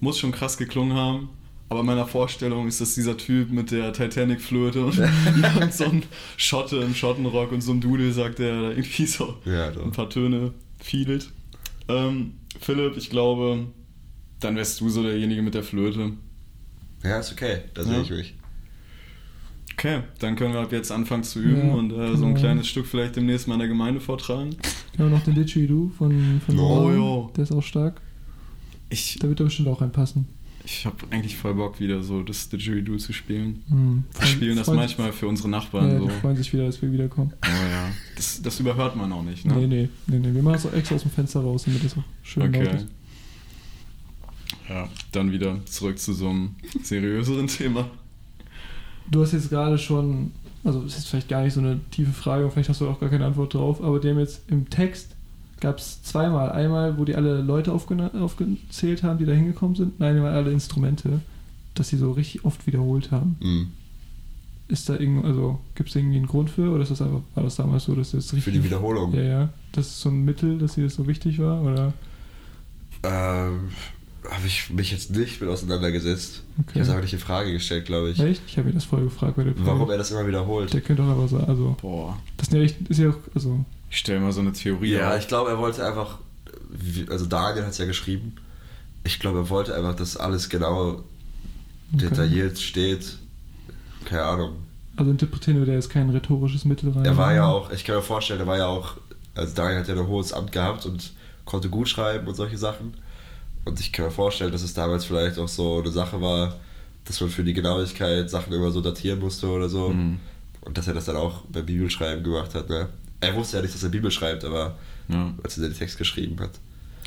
Muss 0.00 0.18
schon 0.18 0.32
krass 0.32 0.56
geklungen 0.56 0.96
haben. 0.96 1.28
Aber 1.68 1.80
in 1.80 1.86
meiner 1.86 2.06
Vorstellung 2.06 2.66
ist 2.66 2.80
das 2.80 2.94
dieser 2.94 3.16
Typ 3.18 3.50
mit 3.50 3.70
der 3.70 3.92
Titanic-Flöte 3.92 4.84
und 4.86 4.98
irgend 4.98 5.72
so 5.74 5.84
ein 5.84 6.02
Schotte 6.38 6.76
im 6.78 6.94
Schottenrock 6.94 7.52
und 7.52 7.60
so 7.60 7.72
ein 7.72 7.80
Dudel, 7.80 8.12
sagt 8.12 8.40
er, 8.40 8.62
da 8.62 8.70
irgendwie 8.70 9.06
so 9.06 9.36
Ja, 9.44 9.68
ein 9.68 9.92
paar 9.92 10.08
Töne 10.08 10.52
fiedelt. 10.78 11.30
Ähm, 11.88 12.32
Philipp, 12.60 12.96
ich 12.96 13.10
glaube, 13.10 13.66
dann 14.40 14.56
wärst 14.56 14.80
du 14.80 14.88
so 14.88 15.02
derjenige 15.02 15.42
mit 15.42 15.54
der 15.54 15.62
Flöte. 15.62 16.12
Ja, 17.04 17.18
ist 17.20 17.30
okay, 17.32 17.60
da 17.74 17.84
sehe 17.84 17.92
Ja. 17.96 18.00
ich 18.02 18.10
mich. 18.10 18.34
Okay, 19.80 20.02
dann 20.18 20.36
können 20.36 20.52
wir 20.52 20.60
ab 20.60 20.72
jetzt 20.72 20.92
anfangen 20.92 21.22
zu 21.24 21.40
üben 21.40 21.68
Ja, 21.68 21.72
und 21.74 21.90
äh, 21.90 22.14
so 22.14 22.26
ein 22.26 22.34
genau. 22.34 22.34
kleines 22.34 22.68
Stück 22.68 22.84
vielleicht 22.84 23.16
demnächst 23.16 23.48
mal 23.48 23.54
in 23.54 23.60
der 23.60 23.68
Gemeinde 23.68 23.98
vortragen. 23.98 24.50
Wir 24.94 25.06
haben 25.06 25.12
noch 25.12 25.24
den 25.24 25.34
Didgeridoo 25.34 25.90
von, 25.96 26.40
von 26.44 26.58
Oh, 26.58 26.90
jo. 26.92 27.32
Der 27.34 27.44
ist 27.44 27.52
auch 27.52 27.62
stark. 27.62 27.98
Ich, 28.90 29.18
Da 29.20 29.28
wird 29.28 29.40
da 29.40 29.44
bestimmt 29.44 29.68
auch 29.68 29.80
reinpassen. 29.80 30.26
Ich 30.66 30.84
habe 30.84 30.96
eigentlich 31.08 31.34
voll 31.38 31.54
Bock, 31.54 31.80
wieder 31.80 32.02
so 32.02 32.22
das 32.22 32.50
Didgeridoo 32.50 32.98
zu 32.98 33.14
spielen. 33.14 33.62
Hm. 33.70 34.04
Wir 34.18 34.26
spielen 34.26 34.56
das 34.58 34.66
manchmal 34.66 35.12
für 35.12 35.26
unsere 35.26 35.48
Nachbarn. 35.48 35.90
Ja, 35.92 35.98
so. 35.98 36.04
die 36.04 36.10
freuen 36.10 36.36
sich 36.36 36.52
wieder, 36.52 36.66
dass 36.66 36.82
wir 36.82 36.92
wiederkommen. 36.92 37.32
Aber 37.40 37.50
ja, 37.54 37.88
das, 38.16 38.42
das 38.42 38.60
überhört 38.60 38.96
man 38.96 39.10
auch 39.10 39.22
nicht, 39.22 39.46
ne? 39.46 39.54
Nee, 39.56 39.66
nee, 39.66 39.88
nee, 40.08 40.18
nee. 40.18 40.34
Wir 40.34 40.42
machen 40.42 40.56
es 40.56 40.66
auch 40.66 40.74
extra 40.74 40.96
aus 40.96 41.02
dem 41.02 41.10
Fenster 41.10 41.40
raus, 41.40 41.62
damit 41.64 41.82
es 41.84 41.96
auch 41.96 42.02
schön 42.22 42.52
laut 42.52 42.66
Okay. 42.66 42.76
ist. 42.76 42.86
Ja, 44.68 44.88
dann 45.12 45.32
wieder 45.32 45.64
zurück 45.64 45.98
zu 45.98 46.12
so 46.12 46.28
einem 46.28 46.50
seriöseren 46.82 47.46
Thema. 47.46 47.88
Du 49.10 49.22
hast 49.22 49.32
jetzt 49.32 49.50
gerade 49.50 49.78
schon, 49.78 50.32
also 50.64 50.82
es 50.84 50.98
ist 50.98 51.08
vielleicht 51.08 51.28
gar 51.28 51.42
nicht 51.42 51.54
so 51.54 51.60
eine 51.60 51.80
tiefe 51.90 52.12
Frage, 52.12 52.44
und 52.44 52.52
vielleicht 52.52 52.68
hast 52.68 52.80
du 52.80 52.88
auch 52.88 53.00
gar 53.00 53.08
keine 53.08 53.26
Antwort 53.26 53.54
drauf, 53.54 53.82
aber 53.82 53.98
die 53.98 54.10
haben 54.10 54.18
jetzt 54.18 54.42
im 54.48 54.70
Text 54.70 55.16
gab 55.60 55.78
es 55.78 56.02
zweimal. 56.02 56.50
Einmal, 56.50 56.98
wo 56.98 57.04
die 57.04 57.14
alle 57.14 57.42
Leute 57.42 57.72
aufgezählt 57.72 59.02
haben, 59.02 59.18
die 59.18 59.26
da 59.26 59.32
hingekommen 59.32 59.76
sind, 59.76 59.92
und 59.98 60.02
einmal 60.04 60.32
alle 60.32 60.50
Instrumente, 60.52 61.20
dass 61.74 61.88
sie 61.88 61.96
so 61.96 62.12
richtig 62.12 62.44
oft 62.44 62.66
wiederholt 62.66 63.10
haben. 63.10 63.36
Mhm. 63.40 63.68
Ist 64.68 64.88
da 64.88 64.96
irgendwo, 64.96 65.26
also 65.26 65.60
gibt 65.74 65.88
es 65.90 65.96
irgendwie 65.96 66.16
einen 66.16 66.26
Grund 66.26 66.48
für 66.48 66.70
oder 66.70 66.82
ist 66.82 66.90
das 66.90 67.02
einfach, 67.02 67.20
war 67.34 67.42
das 67.42 67.56
damals 67.56 67.84
so, 67.84 67.94
dass 67.94 68.12
das 68.12 68.30
Für 68.30 68.36
richtig. 68.36 68.54
die 68.54 68.64
Wiederholung. 68.64 69.12
Ja, 69.14 69.22
ja. 69.22 69.48
Das 69.72 69.88
ist 69.88 70.00
so 70.00 70.08
ein 70.08 70.24
Mittel, 70.24 70.58
dass 70.58 70.74
dir 70.74 70.84
das 70.84 70.94
so 70.94 71.06
wichtig 71.06 71.38
war, 71.40 71.62
oder? 71.62 71.92
Ähm, 73.02 73.70
habe 74.30 74.46
ich 74.46 74.70
mich 74.70 74.92
jetzt 74.92 75.10
nicht 75.10 75.40
mit 75.40 75.50
auseinandergesetzt. 75.50 76.42
Ich 76.56 76.60
Okay. 76.60 76.70
habe 76.74 76.80
es 76.82 76.88
einfach 76.90 77.02
nicht 77.02 77.12
in 77.14 77.18
Frage 77.18 77.52
gestellt, 77.52 77.84
glaube 77.86 78.10
ich. 78.10 78.18
Echt? 78.20 78.42
Ich 78.46 78.56
habe 78.56 78.68
mir 78.68 78.74
das 78.74 78.84
vorher 78.84 79.06
gefragt 79.08 79.36
bei 79.36 79.44
der 79.44 79.54
Frage. 79.54 79.66
Warum 79.66 79.90
er 79.90 79.98
das 79.98 80.10
immer 80.10 80.26
wiederholt. 80.26 80.72
Der 80.72 80.80
könnte 80.80 81.02
doch 81.02 81.08
aber 81.10 81.26
sagen, 81.28 81.44
also, 81.48 81.76
Boah, 81.80 82.16
das 82.36 82.48
ist 82.48 82.54
ja, 82.54 82.60
echt, 82.60 82.80
ist 82.88 82.98
ja 82.98 83.10
auch, 83.10 83.16
also, 83.34 83.64
ich 83.90 83.98
stelle 83.98 84.20
mal 84.20 84.32
so 84.32 84.40
eine 84.40 84.52
Theorie 84.52 84.92
Ja, 84.92 85.12
auf. 85.12 85.18
ich 85.18 85.26
glaube, 85.28 85.50
er 85.50 85.58
wollte 85.58 85.84
einfach, 85.84 86.18
also 87.08 87.26
Daniel 87.26 87.64
hat 87.64 87.72
es 87.72 87.78
ja 87.78 87.86
geschrieben, 87.86 88.36
ich 89.04 89.18
glaube, 89.18 89.38
er 89.38 89.48
wollte 89.50 89.74
einfach, 89.74 89.96
dass 89.96 90.16
alles 90.16 90.48
genau 90.48 90.90
okay. 90.90 91.02
detailliert 91.94 92.58
steht. 92.60 93.16
Keine 94.04 94.22
Ahnung. 94.24 94.52
Also 94.96 95.10
interpretieren 95.10 95.58
wir 95.58 95.66
da 95.66 95.72
jetzt 95.72 95.90
kein 95.90 96.10
rhetorisches 96.10 96.64
Mittel 96.64 96.90
rein. 96.90 97.04
Er 97.04 97.16
war 97.16 97.32
ja 97.34 97.46
auch, 97.46 97.70
ich 97.72 97.84
kann 97.84 97.96
mir 97.96 98.02
vorstellen, 98.02 98.40
er 98.40 98.46
war 98.46 98.58
ja 98.58 98.66
auch, 98.66 98.96
also 99.34 99.54
Daniel 99.54 99.80
hat 99.80 99.88
ja 99.88 99.94
ein 99.94 100.06
hohes 100.06 100.32
Amt 100.32 100.52
gehabt 100.52 100.84
und 100.86 101.12
konnte 101.46 101.68
gut 101.70 101.88
schreiben 101.88 102.26
und 102.28 102.34
solche 102.34 102.58
Sachen. 102.58 102.94
Und 103.64 103.78
ich 103.80 103.92
kann 103.92 104.06
mir 104.06 104.10
vorstellen, 104.10 104.52
dass 104.52 104.62
es 104.62 104.74
damals 104.74 105.04
vielleicht 105.04 105.38
auch 105.38 105.48
so 105.48 105.80
eine 105.80 105.90
Sache 105.90 106.20
war, 106.20 106.58
dass 107.04 107.20
man 107.20 107.30
für 107.30 107.44
die 107.44 107.52
Genauigkeit 107.52 108.28
Sachen 108.30 108.52
immer 108.52 108.70
so 108.70 108.80
datieren 108.80 109.18
musste 109.20 109.48
oder 109.48 109.68
so. 109.68 109.90
Mhm. 109.90 110.18
Und 110.62 110.76
dass 110.78 110.86
er 110.88 110.94
das 110.94 111.06
dann 111.06 111.16
auch 111.16 111.42
beim 111.48 111.66
Bibelschreiben 111.66 112.22
gemacht 112.24 112.54
hat. 112.54 112.68
Ne? 112.68 112.88
Er 113.20 113.34
wusste 113.34 113.56
ja 113.56 113.62
nicht, 113.62 113.74
dass 113.74 113.82
er 113.82 113.88
Bibel 113.90 114.10
schreibt, 114.10 114.44
aber 114.44 114.76
Ja. 115.08 115.32
als 115.42 115.58
er 115.58 115.68
den 115.68 115.76
Text 115.76 115.98
geschrieben 115.98 116.38
hat. 116.40 116.52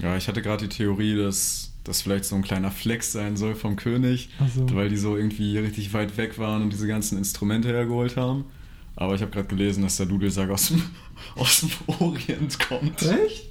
ja, 0.02 0.18
ich 0.18 0.28
hatte 0.28 0.42
gerade 0.42 0.68
die 0.68 0.76
Theorie, 0.76 1.16
dass 1.18 1.72
das 1.84 2.02
vielleicht 2.02 2.26
so 2.26 2.36
ein 2.36 2.42
kleiner 2.44 2.72
Flex 2.72 3.12
sein 3.12 3.36
soll 3.38 3.56
vom 3.56 3.76
König, 3.76 4.30
Also, 4.40 4.66
weil 4.74 4.90
die 4.90 4.98
so 4.98 5.18
irgendwie 5.18 5.58
richtig 5.58 5.94
weit 5.94 6.18
weg 6.18 6.40
waren 6.40 6.62
und 6.64 6.72
diese 6.72 6.88
ganzen 6.88 7.18
Instrumente 7.18 7.68
hergeholt 7.70 8.16
haben. 8.18 8.46
Aber 8.96 9.16
ich 9.16 9.22
habe 9.22 9.32
gerade 9.32 9.48
gelesen, 9.48 9.84
dass 9.84 9.98
der 9.98 10.06
Dudelsack 10.06 10.50
aus 10.50 10.68
dem, 10.70 10.82
aus 11.36 11.62
dem 11.62 11.70
Orient 12.00 12.58
kommt. 12.60 13.02
echt? 13.02 13.50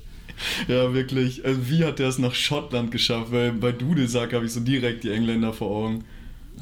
Ja, 0.68 0.92
wirklich. 0.94 1.44
Also 1.44 1.68
wie 1.68 1.84
hat 1.84 1.98
der 1.98 2.08
es 2.08 2.18
nach 2.18 2.34
Schottland 2.34 2.90
geschafft? 2.90 3.32
Weil 3.32 3.52
bei 3.52 3.72
Dudelsack 3.72 4.32
habe 4.32 4.44
ich 4.46 4.52
so 4.52 4.60
direkt 4.60 5.04
die 5.04 5.10
Engländer 5.10 5.52
vor 5.52 5.70
Augen. 5.70 6.04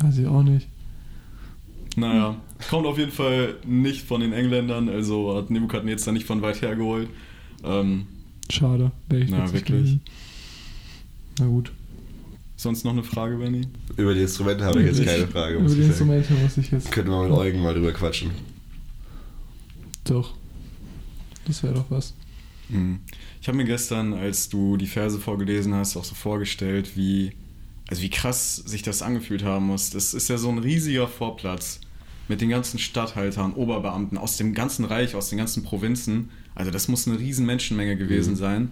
Weiß 0.01 0.19
ich 0.19 0.27
auch 0.27 0.43
nicht. 0.43 0.69
Naja, 1.97 2.37
kommt 2.69 2.87
auf 2.87 2.99
jeden 2.99 3.11
Fall 3.11 3.57
nicht 3.67 4.07
von 4.07 4.21
den 4.21 4.33
Engländern, 4.33 4.89
also 4.89 5.37
hat 5.37 5.51
Nebukadnezar 5.51 6.13
nicht 6.15 6.27
von 6.27 6.41
weit 6.41 6.63
her 6.63 6.77
geholt. 6.77 7.09
Ähm, 7.65 8.07
Schade. 8.49 8.93
Wäre 9.09 9.23
ich 9.25 9.31
Na, 9.31 9.53
wirklich. 9.53 9.99
Na 11.39 11.47
gut. 11.47 11.73
sonst 12.57 12.85
noch 12.85 12.93
eine 12.93 13.03
Frage, 13.03 13.37
Benny? 13.39 13.67
Über 13.97 14.15
die 14.15 14.21
Instrumente 14.21 14.65
habe 14.65 14.81
ich 14.83 14.87
jetzt 14.97 15.05
keine 15.05 15.27
Frage. 15.27 15.57
Über 15.57 15.69
die. 15.69 15.83
Instrumente 15.83 16.33
muss 16.35 16.57
ich 16.59 16.71
jetzt. 16.71 16.93
Könnten 16.93 17.11
wir 17.11 17.23
mit 17.25 17.33
Eugen 17.33 17.61
mal 17.61 17.75
drüber 17.75 17.93
quatschen. 17.93 18.31
Doch. 20.05 20.35
Das 21.47 21.63
wäre 21.63 21.75
doch 21.75 21.87
was. 21.91 22.15
Mhm. 22.69 23.01
Ich 23.41 23.49
habe 23.49 23.57
mir 23.57 23.65
gestern, 23.65 24.13
als 24.13 24.49
du 24.49 24.77
die 24.77 24.87
Verse 24.87 25.19
vorgelesen 25.19 25.75
hast, 25.75 25.97
auch 25.97 26.05
so 26.05 26.15
vorgestellt, 26.15 26.97
wie, 26.97 27.33
also 27.89 28.03
wie 28.03 28.11
krass 28.11 28.57
sich 28.57 28.83
das 28.83 29.01
angefühlt 29.03 29.45
haben 29.45 29.67
muss. 29.67 29.91
Das 29.91 30.13
ist 30.13 30.29
ja 30.29 30.37
so 30.37 30.51
ein 30.51 30.59
riesiger 30.59 31.09
Vorplatz 31.09 31.81
mit 32.29 32.41
den 32.41 32.51
ganzen 32.51 32.79
Statthaltern, 32.79 33.55
Oberbeamten 33.55 34.19
aus 34.19 34.37
dem 34.37 34.55
ganzen 34.55 34.85
Reich, 34.85 35.15
aus 35.15 35.31
den 35.31 35.39
ganzen 35.39 35.63
Provinzen. 35.63 36.31
Also 36.55 36.71
das 36.71 36.87
muss 36.89 37.09
eine 37.09 37.19
riesen 37.19 37.47
Menschenmenge 37.47 37.97
gewesen 37.97 38.35
Mhm. 38.35 38.37
sein. 38.37 38.71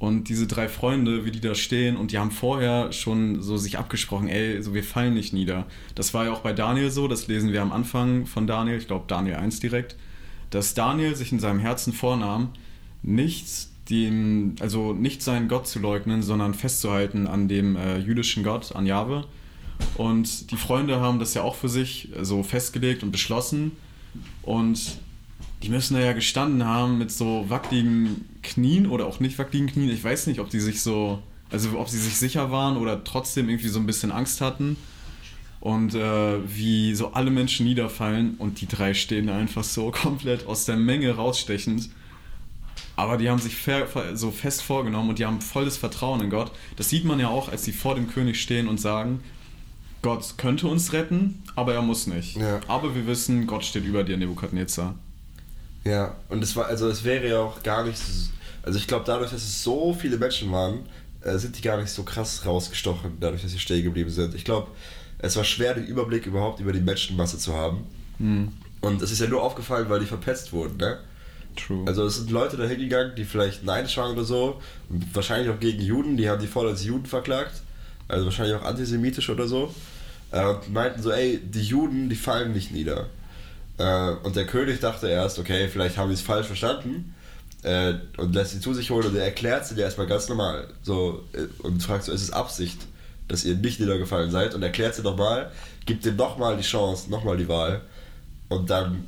Und 0.00 0.28
diese 0.28 0.46
drei 0.46 0.68
Freunde, 0.68 1.24
wie 1.24 1.30
die 1.32 1.40
da 1.40 1.54
stehen, 1.54 1.96
und 1.96 2.12
die 2.12 2.18
haben 2.18 2.30
vorher 2.30 2.92
schon 2.92 3.42
so 3.42 3.56
sich 3.56 3.78
abgesprochen, 3.78 4.28
ey, 4.28 4.62
so 4.62 4.72
wir 4.74 4.84
fallen 4.84 5.14
nicht 5.14 5.32
nieder. 5.32 5.66
Das 5.96 6.14
war 6.14 6.26
ja 6.26 6.32
auch 6.32 6.40
bei 6.40 6.52
Daniel 6.52 6.90
so, 6.90 7.08
das 7.08 7.26
lesen 7.26 7.52
wir 7.52 7.62
am 7.62 7.72
Anfang 7.72 8.26
von 8.26 8.46
Daniel, 8.46 8.78
ich 8.78 8.86
glaube 8.86 9.06
Daniel 9.08 9.36
1 9.36 9.58
direkt, 9.60 9.96
dass 10.50 10.74
Daniel 10.74 11.16
sich 11.16 11.32
in 11.32 11.40
seinem 11.40 11.58
Herzen 11.58 11.92
vornahm, 11.92 12.50
nicht 13.02 13.46
den, 13.90 14.56
also 14.60 14.92
nicht 14.92 15.22
seinen 15.22 15.48
Gott 15.48 15.66
zu 15.66 15.78
leugnen, 15.78 16.22
sondern 16.22 16.54
festzuhalten 16.54 17.26
an 17.26 17.48
dem 17.48 17.76
äh, 17.76 17.98
jüdischen 17.98 18.42
Gott, 18.42 18.74
an 18.74 18.86
Jahwe. 18.86 19.24
Und 19.96 20.50
die 20.50 20.56
Freunde 20.56 21.00
haben 21.00 21.18
das 21.18 21.34
ja 21.34 21.42
auch 21.42 21.54
für 21.54 21.68
sich 21.68 22.10
so 22.20 22.42
festgelegt 22.42 23.02
und 23.02 23.12
beschlossen. 23.12 23.72
Und 24.42 24.98
die 25.62 25.70
müssen 25.70 25.94
da 25.94 26.00
ja 26.00 26.12
gestanden 26.12 26.64
haben 26.64 26.98
mit 26.98 27.10
so 27.10 27.46
wackeligen 27.48 28.24
Knien 28.42 28.86
oder 28.86 29.06
auch 29.06 29.20
nicht 29.20 29.38
wackeligen 29.38 29.68
Knien. 29.68 29.90
Ich 29.90 30.04
weiß 30.04 30.26
nicht, 30.26 30.40
ob 30.40 30.50
die 30.50 30.60
sich 30.60 30.82
so, 30.82 31.22
also 31.50 31.78
ob 31.78 31.88
sie 31.88 31.98
sich 31.98 32.16
sicher 32.16 32.50
waren 32.50 32.76
oder 32.76 33.02
trotzdem 33.04 33.48
irgendwie 33.48 33.68
so 33.68 33.78
ein 33.78 33.86
bisschen 33.86 34.12
Angst 34.12 34.40
hatten. 34.40 34.76
Und 35.60 35.94
äh, 35.94 36.38
wie 36.46 36.94
so 36.94 37.12
alle 37.12 37.30
Menschen 37.30 37.66
niederfallen 37.66 38.36
und 38.38 38.60
die 38.60 38.68
drei 38.68 38.94
stehen 38.94 39.28
einfach 39.28 39.64
so 39.64 39.90
komplett 39.92 40.46
aus 40.46 40.64
der 40.64 40.76
Menge 40.76 41.16
rausstechend. 41.16 41.90
Aber 42.98 43.16
die 43.16 43.30
haben 43.30 43.38
sich 43.38 43.56
so 44.14 44.32
fest 44.32 44.60
vorgenommen 44.60 45.10
und 45.10 45.20
die 45.20 45.24
haben 45.24 45.40
volles 45.40 45.76
Vertrauen 45.76 46.20
in 46.20 46.30
Gott. 46.30 46.50
Das 46.74 46.88
sieht 46.88 47.04
man 47.04 47.20
ja 47.20 47.28
auch, 47.28 47.48
als 47.48 47.64
sie 47.64 47.70
vor 47.70 47.94
dem 47.94 48.10
König 48.10 48.42
stehen 48.42 48.66
und 48.66 48.80
sagen, 48.80 49.22
Gott 50.02 50.34
könnte 50.36 50.66
uns 50.66 50.92
retten, 50.92 51.40
aber 51.54 51.74
er 51.74 51.82
muss 51.82 52.08
nicht. 52.08 52.36
Ja. 52.36 52.58
Aber 52.66 52.96
wir 52.96 53.06
wissen, 53.06 53.46
Gott 53.46 53.64
steht 53.64 53.84
über 53.84 54.02
dir, 54.02 54.16
Nebukadnezar. 54.16 54.96
Ja, 55.84 56.16
und 56.28 56.42
es 56.42 56.56
war, 56.56 56.66
also 56.66 56.88
es 56.88 57.04
wäre 57.04 57.28
ja 57.28 57.38
auch 57.38 57.62
gar 57.62 57.84
nicht, 57.84 57.98
so- 57.98 58.30
also 58.64 58.80
ich 58.80 58.88
glaube 58.88 59.04
dadurch, 59.06 59.30
dass 59.30 59.42
es 59.42 59.62
so 59.62 59.94
viele 59.94 60.16
Menschen 60.18 60.50
waren, 60.50 60.80
äh, 61.22 61.38
sind 61.38 61.56
die 61.56 61.62
gar 61.62 61.76
nicht 61.80 61.90
so 61.90 62.02
krass 62.02 62.44
rausgestochen, 62.44 63.12
dadurch, 63.20 63.42
dass 63.42 63.52
sie 63.52 63.60
stehen 63.60 63.84
geblieben 63.84 64.10
sind. 64.10 64.34
Ich 64.34 64.44
glaube, 64.44 64.66
es 65.18 65.36
war 65.36 65.44
schwer, 65.44 65.74
den 65.74 65.86
Überblick 65.86 66.26
überhaupt 66.26 66.58
über 66.58 66.72
die 66.72 66.80
Menschenmasse 66.80 67.38
zu 67.38 67.54
haben. 67.54 67.86
Hm, 68.18 68.48
Und 68.80 69.02
es 69.02 69.12
ist 69.12 69.20
ja 69.20 69.28
nur 69.28 69.42
aufgefallen, 69.42 69.88
weil 69.88 70.00
die 70.00 70.06
verpetzt 70.06 70.52
wurden, 70.52 70.76
ne? 70.78 70.98
True. 71.56 71.84
Also 71.86 72.04
es 72.06 72.16
sind 72.16 72.30
Leute 72.30 72.56
da 72.56 72.64
hingegangen, 72.64 73.14
die 73.16 73.24
vielleicht 73.24 73.64
neidisch 73.64 73.96
waren 73.96 74.12
oder 74.12 74.24
so, 74.24 74.60
wahrscheinlich 75.12 75.50
auch 75.50 75.60
gegen 75.60 75.80
Juden, 75.82 76.16
die 76.16 76.28
haben 76.28 76.40
die 76.40 76.46
voll 76.46 76.68
als 76.68 76.84
Juden 76.84 77.06
verklagt, 77.06 77.62
also 78.08 78.24
wahrscheinlich 78.24 78.56
auch 78.56 78.64
antisemitisch 78.64 79.30
oder 79.30 79.46
so, 79.46 79.74
äh, 80.30 80.44
und 80.44 80.72
meinten 80.72 81.02
so, 81.02 81.10
ey, 81.10 81.38
die 81.38 81.62
Juden, 81.62 82.08
die 82.08 82.16
fallen 82.16 82.52
nicht 82.52 82.72
nieder. 82.72 83.06
Äh, 83.78 84.10
und 84.22 84.36
der 84.36 84.46
König 84.46 84.80
dachte 84.80 85.08
erst, 85.08 85.38
okay, 85.38 85.68
vielleicht 85.68 85.96
haben 85.96 86.08
die 86.08 86.14
es 86.14 86.20
falsch 86.20 86.46
verstanden 86.46 87.14
äh, 87.62 87.94
und 88.16 88.34
lässt 88.34 88.52
sie 88.52 88.60
zu 88.60 88.74
sich 88.74 88.90
holen 88.90 89.06
und 89.06 89.16
er 89.16 89.24
erklärt 89.24 89.66
sie 89.66 89.74
dir 89.74 89.82
erstmal 89.82 90.06
ganz 90.06 90.28
normal. 90.28 90.68
So, 90.82 91.24
und 91.62 91.82
fragt 91.82 92.04
so, 92.04 92.12
ist 92.12 92.22
es 92.22 92.32
Absicht, 92.32 92.78
dass 93.28 93.44
ihr 93.44 93.54
nicht 93.54 93.80
niedergefallen 93.80 94.30
seid? 94.30 94.54
Und 94.54 94.62
erklärt 94.62 94.94
sie 94.94 95.02
nochmal, 95.02 95.52
gibt 95.86 96.04
dir 96.04 96.12
nochmal 96.12 96.56
die 96.56 96.62
Chance, 96.62 97.10
nochmal 97.10 97.36
die 97.36 97.48
Wahl. 97.48 97.82
Und 98.48 98.70
dann 98.70 99.04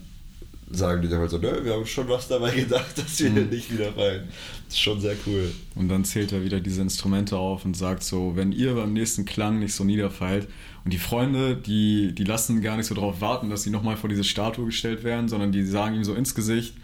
sagen 0.70 1.02
die 1.02 1.08
dann 1.08 1.18
halt 1.18 1.30
so, 1.30 1.38
nö, 1.38 1.64
wir 1.64 1.72
haben 1.74 1.84
schon 1.86 2.08
was 2.08 2.28
dabei 2.28 2.54
gedacht, 2.54 2.96
dass 2.96 3.18
wir 3.20 3.30
Mhm. 3.30 3.48
nicht 3.50 3.70
niederfallen. 3.70 4.28
Das 4.66 4.74
ist 4.74 4.80
schon 4.80 5.00
sehr 5.00 5.16
cool. 5.26 5.50
Und 5.74 5.88
dann 5.88 6.04
zählt 6.04 6.32
er 6.32 6.44
wieder 6.44 6.60
diese 6.60 6.80
Instrumente 6.82 7.36
auf 7.36 7.64
und 7.64 7.76
sagt 7.76 8.02
so, 8.04 8.36
wenn 8.36 8.52
ihr 8.52 8.74
beim 8.74 8.92
nächsten 8.92 9.24
Klang 9.24 9.58
nicht 9.58 9.74
so 9.74 9.82
niederfallt. 9.84 10.48
Und 10.84 10.92
die 10.92 10.98
Freunde, 10.98 11.56
die, 11.56 12.14
die 12.14 12.24
lassen 12.24 12.62
gar 12.62 12.76
nicht 12.76 12.86
so 12.86 12.94
darauf 12.94 13.20
warten, 13.20 13.50
dass 13.50 13.64
sie 13.64 13.70
nochmal 13.70 13.96
vor 13.96 14.08
diese 14.08 14.24
Statue 14.24 14.66
gestellt 14.66 15.02
werden, 15.04 15.28
sondern 15.28 15.50
die 15.52 15.64
sagen 15.64 15.96
ihm 15.96 16.04
so 16.04 16.14
ins 16.14 16.34
Gesicht, 16.34 16.74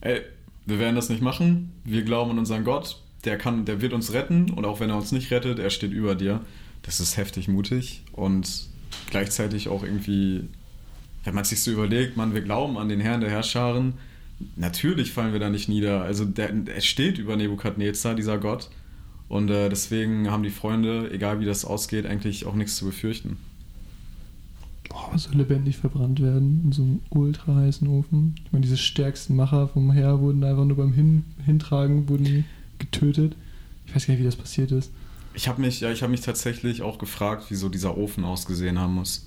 ey, 0.00 0.20
wir 0.66 0.78
werden 0.78 0.94
das 0.96 1.08
nicht 1.08 1.22
machen, 1.22 1.72
wir 1.84 2.02
glauben 2.02 2.30
an 2.30 2.38
unseren 2.38 2.62
Gott, 2.64 3.00
der 3.24 3.36
kann, 3.36 3.64
der 3.64 3.80
wird 3.80 3.92
uns 3.92 4.12
retten 4.12 4.50
und 4.50 4.64
auch 4.64 4.80
wenn 4.80 4.90
er 4.90 4.96
uns 4.96 5.12
nicht 5.12 5.30
rettet, 5.32 5.58
er 5.58 5.70
steht 5.70 5.92
über 5.92 6.14
dir. 6.14 6.40
Das 6.82 7.00
ist 7.00 7.16
heftig 7.16 7.48
mutig 7.48 8.02
und 8.12 8.68
gleichzeitig 9.10 9.68
auch 9.68 9.82
irgendwie, 9.82 10.44
wenn 11.24 11.34
man 11.34 11.44
sich 11.44 11.62
so 11.62 11.70
überlegt, 11.70 12.16
man, 12.16 12.34
wir 12.34 12.40
glauben 12.40 12.78
an 12.78 12.88
den 12.88 13.00
Herrn 13.00 13.20
der 13.20 13.30
Herrscharen, 13.30 13.94
natürlich 14.56 15.12
fallen 15.12 15.32
wir 15.32 15.40
da 15.40 15.50
nicht 15.50 15.68
nieder. 15.68 16.02
Also 16.02 16.24
der, 16.24 16.52
er 16.66 16.80
steht 16.80 17.18
über 17.18 17.36
Nebukadnezar, 17.36 18.14
dieser 18.14 18.38
Gott. 18.38 18.70
Und 19.28 19.50
äh, 19.50 19.68
deswegen 19.68 20.30
haben 20.30 20.42
die 20.42 20.50
Freunde, 20.50 21.10
egal 21.12 21.40
wie 21.40 21.44
das 21.44 21.64
ausgeht, 21.64 22.06
eigentlich 22.06 22.46
auch 22.46 22.54
nichts 22.54 22.76
zu 22.76 22.86
befürchten. 22.86 23.36
Boah, 24.88 25.18
so 25.18 25.30
lebendig 25.32 25.76
verbrannt 25.76 26.20
werden 26.20 26.62
in 26.64 26.72
so 26.72 26.82
einem 26.82 27.00
ultra 27.10 27.54
heißen 27.54 27.86
Ofen. 27.88 28.36
Ich 28.44 28.52
meine, 28.52 28.62
diese 28.62 28.78
stärksten 28.78 29.36
Macher 29.36 29.68
vom 29.68 29.92
Heer 29.92 30.20
wurden 30.20 30.42
einfach 30.44 30.64
nur 30.64 30.78
beim 30.78 30.94
Hin 30.94 31.24
Hintragen 31.44 32.08
wurden 32.08 32.46
getötet. 32.78 33.36
Ich 33.86 33.94
weiß 33.94 34.06
gar 34.06 34.14
nicht, 34.14 34.20
wie 34.20 34.26
das 34.26 34.36
passiert 34.36 34.72
ist. 34.72 34.90
Ich 35.34 35.46
habe 35.46 35.60
mich, 35.60 35.80
ja, 35.80 35.92
ich 35.92 36.02
habe 36.02 36.10
mich 36.10 36.22
tatsächlich 36.22 36.80
auch 36.80 36.98
gefragt, 36.98 37.46
wieso 37.50 37.68
dieser 37.68 37.98
Ofen 37.98 38.24
ausgesehen 38.24 38.78
haben 38.78 38.94
muss. 38.94 39.26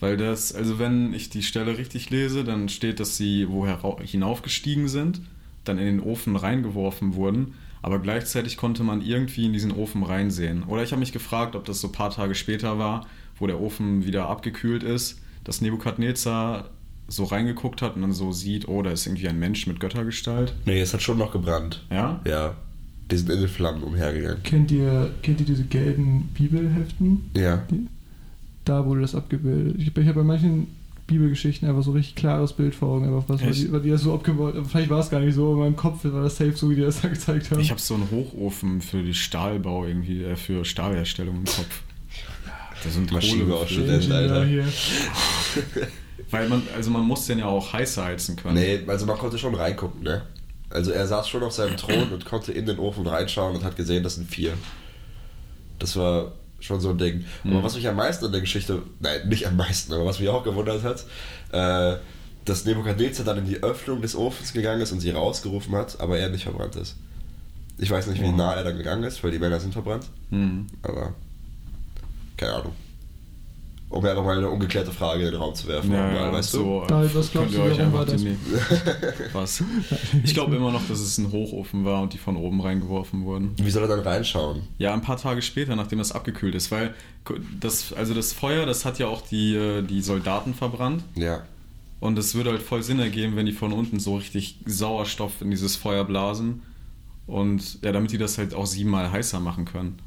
Weil 0.00 0.16
das, 0.16 0.54
also 0.54 0.78
wenn 0.78 1.14
ich 1.14 1.30
die 1.30 1.42
Stelle 1.42 1.78
richtig 1.78 2.10
lese, 2.10 2.44
dann 2.44 2.68
steht, 2.68 3.00
dass 3.00 3.16
sie 3.16 3.48
woher 3.48 3.78
hinaufgestiegen 4.02 4.88
sind, 4.88 5.20
dann 5.64 5.78
in 5.78 5.86
den 5.86 6.00
Ofen 6.00 6.36
reingeworfen 6.36 7.14
wurden, 7.14 7.54
aber 7.80 7.98
gleichzeitig 7.98 8.56
konnte 8.56 8.82
man 8.82 9.02
irgendwie 9.02 9.46
in 9.46 9.52
diesen 9.52 9.72
Ofen 9.72 10.02
reinsehen. 10.02 10.64
Oder 10.64 10.82
ich 10.82 10.92
habe 10.92 11.00
mich 11.00 11.12
gefragt, 11.12 11.54
ob 11.54 11.64
das 11.64 11.80
so 11.80 11.88
ein 11.88 11.92
paar 11.92 12.10
Tage 12.10 12.34
später 12.34 12.78
war, 12.78 13.06
wo 13.38 13.46
der 13.46 13.60
Ofen 13.60 14.04
wieder 14.04 14.28
abgekühlt 14.28 14.82
ist, 14.82 15.20
dass 15.44 15.60
Nebukadnezar 15.60 16.70
so 17.08 17.24
reingeguckt 17.24 17.82
hat 17.82 17.96
und 17.96 18.02
dann 18.02 18.12
so 18.12 18.32
sieht, 18.32 18.68
oh, 18.68 18.82
da 18.82 18.90
ist 18.90 19.06
irgendwie 19.06 19.28
ein 19.28 19.38
Mensch 19.38 19.66
mit 19.66 19.80
Göttergestalt. 19.80 20.54
Nee, 20.64 20.80
es 20.80 20.94
hat 20.94 21.02
schon 21.02 21.18
noch 21.18 21.32
gebrannt. 21.32 21.84
Ja? 21.90 22.20
Ja. 22.26 22.56
Die 23.10 23.18
sind 23.18 23.30
in 23.30 23.40
den 23.40 23.48
Flammen 23.48 23.82
umhergegangen. 23.82 24.42
Kennt 24.42 24.70
ihr, 24.70 25.12
kennt 25.22 25.40
ihr 25.40 25.46
diese 25.46 25.64
gelben 25.64 26.30
Bibelheften? 26.32 27.30
Ja. 27.36 27.62
Da 28.64 28.84
wurde 28.86 29.02
das 29.02 29.14
abgebildet. 29.14 29.76
Ich, 29.78 29.96
ich 29.96 30.06
habe 30.06 30.20
bei 30.20 30.24
manchen 30.24 30.68
Bibelgeschichten 31.06 31.68
einfach 31.68 31.82
so 31.82 31.92
richtig 31.92 32.14
klares 32.14 32.54
Bild 32.54 32.74
vor 32.74 32.88
Augen, 32.88 33.04
einfach 33.04 33.28
was, 33.28 33.42
weil 33.42 33.52
die, 33.52 33.70
weil 33.70 33.80
die 33.80 33.90
das 33.90 34.02
so 34.02 34.14
abgebaut 34.14 34.54
haben. 34.54 34.64
Vielleicht 34.64 34.88
war 34.88 35.00
es 35.00 35.10
gar 35.10 35.20
nicht 35.20 35.34
so, 35.34 35.52
in 35.52 35.58
meinem 35.58 35.76
Kopf 35.76 36.04
war 36.04 36.22
das 36.22 36.36
safe 36.36 36.52
so, 36.56 36.70
wie 36.70 36.76
die 36.76 36.82
das 36.82 37.02
da 37.02 37.08
gezeigt 37.08 37.50
haben. 37.50 37.60
Ich 37.60 37.70
habe 37.70 37.80
so 37.80 37.94
einen 37.94 38.10
Hochofen 38.10 38.80
für 38.80 39.02
die 39.02 39.12
Stahlbau 39.12 39.84
irgendwie, 39.84 40.24
äh, 40.24 40.36
für 40.36 40.64
Stahlherstellung 40.64 41.36
im 41.36 41.44
Kopf. 41.44 41.82
Da 42.82 42.90
sind 42.90 43.12
Maschinenbau 43.12 43.56
Kohle 43.56 43.68
Student, 43.68 44.04
Ingenieur 44.04 44.32
Alter. 44.32 44.46
hier. 44.46 44.64
Weil 46.30 46.48
man, 46.48 46.62
also 46.74 46.90
man 46.90 47.02
muss 47.02 47.26
den 47.26 47.38
ja 47.38 47.46
auch 47.46 47.72
heißer 47.72 48.04
heizen 48.04 48.36
können. 48.36 48.54
Nee, 48.54 48.80
also 48.86 49.04
man 49.06 49.18
konnte 49.18 49.38
schon 49.38 49.54
reingucken, 49.54 50.02
ne? 50.02 50.22
Also 50.70 50.90
er 50.90 51.06
saß 51.06 51.28
schon 51.28 51.42
auf 51.42 51.52
seinem 51.52 51.76
Thron 51.76 52.12
und 52.12 52.24
konnte 52.24 52.52
in 52.52 52.66
den 52.66 52.78
Ofen 52.78 53.06
reinschauen 53.06 53.56
und 53.56 53.62
hat 53.64 53.76
gesehen, 53.76 54.02
das 54.02 54.16
sind 54.16 54.28
vier. 54.28 54.54
Das 55.78 55.96
war 55.96 56.32
schon 56.60 56.80
so 56.80 56.90
ein 56.90 56.98
Ding. 56.98 57.24
Aber 57.44 57.54
Mhm. 57.58 57.62
was 57.62 57.74
mich 57.76 57.86
am 57.88 57.96
meisten 57.96 58.24
in 58.26 58.32
der 58.32 58.40
Geschichte, 58.40 58.82
nein, 59.00 59.28
nicht 59.28 59.46
am 59.46 59.56
meisten, 59.56 59.92
aber 59.92 60.06
was 60.06 60.18
mich 60.20 60.28
auch 60.28 60.44
gewundert 60.44 60.82
hat, 60.82 61.04
äh, 61.52 61.98
dass 62.44 62.64
Nebukadnezar 62.64 63.24
dann 63.24 63.38
in 63.38 63.46
die 63.46 63.62
Öffnung 63.62 64.02
des 64.02 64.14
Ofens 64.16 64.52
gegangen 64.52 64.80
ist 64.82 64.92
und 64.92 65.00
sie 65.00 65.10
rausgerufen 65.10 65.74
hat, 65.76 66.00
aber 66.00 66.18
er 66.18 66.28
nicht 66.28 66.44
verbrannt 66.44 66.76
ist. 66.76 66.96
Ich 67.78 67.90
weiß 67.90 68.06
nicht, 68.06 68.20
wie 68.22 68.26
Wow. 68.26 68.36
nah 68.36 68.54
er 68.54 68.64
dann 68.64 68.76
gegangen 68.76 69.02
ist, 69.04 69.22
weil 69.24 69.30
die 69.30 69.38
Männer 69.38 69.58
sind 69.60 69.72
verbrannt, 69.72 70.06
Hm. 70.30 70.66
aber 70.82 71.14
keine 72.36 72.52
Ahnung. 72.54 72.72
Um 73.94 74.04
ja 74.04 74.12
nochmal 74.12 74.38
eine 74.38 74.48
ungeklärte 74.48 74.90
Frage 74.90 75.24
in 75.24 75.30
den 75.30 75.40
Raum 75.40 75.54
zu 75.54 75.68
werfen, 75.68 75.92
Ja, 75.92 76.02
mal, 76.02 76.14
ja, 76.16 76.32
weißt 76.32 76.54
du? 76.54 76.58
so, 76.58 76.82
äh, 76.82 76.90
was 77.14 77.30
glaubst 77.30 77.32
könnt 77.32 77.52
ihr 77.52 77.58
du, 77.58 77.62
euch 77.62 77.80
einfach 77.80 78.04
die 78.06 78.36
Was? 79.32 79.62
Ich 80.24 80.34
glaube 80.34 80.56
immer 80.56 80.72
noch, 80.72 80.82
dass 80.88 80.98
es 80.98 81.16
ein 81.18 81.30
Hochofen 81.30 81.84
war 81.84 82.02
und 82.02 82.12
die 82.12 82.18
von 82.18 82.36
oben 82.36 82.60
reingeworfen 82.60 83.24
wurden. 83.24 83.54
Wie 83.56 83.70
soll 83.70 83.82
er 83.84 83.88
dann 83.88 84.00
reinschauen? 84.00 84.62
Ja, 84.78 84.92
ein 84.92 85.00
paar 85.02 85.16
Tage 85.16 85.42
später, 85.42 85.76
nachdem 85.76 85.98
das 86.00 86.10
abgekühlt 86.10 86.56
ist, 86.56 86.72
weil 86.72 86.92
das, 87.60 87.92
also 87.92 88.14
das 88.14 88.32
Feuer, 88.32 88.66
das 88.66 88.84
hat 88.84 88.98
ja 88.98 89.06
auch 89.06 89.22
die, 89.22 89.54
äh, 89.54 89.82
die 89.82 90.02
Soldaten 90.02 90.54
verbrannt. 90.54 91.04
Ja. 91.14 91.44
Und 92.00 92.18
es 92.18 92.34
würde 92.34 92.50
halt 92.50 92.62
voll 92.62 92.82
Sinn 92.82 92.98
ergeben, 92.98 93.36
wenn 93.36 93.46
die 93.46 93.52
von 93.52 93.72
unten 93.72 94.00
so 94.00 94.16
richtig 94.16 94.58
Sauerstoff 94.66 95.40
in 95.40 95.50
dieses 95.52 95.76
Feuer 95.76 96.04
blasen. 96.04 96.62
Und 97.26 97.80
ja, 97.82 97.92
damit 97.92 98.10
die 98.10 98.18
das 98.18 98.36
halt 98.38 98.54
auch 98.54 98.66
siebenmal 98.66 99.10
heißer 99.12 99.38
machen 99.40 99.64
können. 99.64 99.98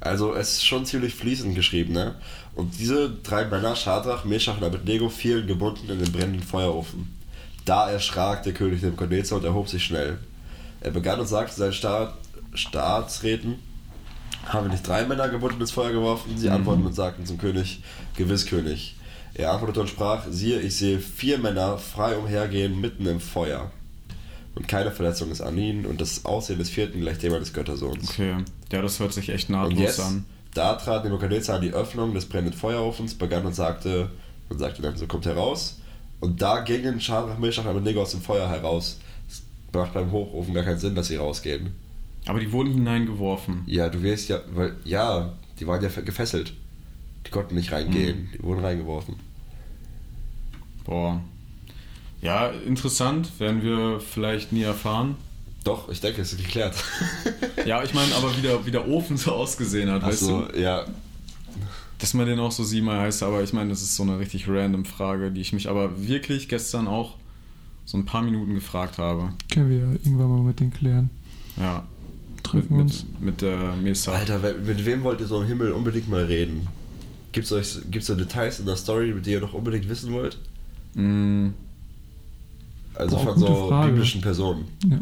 Also 0.00 0.34
es 0.34 0.54
ist 0.54 0.66
schon 0.66 0.84
ziemlich 0.86 1.14
fließend 1.14 1.54
geschrieben, 1.54 1.92
ne? 1.94 2.14
Und 2.54 2.78
diese 2.78 3.10
drei 3.10 3.44
Männer, 3.46 3.76
Schadrach, 3.76 4.24
Meshach 4.24 4.56
und 4.58 4.64
Abednego, 4.64 5.08
fielen 5.08 5.46
gebunden 5.46 5.88
in 5.90 5.98
den 5.98 6.12
brennenden 6.12 6.42
Feuerofen. 6.42 7.14
Da 7.64 7.90
erschrak 7.90 8.42
der 8.44 8.52
König 8.52 8.82
Nebukadnezar 8.82 9.38
und 9.38 9.44
erhob 9.44 9.68
sich 9.68 9.84
schnell. 9.84 10.18
Er 10.80 10.90
begann 10.90 11.18
und 11.20 11.26
sagte 11.26 11.54
seinen 11.54 11.72
Staat, 11.72 12.14
Staatsräten, 12.54 13.56
haben 14.46 14.66
wir 14.66 14.70
nicht 14.72 14.86
drei 14.86 15.04
Männer 15.04 15.28
gebunden 15.28 15.60
ins 15.60 15.72
Feuer 15.72 15.90
geworfen? 15.92 16.36
Sie 16.36 16.46
Mhm. 16.48 16.54
antworteten 16.54 16.86
und 16.86 16.94
sagten 16.94 17.26
zum 17.26 17.38
König, 17.38 17.82
gewiss 18.16 18.46
König. 18.46 18.96
Er 19.34 19.50
antwortete 19.52 19.80
und 19.80 19.88
sprach, 19.88 20.24
siehe, 20.30 20.60
ich 20.60 20.76
sehe 20.76 20.98
vier 21.00 21.38
Männer 21.38 21.78
frei 21.78 22.16
umhergehen 22.16 22.80
mitten 22.80 23.06
im 23.06 23.20
Feuer. 23.20 23.70
Und 24.54 24.68
keine 24.68 24.90
Verletzung 24.90 25.30
ist 25.30 25.42
an 25.42 25.58
ihnen 25.58 25.84
und 25.84 26.00
das 26.00 26.24
Aussehen 26.24 26.58
des 26.58 26.70
vierten 26.70 27.00
gleich 27.00 27.18
dem 27.18 27.34
eines 27.34 27.52
Göttersohns. 27.52 28.08
Okay, 28.10 28.36
ja, 28.72 28.82
das 28.82 28.98
hört 29.00 29.12
sich 29.12 29.28
echt 29.28 29.48
Und 29.48 29.56
nahtlos 29.56 29.78
jetzt, 29.80 30.00
an. 30.00 30.24
da 30.54 30.74
trat 30.74 31.04
Nebukadnezar 31.04 31.56
an 31.56 31.62
die 31.62 31.72
Öffnung 31.72 32.14
des 32.14 32.26
brennenden 32.26 32.58
Feuerofens, 32.58 33.14
begann 33.14 33.46
und 33.46 33.54
sagte, 33.54 34.10
und 34.48 34.58
sagte 34.58 34.82
dann, 34.82 34.96
so 34.96 35.06
kommt 35.06 35.26
heraus. 35.26 35.80
Und 36.20 36.40
da 36.40 36.60
gingen 36.60 37.00
Schadrach, 37.00 37.38
Meshach 37.38 37.64
und 37.64 37.70
Abednego 37.70 38.02
aus 38.02 38.12
dem 38.12 38.20
Feuer 38.22 38.48
heraus. 38.48 38.98
Es 39.28 39.42
macht 39.72 39.92
beim 39.94 40.10
Hochofen 40.12 40.54
gar 40.54 40.64
keinen 40.64 40.78
Sinn, 40.78 40.94
dass 40.94 41.08
sie 41.08 41.16
rausgehen. 41.16 41.74
Aber 42.26 42.40
die 42.40 42.50
wurden 42.50 42.72
hineingeworfen. 42.72 43.62
Ja, 43.66 43.88
du 43.88 44.02
wirst 44.02 44.28
ja, 44.28 44.40
weil, 44.54 44.74
ja, 44.84 45.34
die 45.60 45.66
waren 45.66 45.82
ja 45.82 45.88
gefesselt. 46.00 46.54
Die 47.26 47.30
konnten 47.30 47.54
nicht 47.54 47.70
reingehen, 47.72 48.22
Mhm. 48.22 48.28
die 48.34 48.42
wurden 48.42 48.64
reingeworfen. 48.64 49.16
Boah. 50.84 51.20
Ja, 52.22 52.48
interessant, 52.48 53.38
werden 53.38 53.62
wir 53.62 54.00
vielleicht 54.00 54.52
nie 54.52 54.62
erfahren. 54.62 55.16
Doch, 55.66 55.88
ich 55.88 56.00
denke, 56.00 56.22
es 56.22 56.32
ist 56.32 56.38
geklärt. 56.42 56.74
Ja, 57.66 57.82
ich 57.82 57.92
meine, 57.94 58.14
aber 58.14 58.36
wie 58.36 58.42
der, 58.42 58.64
wie 58.64 58.70
der 58.70 58.86
Ofen 58.86 59.16
so 59.16 59.32
ausgesehen 59.32 59.90
hat, 59.90 60.02
weißt 60.02 60.22
Achso, 60.22 60.42
du? 60.52 60.60
ja. 60.60 60.84
Dass 61.98 62.14
man 62.14 62.26
den 62.26 62.38
auch 62.38 62.52
so 62.52 62.62
siebenmal 62.62 63.00
heißt, 63.00 63.24
aber 63.24 63.42
ich 63.42 63.52
meine, 63.52 63.70
das 63.70 63.82
ist 63.82 63.96
so 63.96 64.04
eine 64.04 64.20
richtig 64.20 64.46
random 64.48 64.84
Frage, 64.84 65.32
die 65.32 65.40
ich 65.40 65.52
mich 65.52 65.68
aber 65.68 66.06
wirklich 66.06 66.48
gestern 66.48 66.86
auch 66.86 67.14
so 67.84 67.98
ein 67.98 68.04
paar 68.04 68.22
Minuten 68.22 68.54
gefragt 68.54 68.98
habe. 68.98 69.30
Können 69.52 69.70
wir 69.70 69.78
irgendwann 69.78 70.28
mal 70.28 70.42
mit 70.42 70.60
denen 70.60 70.72
klären. 70.72 71.10
Ja. 71.56 71.84
Treffen 72.44 72.76
mit, 72.76 72.82
uns. 72.86 73.04
Mit, 73.14 73.22
mit 73.22 73.42
der 73.42 73.74
Mesa. 73.82 74.12
Alter, 74.12 74.38
mit 74.64 74.84
wem 74.86 75.02
wollt 75.02 75.20
ihr 75.20 75.26
so 75.26 75.40
im 75.40 75.48
Himmel 75.48 75.72
unbedingt 75.72 76.08
mal 76.08 76.22
reden? 76.24 76.68
Gibt 77.32 77.46
es 77.46 77.52
euch 77.52 77.78
gibt's 77.90 78.06
so 78.06 78.14
Details 78.14 78.60
in 78.60 78.66
der 78.66 78.76
Story, 78.76 79.12
die 79.24 79.32
ihr 79.32 79.40
noch 79.40 79.54
unbedingt 79.54 79.88
wissen 79.88 80.12
wollt? 80.12 80.38
Mm, 80.94 81.48
Also 82.94 83.16
Boah, 83.16 83.24
von 83.24 83.38
so 83.38 83.68
Frage. 83.68 83.88
biblischen 83.90 84.20
Personen. 84.20 84.66
Ja. 84.88 85.00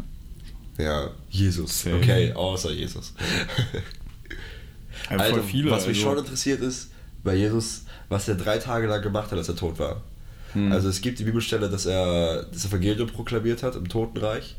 Ja, 0.77 1.09
Jesus. 1.29 1.85
Okay, 1.87 2.33
außer 2.33 2.71
Jesus. 2.71 3.13
ja, 5.09 5.19
voll 5.19 5.43
viele. 5.43 5.71
was 5.71 5.87
mich 5.87 5.97
also, 5.97 6.09
schon 6.09 6.17
interessiert 6.19 6.61
ist, 6.61 6.89
bei 7.23 7.35
Jesus, 7.35 7.85
was 8.09 8.27
er 8.27 8.35
drei 8.35 8.57
Tage 8.57 8.87
lang 8.87 9.01
gemacht 9.01 9.31
hat, 9.31 9.37
als 9.37 9.49
er 9.49 9.55
tot 9.55 9.79
war. 9.79 10.01
hm. 10.53 10.71
Also 10.71 10.89
es 10.89 11.01
gibt 11.01 11.19
die 11.19 11.23
Bibelstelle, 11.23 11.69
dass 11.69 11.85
er 11.85 12.43
das 12.43 12.65
Evangelium 12.65 13.07
proklamiert 13.07 13.63
hat 13.63 13.75
im 13.75 13.87
Totenreich. 13.87 14.55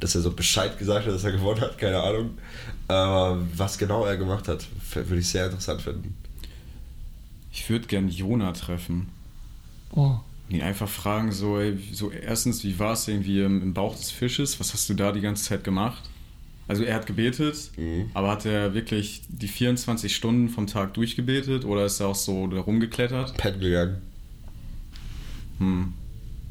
Dass 0.00 0.14
er 0.14 0.20
so 0.20 0.32
Bescheid 0.32 0.78
gesagt 0.78 1.06
hat, 1.06 1.14
dass 1.14 1.24
er 1.24 1.32
gewonnen 1.32 1.60
hat, 1.60 1.78
keine 1.78 2.00
Ahnung. 2.02 2.38
Aber 2.88 3.40
was 3.56 3.78
genau 3.78 4.04
er 4.04 4.16
gemacht 4.16 4.48
hat, 4.48 4.66
würde 4.92 5.18
ich 5.18 5.28
sehr 5.28 5.46
interessant 5.46 5.82
finden. 5.82 6.16
ich 7.52 7.68
würde 7.70 7.86
gern 7.86 8.08
Jona 8.08 8.52
treffen. 8.52 9.08
Oh, 9.92 10.18
ihn 10.48 10.60
einfach 10.62 10.88
fragen, 10.88 11.32
so, 11.32 11.58
ey, 11.58 11.78
so 11.92 12.10
erstens, 12.10 12.64
wie 12.64 12.78
war 12.78 12.92
es 12.92 13.08
irgendwie 13.08 13.42
im, 13.42 13.72
Bauch 13.74 13.96
des 13.96 14.10
Fisches? 14.10 14.60
Was 14.60 14.72
hast 14.74 14.88
du 14.88 14.94
da 14.94 15.10
die 15.12 15.20
ganze 15.20 15.44
Zeit 15.44 15.64
gemacht? 15.64 16.02
Also 16.68 16.82
er 16.84 16.94
hat 16.94 17.06
gebetet, 17.06 17.70
Mhm. 17.76 18.10
aber 18.14 18.30
hat 18.30 18.46
er 18.46 18.72
wirklich 18.74 19.22
die 19.28 19.48
24 19.48 20.14
Stunden 20.14 20.48
vom 20.48 20.66
Tag 20.66 20.94
durchgebetet 20.94 21.64
oder 21.64 21.84
ist 21.86 22.00
er 22.00 22.08
auch 22.08 22.14
so 22.14 22.46
da 22.46 22.60
rumgeklettert? 22.60 23.36
Pennen 23.36 23.60
gegangen. 23.60 24.02
Hm. 25.58 25.92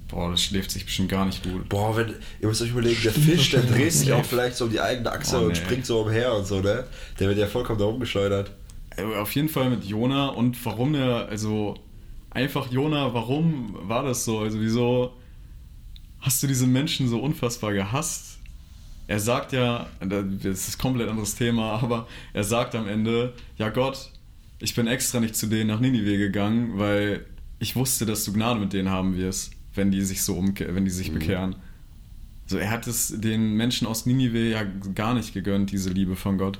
Boah, 0.09 0.29
das 0.31 0.43
schläft 0.43 0.69
sich 0.71 0.85
bestimmt 0.85 1.09
gar 1.09 1.25
nicht 1.25 1.43
gut. 1.43 1.67
Boah, 1.69 1.95
wenn, 1.97 2.13
ihr 2.39 2.47
müsst 2.47 2.61
euch 2.61 2.69
überlegen, 2.69 3.01
der 3.03 3.11
Fisch, 3.13 3.49
der 3.51 3.61
dreht 3.63 3.91
sich 3.91 4.11
auch 4.13 4.23
vielleicht 4.25 4.55
so 4.55 4.65
um 4.65 4.71
die 4.71 4.79
eigene 4.79 5.11
Achse 5.11 5.37
Oh, 5.39 5.45
und 5.45 5.49
nee. 5.49 5.55
springt 5.55 5.85
so 5.85 6.01
umher 6.01 6.33
und 6.35 6.45
so, 6.45 6.61
ne? 6.61 6.83
Der 7.19 7.27
wird 7.29 7.39
ja 7.39 7.47
vollkommen 7.47 7.79
da 7.79 7.85
rumgeschleudert. 7.85 8.51
Äh, 8.95 9.03
Auf 9.03 9.33
jeden 9.33 9.49
Fall 9.49 9.71
mit 9.71 9.83
Jona 9.85 10.27
und 10.27 10.63
warum 10.65 10.93
der, 10.93 11.27
also 11.29 11.75
einfach 12.33 12.71
Jona, 12.71 13.13
warum 13.13 13.75
war 13.87 14.03
das 14.03 14.25
so? 14.25 14.39
Also 14.39 14.59
wieso 14.59 15.13
hast 16.19 16.41
du 16.43 16.47
diese 16.47 16.67
Menschen 16.67 17.07
so 17.07 17.19
unfassbar 17.19 17.73
gehasst? 17.73 18.39
Er 19.07 19.19
sagt 19.19 19.51
ja, 19.51 19.87
das 19.99 20.67
ist 20.69 20.75
ein 20.75 20.81
komplett 20.81 21.09
anderes 21.09 21.35
Thema, 21.35 21.73
aber 21.83 22.07
er 22.33 22.43
sagt 22.43 22.73
am 22.75 22.87
Ende, 22.87 23.33
ja 23.57 23.69
Gott, 23.69 24.11
ich 24.59 24.75
bin 24.75 24.87
extra 24.87 25.19
nicht 25.19 25.35
zu 25.35 25.47
denen 25.47 25.67
nach 25.67 25.79
Ninive 25.81 26.17
gegangen, 26.17 26.77
weil 26.79 27.25
ich 27.59 27.75
wusste, 27.75 28.05
dass 28.05 28.23
du 28.23 28.31
Gnade 28.33 28.59
mit 28.59 28.71
denen 28.73 28.89
haben 28.89 29.17
wirst, 29.17 29.51
wenn 29.75 29.91
die 29.91 30.01
sich 30.01 30.21
so 30.23 30.35
umke 30.35 30.73
wenn 30.73 30.85
die 30.85 30.91
sich 30.91 31.09
Mhm. 31.09 31.15
bekehren. 31.15 31.55
So, 32.45 32.57
er 32.57 32.69
hat 32.71 32.87
es 32.87 33.13
den 33.19 33.55
Menschen 33.55 33.87
aus 33.87 34.05
Ninive 34.05 34.49
ja 34.49 34.63
gar 34.95 35.13
nicht 35.13 35.33
gegönnt, 35.33 35.71
diese 35.71 35.89
Liebe 35.89 36.15
von 36.15 36.37
Gott. 36.37 36.59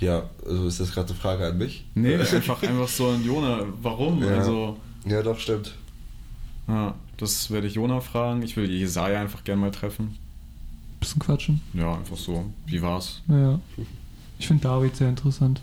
Ja, 0.00 0.24
also 0.46 0.66
ist 0.66 0.80
das 0.80 0.92
gerade 0.92 1.08
eine 1.08 1.16
Frage 1.18 1.46
an 1.46 1.58
mich? 1.58 1.84
Nee, 1.94 2.14
einfach, 2.16 2.62
einfach 2.62 2.88
so 2.88 3.08
an 3.10 3.24
Jona. 3.24 3.64
Warum? 3.82 4.22
Ja. 4.22 4.38
Also, 4.38 4.76
Ja, 5.06 5.22
doch, 5.22 5.38
stimmt. 5.38 5.74
ja, 6.68 6.94
das 7.18 7.50
werde 7.50 7.66
ich 7.66 7.74
Jona 7.74 8.00
fragen. 8.00 8.42
Ich 8.42 8.56
will 8.56 8.70
Jesaja 8.70 9.20
einfach 9.20 9.44
gerne 9.44 9.60
mal 9.60 9.70
treffen. 9.70 10.16
bisschen 11.00 11.20
quatschen. 11.20 11.60
Ja, 11.74 11.94
einfach 11.96 12.16
so. 12.16 12.44
Wie 12.66 12.80
war's? 12.82 13.20
Naja. 13.26 13.60
Ich 14.38 14.46
finde 14.46 14.62
David 14.62 14.96
sehr 14.96 15.08
interessant. 15.10 15.60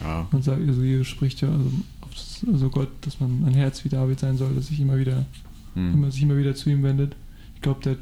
Ja. 0.00 0.26
Man 0.32 0.42
sagt, 0.42 0.66
also 0.66 0.82
Jesus 0.82 1.06
spricht 1.08 1.40
ja, 1.42 1.48
also, 1.48 1.70
auf 2.00 2.10
das, 2.14 2.40
also 2.50 2.68
Gott, 2.70 2.88
dass 3.02 3.20
man 3.20 3.44
ein 3.46 3.54
Herz 3.54 3.84
wie 3.84 3.88
David 3.90 4.18
sein 4.18 4.36
soll, 4.38 4.54
dass 4.54 4.66
sich 4.68 4.80
immer 4.80 4.96
wieder, 4.98 5.24
Hm. 5.74 5.92
immer, 5.94 6.10
sich 6.10 6.22
immer 6.22 6.36
wieder 6.38 6.54
zu 6.54 6.70
ihm 6.70 6.82
wendet. 6.82 7.14
Ich 7.56 7.60
glaube, 7.62 7.80
der 7.82 7.92
hat 7.92 7.98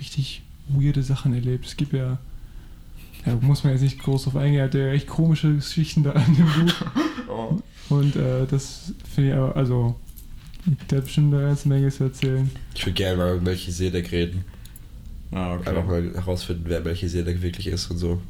richtig 0.00 0.42
weirde 0.68 1.02
Sachen 1.02 1.34
erlebt. 1.34 1.66
Es 1.66 1.76
gibt 1.76 1.92
ja 1.92 2.18
Ja, 3.26 3.34
muss 3.40 3.64
man 3.64 3.72
jetzt 3.72 3.82
nicht 3.82 3.98
groß 4.02 4.24
drauf 4.24 4.36
eingehen, 4.36 4.60
er 4.60 4.64
hat 4.66 4.74
ja 4.74 4.88
echt 4.92 5.06
komische 5.06 5.54
Geschichten 5.54 6.02
da 6.02 6.12
in 6.26 6.34
dem 6.36 6.46
Buch. 6.46 6.74
Oh. 7.30 7.58
Und 7.90 8.16
äh, 8.16 8.46
das 8.50 8.94
finde 9.14 9.30
ich 9.30 9.36
aber, 9.36 9.54
also, 9.54 9.94
der 10.90 10.96
hat 10.98 11.04
bestimmt 11.04 11.34
eine 11.34 11.42
ganze 11.44 11.68
Menge 11.68 11.90
zu 11.90 12.04
erzählen. 12.04 12.50
Ich 12.74 12.86
würde 12.86 12.94
gerne 12.94 13.16
mal 13.18 13.34
mit 13.34 13.44
Melchisedek 13.44 14.10
reden. 14.12 14.46
Ah, 15.30 15.54
okay. 15.54 15.68
Einfach 15.68 15.84
mal 15.86 16.10
herausfinden, 16.14 16.64
wer 16.68 16.80
Melchisedek 16.80 17.42
wirklich 17.42 17.66
ist 17.66 17.90
und 17.90 17.98
so. 17.98 18.22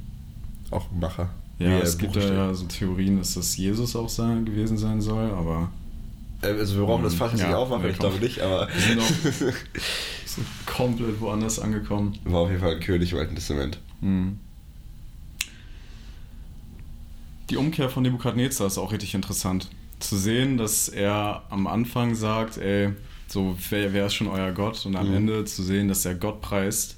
Auch 0.73 0.91
ein 0.91 0.99
Macher. 0.99 1.31
Ja, 1.61 1.79
es 1.79 1.97
gibt 1.97 2.17
da 2.17 2.21
ja 2.21 2.53
so 2.55 2.65
Theorien, 2.67 3.19
dass 3.19 3.35
das 3.35 3.57
Jesus 3.57 3.95
auch 3.95 4.09
sein, 4.09 4.45
gewesen 4.45 4.77
sein 4.77 5.01
soll, 5.01 5.31
aber 5.31 5.71
Äh, 6.43 6.49
Also 6.49 6.79
wir 6.81 6.85
brauchen 6.87 7.05
das 7.05 7.15
Fach 7.15 7.31
jetzt 7.31 7.41
Ja, 7.43 7.47
nicht 7.47 7.57
aufmachen, 7.57 7.89
ich 7.89 7.99
glaube 7.99 8.19
nicht, 8.19 8.41
aber 8.41 8.67
wir 8.75 8.81
sind 8.83 9.01
auch 9.01 9.53
so 10.27 10.41
komplett 10.67 11.21
woanders 11.21 11.61
angekommen. 11.61 12.19
war 12.25 12.41
auf 12.41 12.49
jeden 12.51 12.61
Fall 12.61 12.75
ein 12.75 12.81
König 12.81 13.13
im 13.13 13.19
Alten 13.19 13.37
Testament. 13.37 13.79
Hm. 14.01 14.41
Die 17.51 17.57
Umkehr 17.57 17.89
von 17.89 18.03
Nebukadnezar 18.03 18.67
ist 18.67 18.79
auch 18.79 18.93
richtig 18.93 19.15
interessant. 19.15 19.69
Zu 20.01 20.17
sehen, 20.17 20.59
dass 20.59 20.89
er 20.89 21.43
am 21.51 21.67
Anfang 21.67 22.15
sagt, 22.15 22.59
ey, 22.59 22.91
so, 23.27 23.57
wer, 23.71 23.93
wer 23.93 24.07
ist 24.07 24.15
schon 24.15 24.29
euer 24.29 24.53
Gott? 24.53 24.85
Und 24.87 24.97
am 24.97 25.09
Mhm. 25.11 25.17
Ende 25.17 25.45
zu 25.45 25.63
sehen, 25.63 25.89
dass 25.89 26.05
er 26.05 26.15
Gott 26.15 26.41
preist. 26.41 26.97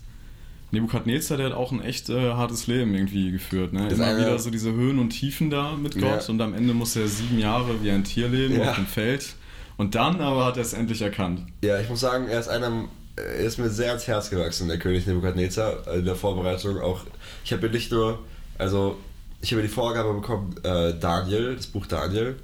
Nebukadnezar, 0.72 1.36
der 1.36 1.46
hat 1.46 1.52
auch 1.52 1.72
ein 1.72 1.80
echt 1.82 2.08
äh, 2.10 2.32
hartes 2.32 2.68
Leben 2.68 2.94
irgendwie 2.94 3.32
geführt. 3.32 3.72
Ne? 3.72 3.88
Immer 3.88 4.16
wieder 4.16 4.38
so 4.38 4.50
diese 4.50 4.72
Höhen 4.72 5.00
und 5.00 5.10
Tiefen 5.10 5.50
da 5.50 5.74
mit 5.76 5.94
Gott 5.94 6.22
Ja. 6.22 6.28
und 6.28 6.40
am 6.40 6.54
Ende 6.54 6.74
muss 6.74 6.94
er 6.94 7.08
sieben 7.08 7.38
Jahre 7.40 7.82
wie 7.82 7.90
ein 7.90 8.04
Tier 8.04 8.28
leben 8.28 8.54
Ja. 8.56 8.70
auf 8.70 8.76
dem 8.76 8.86
Feld. 8.86 9.34
Und 9.76 9.94
dann 9.96 10.20
aber 10.20 10.44
hat 10.44 10.56
er 10.58 10.62
es 10.62 10.72
endlich 10.72 11.02
erkannt. 11.02 11.42
Ja, 11.64 11.80
ich 11.80 11.88
muss 11.88 12.00
sagen, 12.00 12.28
er 12.28 12.38
ist 12.38 12.48
einer, 12.48 12.84
er 13.16 13.34
ist 13.36 13.58
mir 13.58 13.68
sehr 13.70 13.88
ans 13.88 14.06
Herz 14.06 14.30
gewachsen, 14.30 14.68
der 14.68 14.78
König 14.78 15.06
Nebukadnezar, 15.08 15.92
in 15.94 16.04
der 16.04 16.14
Vorbereitung 16.14 16.78
auch. 16.80 17.00
Ich 17.44 17.52
habe 17.52 17.68
nicht 17.70 17.90
nur, 17.90 18.20
also 18.58 18.96
ich 19.40 19.52
habe 19.52 19.62
die 19.62 19.68
Vorgabe 19.68 20.12
bekommen, 20.14 20.54
äh, 20.62 20.94
Daniel, 20.98 21.56
das 21.56 21.66
Buch 21.66 21.86
Daniel, 21.86 22.36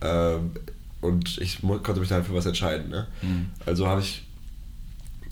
ähm, 0.00 0.52
und 1.00 1.38
ich 1.38 1.60
konnte 1.60 2.00
mich 2.00 2.08
dann 2.08 2.24
für 2.24 2.34
was 2.34 2.46
entscheiden. 2.46 2.88
Ne? 2.88 3.06
Also 3.66 3.86
habe 3.86 4.00
ich 4.00 4.24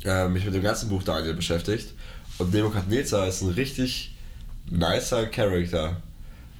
äh, 0.04 0.28
mich 0.28 0.44
mit 0.44 0.54
dem 0.54 0.62
ganzen 0.62 0.88
Buch 0.88 1.02
Daniel 1.02 1.34
beschäftigt 1.34 1.92
und 2.38 2.52
Nebukadnezar 2.52 3.26
ist 3.26 3.42
ein 3.42 3.50
richtig 3.50 4.14
nicer 4.70 5.26
Charakter. 5.26 5.96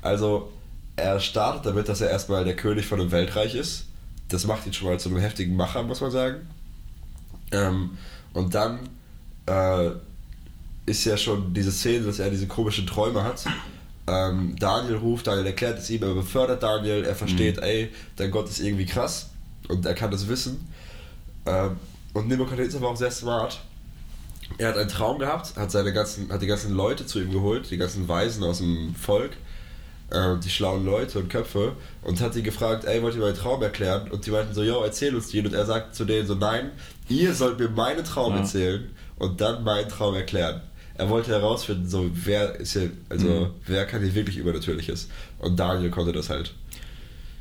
Also 0.03 0.53
er 0.97 1.21
startet 1.21 1.67
damit, 1.67 1.89
dass 1.89 2.01
er 2.01 2.11
erstmal 2.11 2.45
der 2.45 2.57
König 2.57 2.87
von 2.87 3.01
einem 3.01 3.11
Weltreich 3.13 3.55
ist. 3.55 3.87
Das 4.29 4.47
macht 4.47 4.67
ihn 4.67 4.73
schon 4.73 4.89
mal 4.89 4.99
zu 4.99 5.09
einem 5.09 5.19
heftigen 5.19 5.55
Macher, 5.55 5.83
muss 5.83 6.01
man 6.01 6.11
sagen. 6.11 6.49
Ähm, 7.53 7.91
und 8.33 8.55
dann 8.55 8.81
äh, 9.47 9.91
ist 10.87 11.05
ja 11.05 11.17
schon 11.17 11.55
diese 11.55 11.71
Szene, 11.71 12.07
dass 12.07 12.19
er 12.19 12.31
diese 12.31 12.47
komischen 12.47 12.87
Träume 12.87 13.23
hat. 13.23 13.45
Ähm, 14.09 14.55
Daniel 14.59 14.97
ruft, 14.97 15.27
Daniel 15.27 15.47
erklärt 15.47 15.79
es 15.79 15.91
ihm, 15.91 16.03
er 16.03 16.15
befördert 16.15 16.63
Daniel, 16.63 17.05
er 17.05 17.15
versteht, 17.17 17.59
ey, 17.59 17.91
dein 18.17 18.31
Gott 18.31 18.49
ist 18.49 18.61
irgendwie 18.61 18.87
krass 18.87 19.31
und 19.69 19.85
er 19.85 19.95
kann 19.95 20.11
das 20.13 20.29
wissen. 20.29 20.69
Ähm, 21.45 21.77
und 22.15 22.29
Nebuchadnezzar 22.29 22.81
war 22.81 22.91
auch 22.91 22.97
sehr 22.97 23.11
smart. 23.11 23.61
Er 24.59 24.69
hat 24.69 24.79
einen 24.79 24.89
Traum 24.89 25.19
gehabt, 25.19 25.57
hat 25.57 25.71
seine 25.73 25.93
ganzen, 25.93 26.31
hat 26.33 26.41
die 26.41 26.47
ganzen 26.47 26.73
Leute 26.75 27.05
zu 27.05 27.21
ihm 27.21 27.33
geholt, 27.33 27.69
die 27.71 27.77
ganzen 27.77 28.07
Weisen 28.09 28.45
aus 28.45 28.59
dem 28.59 28.95
Volk, 28.95 29.33
äh, 30.11 30.37
die 30.39 30.51
schlauen 30.51 30.85
Leute 30.87 31.19
und 31.19 31.29
Köpfe, 31.29 31.73
und 32.03 32.21
hat 32.21 32.37
die 32.37 32.45
gefragt, 32.45 32.85
ey, 32.85 33.03
wollt 33.03 33.17
ihr 33.17 33.21
meinen 33.23 33.35
Traum 33.35 33.61
erklären? 33.61 34.09
Und 34.13 34.25
die 34.25 34.31
meinten 34.31 34.55
so, 34.55 34.63
yo, 34.63 34.83
erzähl 34.85 35.17
uns 35.17 35.31
den. 35.31 35.47
Und 35.47 35.53
er 35.53 35.67
sagt 35.67 35.97
zu 35.97 36.05
denen 36.05 36.29
so, 36.29 36.37
nein, 36.37 36.71
ihr 37.09 37.35
sollt 37.35 37.59
mir 37.59 37.69
meinen 37.69 38.05
Traum 38.05 38.35
Ja. 38.35 38.39
erzählen 38.41 38.89
und 39.19 39.41
dann 39.41 39.65
meinen 39.65 39.89
Traum 39.89 40.15
erklären. 40.15 40.61
Er 40.99 41.09
wollte 41.11 41.31
herausfinden, 41.31 41.89
so, 41.89 42.11
wer 42.13 42.55
ist 42.57 42.73
hier, 42.73 42.91
also, 43.09 43.29
Mhm. 43.29 43.47
wer 43.67 43.85
kann 43.87 44.03
hier 44.03 44.15
wirklich 44.15 44.37
Übernatürliches? 44.39 45.09
Und 45.39 45.59
Daniel 45.59 45.91
konnte 45.91 46.13
das 46.13 46.31
halt. 46.31 46.55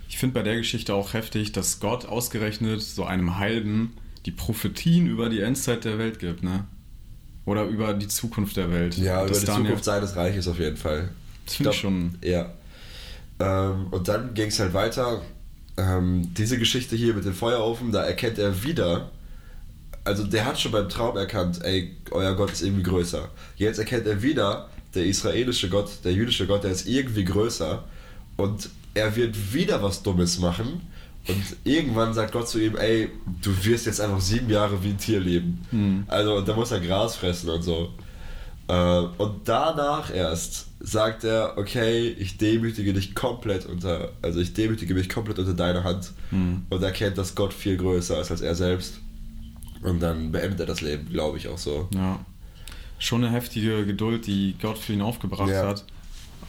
Ich 0.09 0.17
finde 0.17 0.33
bei 0.33 0.43
der 0.43 0.55
Geschichte 0.57 0.93
auch 0.93 1.13
heftig, 1.13 1.51
dass 1.51 1.79
Gott 1.79 2.05
ausgerechnet 2.05 2.81
so 2.81 3.05
einem 3.05 3.37
Heiden 3.37 3.93
die 4.25 4.31
Prophetien 4.31 5.07
über 5.07 5.29
die 5.29 5.39
Endzeit 5.41 5.85
der 5.85 5.97
Welt 5.97 6.19
gibt, 6.19 6.43
ne? 6.43 6.65
Oder 7.45 7.65
über 7.65 7.93
die 7.93 8.07
Zukunft 8.07 8.57
der 8.57 8.71
Welt. 8.71 8.97
Ja, 8.97 9.23
über 9.25 9.33
die 9.37 9.45
Daniel- 9.45 9.65
Zukunft 9.65 9.83
seines 9.85 10.15
Reiches 10.15 10.47
auf 10.47 10.59
jeden 10.59 10.77
Fall. 10.77 11.09
Das 11.45 11.55
finde 11.55 11.71
ich 11.71 11.77
schon. 11.77 12.15
Ja. 12.23 12.51
Ähm, 13.39 13.87
und 13.91 14.07
dann 14.07 14.33
ging 14.33 14.47
es 14.47 14.59
halt 14.59 14.73
weiter. 14.73 15.21
Ähm, 15.77 16.33
diese 16.33 16.57
Geschichte 16.57 16.95
hier 16.95 17.13
mit 17.13 17.25
dem 17.25 17.33
Feuerofen, 17.33 17.91
da 17.91 18.03
erkennt 18.03 18.39
er 18.39 18.63
wieder, 18.63 19.11
also 20.05 20.23
der 20.23 20.45
hat 20.45 20.59
schon 20.59 20.71
beim 20.71 20.87
Traum 20.87 21.17
erkannt, 21.17 21.59
ey, 21.63 21.95
euer 22.11 22.33
Gott 22.35 22.51
ist 22.51 22.61
irgendwie 22.61 22.83
größer. 22.83 23.27
Jetzt 23.57 23.79
erkennt 23.79 24.07
er 24.07 24.21
wieder, 24.21 24.69
der 24.93 25.05
israelische 25.05 25.67
Gott, 25.69 25.89
der 26.03 26.13
jüdische 26.13 26.47
Gott, 26.47 26.63
der 26.63 26.71
ist 26.71 26.87
irgendwie 26.87 27.25
größer. 27.25 27.83
Und 28.37 28.69
er 28.93 29.15
wird 29.15 29.53
wieder 29.53 29.81
was 29.83 30.03
Dummes 30.03 30.39
machen. 30.39 30.81
Und 31.27 31.43
irgendwann 31.63 32.13
sagt 32.13 32.31
Gott 32.33 32.47
zu 32.47 32.59
ihm, 32.59 32.77
ey, 32.77 33.09
du 33.41 33.51
wirst 33.65 33.87
jetzt 33.87 33.99
einfach 33.99 34.21
sieben 34.21 34.49
Jahre 34.49 34.83
wie 34.83 34.89
ein 34.89 34.97
Tier 34.97 35.19
leben. 35.19 35.65
Hm. 35.71 36.03
Also, 36.07 36.35
und 36.35 36.47
da 36.47 36.53
muss 36.53 36.71
er 36.71 36.79
Gras 36.79 37.15
fressen 37.15 37.49
und 37.49 37.63
so. 37.63 37.89
Äh, 38.67 38.99
und 39.17 39.41
danach 39.45 40.13
erst 40.13 40.67
sagt 40.79 41.23
er, 41.23 41.57
okay, 41.57 42.09
ich 42.19 42.37
demütige 42.37 42.93
dich 42.93 43.15
komplett 43.15 43.65
unter, 43.65 44.11
also 44.21 44.39
ich 44.39 44.53
demütige 44.53 44.93
mich 44.93 45.09
komplett 45.09 45.39
unter 45.39 45.53
deine 45.55 45.83
Hand 45.83 46.11
Hm. 46.29 46.63
und 46.69 46.83
erkennt, 46.83 47.17
dass 47.17 47.33
Gott 47.33 47.53
viel 47.53 47.77
größer 47.77 48.21
ist 48.21 48.29
als 48.29 48.41
er 48.41 48.53
selbst. 48.53 48.99
Und 49.85 49.99
dann 49.99 50.31
beendet 50.31 50.59
er 50.59 50.65
das 50.65 50.81
Leben, 50.81 51.09
glaube 51.09 51.37
ich, 51.37 51.47
auch 51.47 51.57
so. 51.57 51.87
Ja. 51.93 52.19
Schon 52.97 53.23
eine 53.23 53.31
heftige 53.33 53.85
Geduld, 53.85 54.25
die 54.25 54.55
Gott 54.61 54.77
für 54.77 54.93
ihn 54.93 55.01
aufgebracht 55.01 55.49
Ja. 55.49 55.67
hat. 55.67 55.85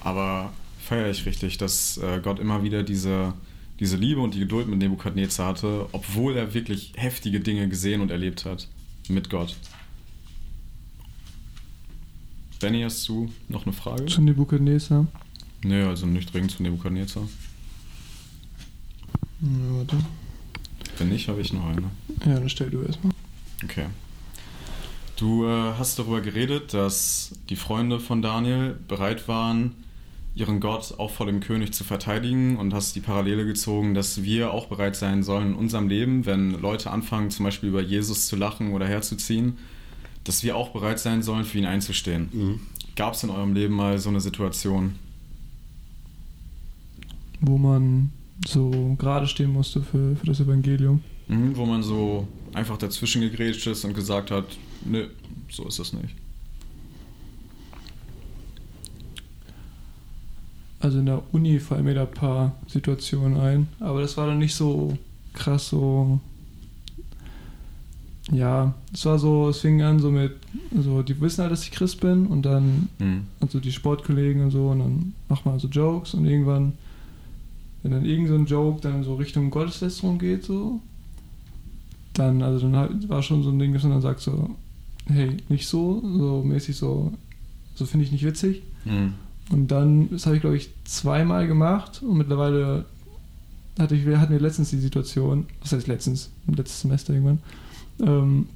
Aber 0.00 0.52
feiere 0.80 1.10
ich 1.10 1.26
richtig, 1.26 1.58
dass 1.58 1.98
äh, 1.98 2.20
Gott 2.22 2.38
immer 2.38 2.62
wieder 2.62 2.82
diese, 2.82 3.34
diese 3.80 3.96
Liebe 3.96 4.20
und 4.20 4.34
die 4.34 4.38
Geduld 4.38 4.68
mit 4.68 4.78
Nebukadnezar 4.78 5.48
hatte, 5.48 5.88
obwohl 5.92 6.36
er 6.36 6.54
wirklich 6.54 6.92
heftige 6.96 7.40
Dinge 7.40 7.68
gesehen 7.68 8.00
und 8.00 8.10
erlebt 8.10 8.44
hat 8.44 8.68
mit 9.08 9.28
Gott. 9.28 9.56
Benny, 12.60 12.82
hast 12.82 13.06
du 13.08 13.30
noch 13.48 13.64
eine 13.66 13.72
Frage? 13.72 14.06
Zu 14.06 14.22
Nebukadnezar. 14.22 15.06
Nö, 15.62 15.86
also 15.88 16.06
nicht 16.06 16.32
dringend 16.32 16.52
zu 16.52 16.62
Nebukadnezar. 16.62 17.24
Ja, 19.42 19.48
warte. 19.76 19.96
Wenn 20.98 21.08
nicht, 21.10 21.28
habe 21.28 21.40
ich 21.42 21.52
noch 21.52 21.66
eine. 21.66 21.82
Ja, 22.24 22.34
dann 22.38 22.48
stell 22.48 22.70
du 22.70 22.82
erstmal. 22.82 23.12
Okay. 23.64 23.86
Du 25.16 25.46
äh, 25.46 25.72
hast 25.78 25.98
darüber 25.98 26.20
geredet, 26.20 26.74
dass 26.74 27.32
die 27.48 27.56
Freunde 27.56 28.00
von 28.00 28.20
Daniel 28.20 28.76
bereit 28.86 29.28
waren, 29.28 29.72
ihren 30.34 30.60
Gott 30.60 30.94
auch 30.98 31.10
vor 31.10 31.24
dem 31.24 31.40
König 31.40 31.72
zu 31.72 31.82
verteidigen 31.82 32.58
und 32.58 32.74
hast 32.74 32.94
die 32.94 33.00
Parallele 33.00 33.46
gezogen, 33.46 33.94
dass 33.94 34.22
wir 34.22 34.52
auch 34.52 34.66
bereit 34.66 34.94
sein 34.94 35.22
sollen 35.22 35.52
in 35.52 35.54
unserem 35.54 35.88
Leben, 35.88 36.26
wenn 36.26 36.50
Leute 36.60 36.90
anfangen, 36.90 37.30
zum 37.30 37.46
Beispiel 37.46 37.70
über 37.70 37.80
Jesus 37.80 38.26
zu 38.26 38.36
lachen 38.36 38.72
oder 38.72 38.86
herzuziehen, 38.86 39.56
dass 40.24 40.42
wir 40.42 40.54
auch 40.56 40.70
bereit 40.70 40.98
sein 40.98 41.22
sollen, 41.22 41.44
für 41.44 41.56
ihn 41.56 41.64
einzustehen. 41.64 42.28
Mhm. 42.32 42.60
Gab 42.96 43.14
es 43.14 43.22
in 43.22 43.30
eurem 43.30 43.54
Leben 43.54 43.74
mal 43.74 43.98
so 43.98 44.10
eine 44.10 44.20
Situation? 44.20 44.96
Wo 47.40 47.56
man 47.56 48.10
so 48.46 48.96
gerade 48.98 49.26
stehen 49.26 49.50
musste 49.50 49.80
für, 49.82 50.16
für 50.16 50.26
das 50.26 50.40
Evangelium. 50.40 51.02
Mhm, 51.28 51.56
wo 51.56 51.66
man 51.66 51.82
so 51.82 52.26
einfach 52.54 52.76
dazwischen 52.78 53.20
gegrätscht 53.22 53.66
ist 53.66 53.84
und 53.84 53.94
gesagt 53.94 54.30
hat, 54.30 54.44
nö, 54.84 55.08
so 55.50 55.66
ist 55.66 55.78
es 55.78 55.92
nicht. 55.92 56.14
Also 60.80 60.98
in 60.98 61.06
der 61.06 61.22
Uni 61.32 61.58
fallen 61.58 61.84
mir 61.84 61.94
da 61.94 62.02
ein 62.02 62.10
paar 62.10 62.54
Situationen 62.68 63.38
ein. 63.40 63.68
Aber 63.80 64.00
das 64.02 64.16
war 64.16 64.26
dann 64.26 64.38
nicht 64.38 64.54
so 64.54 64.96
krass 65.32 65.68
so. 65.68 66.20
Ja, 68.30 68.74
es 68.92 69.04
war 69.06 69.18
so, 69.18 69.48
es 69.50 69.58
fing 69.60 69.82
an 69.82 70.00
so 70.00 70.10
mit, 70.10 70.32
so, 70.80 71.02
die 71.02 71.20
wissen 71.20 71.42
halt, 71.42 71.52
dass 71.52 71.62
ich 71.62 71.70
Christ 71.70 72.00
bin 72.00 72.26
und 72.26 72.42
dann, 72.42 72.88
Mhm. 72.98 73.26
also 73.40 73.60
die 73.60 73.70
Sportkollegen 73.70 74.42
und 74.42 74.50
so, 74.50 74.68
und 74.70 74.80
dann 74.80 75.14
macht 75.28 75.46
man 75.46 75.60
so 75.60 75.68
Jokes 75.68 76.12
und 76.14 76.26
irgendwann, 76.26 76.72
wenn 77.82 77.92
dann 77.92 78.04
irgend 78.04 78.26
so 78.28 78.34
ein 78.34 78.46
Joke 78.46 78.80
dann 78.80 79.04
so 79.04 79.14
Richtung 79.14 79.50
Gotteslästerung 79.50 80.18
geht, 80.18 80.42
so, 80.44 80.80
dann, 82.18 82.42
also 82.42 82.60
dann 82.60 82.76
halt, 82.76 83.08
war 83.08 83.22
schon 83.22 83.42
so 83.42 83.50
ein 83.50 83.58
Ding, 83.58 83.72
dass 83.72 83.82
man 83.82 83.92
dann 83.92 84.00
sagt 84.02 84.20
so, 84.20 84.50
hey, 85.06 85.36
nicht 85.48 85.66
so, 85.68 86.00
so 86.02 86.42
mäßig 86.44 86.76
so, 86.76 87.12
so 87.74 87.86
finde 87.86 88.04
ich 88.04 88.12
nicht 88.12 88.24
witzig. 88.24 88.62
Mhm. 88.84 89.14
Und 89.50 89.70
dann, 89.70 90.10
das 90.10 90.26
habe 90.26 90.36
ich 90.36 90.40
glaube 90.42 90.56
ich 90.56 90.70
zweimal 90.84 91.46
gemacht 91.46 92.02
und 92.02 92.18
mittlerweile 92.18 92.84
hatte 93.78 93.94
ich, 93.94 94.06
hatten 94.16 94.32
wir 94.32 94.40
letztens 94.40 94.70
die 94.70 94.78
Situation, 94.78 95.46
was 95.60 95.72
heißt 95.72 95.86
letztens, 95.86 96.30
letztes 96.48 96.80
Semester 96.80 97.12
irgendwann, 97.12 97.38
ähm, 98.02 98.48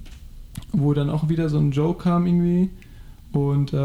wo 0.72 0.92
dann 0.94 1.10
auch 1.10 1.28
wieder 1.28 1.48
so 1.48 1.58
ein 1.58 1.70
Joke 1.70 2.02
kam 2.02 2.26
irgendwie 2.26 2.70
und 3.32 3.72
äh, 3.72 3.76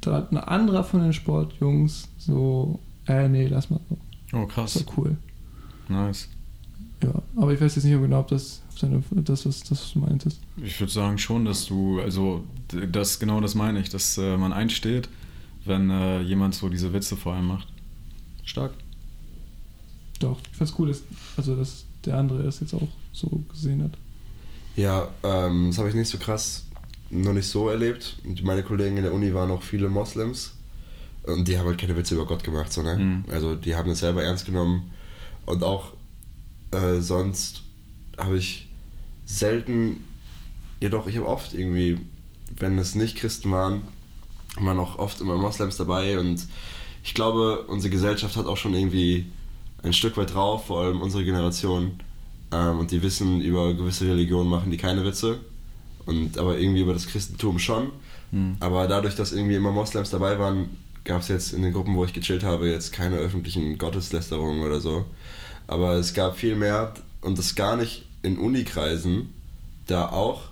da 0.00 0.12
hat 0.12 0.32
ein 0.32 0.38
anderer 0.38 0.84
von 0.84 1.00
den 1.02 1.12
Sportjungs 1.12 2.08
so, 2.18 2.78
äh, 3.06 3.28
nee, 3.28 3.46
lass 3.46 3.68
mal 3.70 3.80
so, 3.88 3.98
Oh, 4.32 4.44
das 4.44 4.54
krass. 4.54 4.86
war 4.86 4.98
cool. 4.98 5.16
Nice. 5.88 6.28
Ja, 7.02 7.12
aber 7.36 7.52
ich 7.52 7.60
weiß 7.60 7.76
jetzt 7.76 7.84
nicht 7.84 8.00
genau, 8.00 8.20
ob 8.20 8.28
das 8.28 8.62
seine, 8.78 9.02
das, 9.10 9.46
was, 9.46 9.60
das, 9.60 9.70
was 9.70 9.92
du 9.92 9.98
meintest. 9.98 10.40
Ich 10.56 10.78
würde 10.80 10.92
sagen 10.92 11.18
schon, 11.18 11.44
dass 11.44 11.66
du, 11.66 12.00
also 12.00 12.44
das 12.90 13.18
genau 13.18 13.40
das 13.40 13.54
meine 13.54 13.80
ich, 13.80 13.88
dass 13.88 14.18
äh, 14.18 14.36
man 14.36 14.52
einsteht, 14.52 15.08
wenn 15.64 15.90
äh, 15.90 16.20
jemand 16.22 16.54
so 16.54 16.68
diese 16.68 16.92
Witze 16.92 17.16
vor 17.16 17.34
allem 17.34 17.46
macht. 17.46 17.68
Stark. 18.44 18.72
Doch, 20.20 20.38
ich 20.50 20.56
fand's 20.56 20.74
cool, 20.78 20.88
dass, 20.88 21.02
also, 21.36 21.54
dass 21.56 21.84
der 22.04 22.16
andere 22.16 22.42
es 22.42 22.60
jetzt 22.60 22.74
auch 22.74 22.88
so 23.12 23.42
gesehen 23.50 23.82
hat. 23.84 23.92
Ja, 24.76 25.08
ähm, 25.22 25.68
das 25.68 25.78
habe 25.78 25.88
ich 25.88 25.94
nicht 25.94 26.08
so 26.08 26.18
krass, 26.18 26.64
noch 27.10 27.32
nicht 27.32 27.48
so 27.48 27.68
erlebt. 27.68 28.16
Und 28.24 28.42
meine 28.44 28.62
Kollegen 28.62 28.96
in 28.96 29.02
der 29.02 29.12
Uni 29.12 29.34
waren 29.34 29.50
auch 29.50 29.62
viele 29.62 29.88
Moslems. 29.88 30.52
Und 31.24 31.46
die 31.46 31.58
haben 31.58 31.66
halt 31.66 31.78
keine 31.78 31.96
Witze 31.96 32.14
über 32.14 32.26
Gott 32.26 32.42
gemacht, 32.42 32.72
so, 32.72 32.82
ne? 32.82 32.96
Mhm. 32.96 33.24
Also 33.30 33.54
die 33.54 33.74
haben 33.74 33.88
das 33.88 33.98
selber 33.98 34.22
ernst 34.22 34.46
genommen. 34.46 34.90
Und 35.46 35.62
auch 35.62 35.92
äh, 36.70 37.00
sonst 37.00 37.62
habe 38.16 38.38
ich 38.38 38.67
selten, 39.28 40.04
jedoch 40.80 41.06
ich 41.06 41.16
habe 41.16 41.28
oft 41.28 41.54
irgendwie, 41.54 41.98
wenn 42.56 42.78
es 42.78 42.94
nicht 42.94 43.16
Christen 43.16 43.52
waren, 43.52 43.82
waren 44.58 44.78
auch 44.78 44.98
oft 44.98 45.20
immer 45.20 45.36
Moslems 45.36 45.76
dabei. 45.76 46.18
Und 46.18 46.48
ich 47.04 47.14
glaube, 47.14 47.64
unsere 47.68 47.90
Gesellschaft 47.90 48.36
hat 48.36 48.46
auch 48.46 48.56
schon 48.56 48.74
irgendwie 48.74 49.26
ein 49.82 49.92
Stück 49.92 50.16
weit 50.16 50.34
drauf, 50.34 50.66
vor 50.66 50.80
allem 50.80 51.02
unsere 51.02 51.24
Generation. 51.24 52.00
Ähm, 52.50 52.80
und 52.80 52.90
die 52.90 53.02
wissen, 53.02 53.40
über 53.42 53.74
gewisse 53.74 54.06
Religionen 54.06 54.48
machen 54.48 54.70
die 54.70 54.78
keine 54.78 55.04
Witze. 55.04 55.40
Und, 56.06 56.38
aber 56.38 56.58
irgendwie 56.58 56.80
über 56.80 56.94
das 56.94 57.06
Christentum 57.06 57.58
schon. 57.58 57.90
Hm. 58.30 58.56
Aber 58.60 58.88
dadurch, 58.88 59.14
dass 59.14 59.32
irgendwie 59.32 59.56
immer 59.56 59.72
Moslems 59.72 60.08
dabei 60.08 60.38
waren, 60.38 60.70
gab 61.04 61.20
es 61.20 61.28
jetzt 61.28 61.52
in 61.52 61.62
den 61.62 61.74
Gruppen, 61.74 61.94
wo 61.96 62.04
ich 62.04 62.14
gechillt 62.14 62.44
habe, 62.44 62.68
jetzt 62.68 62.92
keine 62.92 63.16
öffentlichen 63.16 63.76
Gotteslästerungen 63.76 64.62
oder 64.64 64.80
so. 64.80 65.04
Aber 65.66 65.94
es 65.94 66.14
gab 66.14 66.38
viel 66.38 66.56
mehr 66.56 66.94
und 67.20 67.38
das 67.38 67.54
gar 67.54 67.76
nicht 67.76 68.07
in 68.22 68.38
Unikreisen, 68.38 69.32
da 69.86 70.08
auch, 70.08 70.42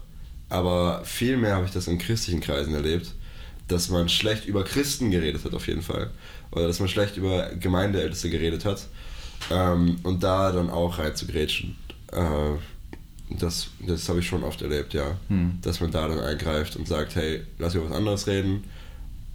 aber 0.48 1.04
viel 1.04 1.36
mehr 1.36 1.56
habe 1.56 1.66
ich 1.66 1.72
das 1.72 1.88
in 1.88 1.98
christlichen 1.98 2.40
Kreisen 2.40 2.74
erlebt, 2.74 3.12
dass 3.68 3.88
man 3.90 4.08
schlecht 4.08 4.46
über 4.46 4.64
Christen 4.64 5.10
geredet 5.10 5.44
hat 5.44 5.54
auf 5.54 5.66
jeden 5.66 5.82
Fall. 5.82 6.10
Oder 6.52 6.68
dass 6.68 6.78
man 6.78 6.88
schlecht 6.88 7.16
über 7.16 7.50
Gemeindeälteste 7.60 8.30
geredet 8.30 8.64
hat. 8.64 8.86
Ähm, 9.50 9.96
und 10.02 10.22
da 10.22 10.52
dann 10.52 10.70
auch 10.70 10.98
rein 10.98 11.16
zu 11.16 11.26
grätschen. 11.26 11.76
Äh, 12.12 12.56
das 13.28 13.68
das 13.84 14.08
habe 14.08 14.20
ich 14.20 14.26
schon 14.26 14.44
oft 14.44 14.62
erlebt, 14.62 14.94
ja. 14.94 15.16
Hm. 15.28 15.58
Dass 15.62 15.80
man 15.80 15.90
da 15.90 16.06
dann 16.06 16.20
eingreift 16.20 16.76
und 16.76 16.86
sagt, 16.86 17.16
hey, 17.16 17.42
lass 17.58 17.74
über 17.74 17.90
was 17.90 17.96
anderes 17.96 18.26
reden. 18.28 18.64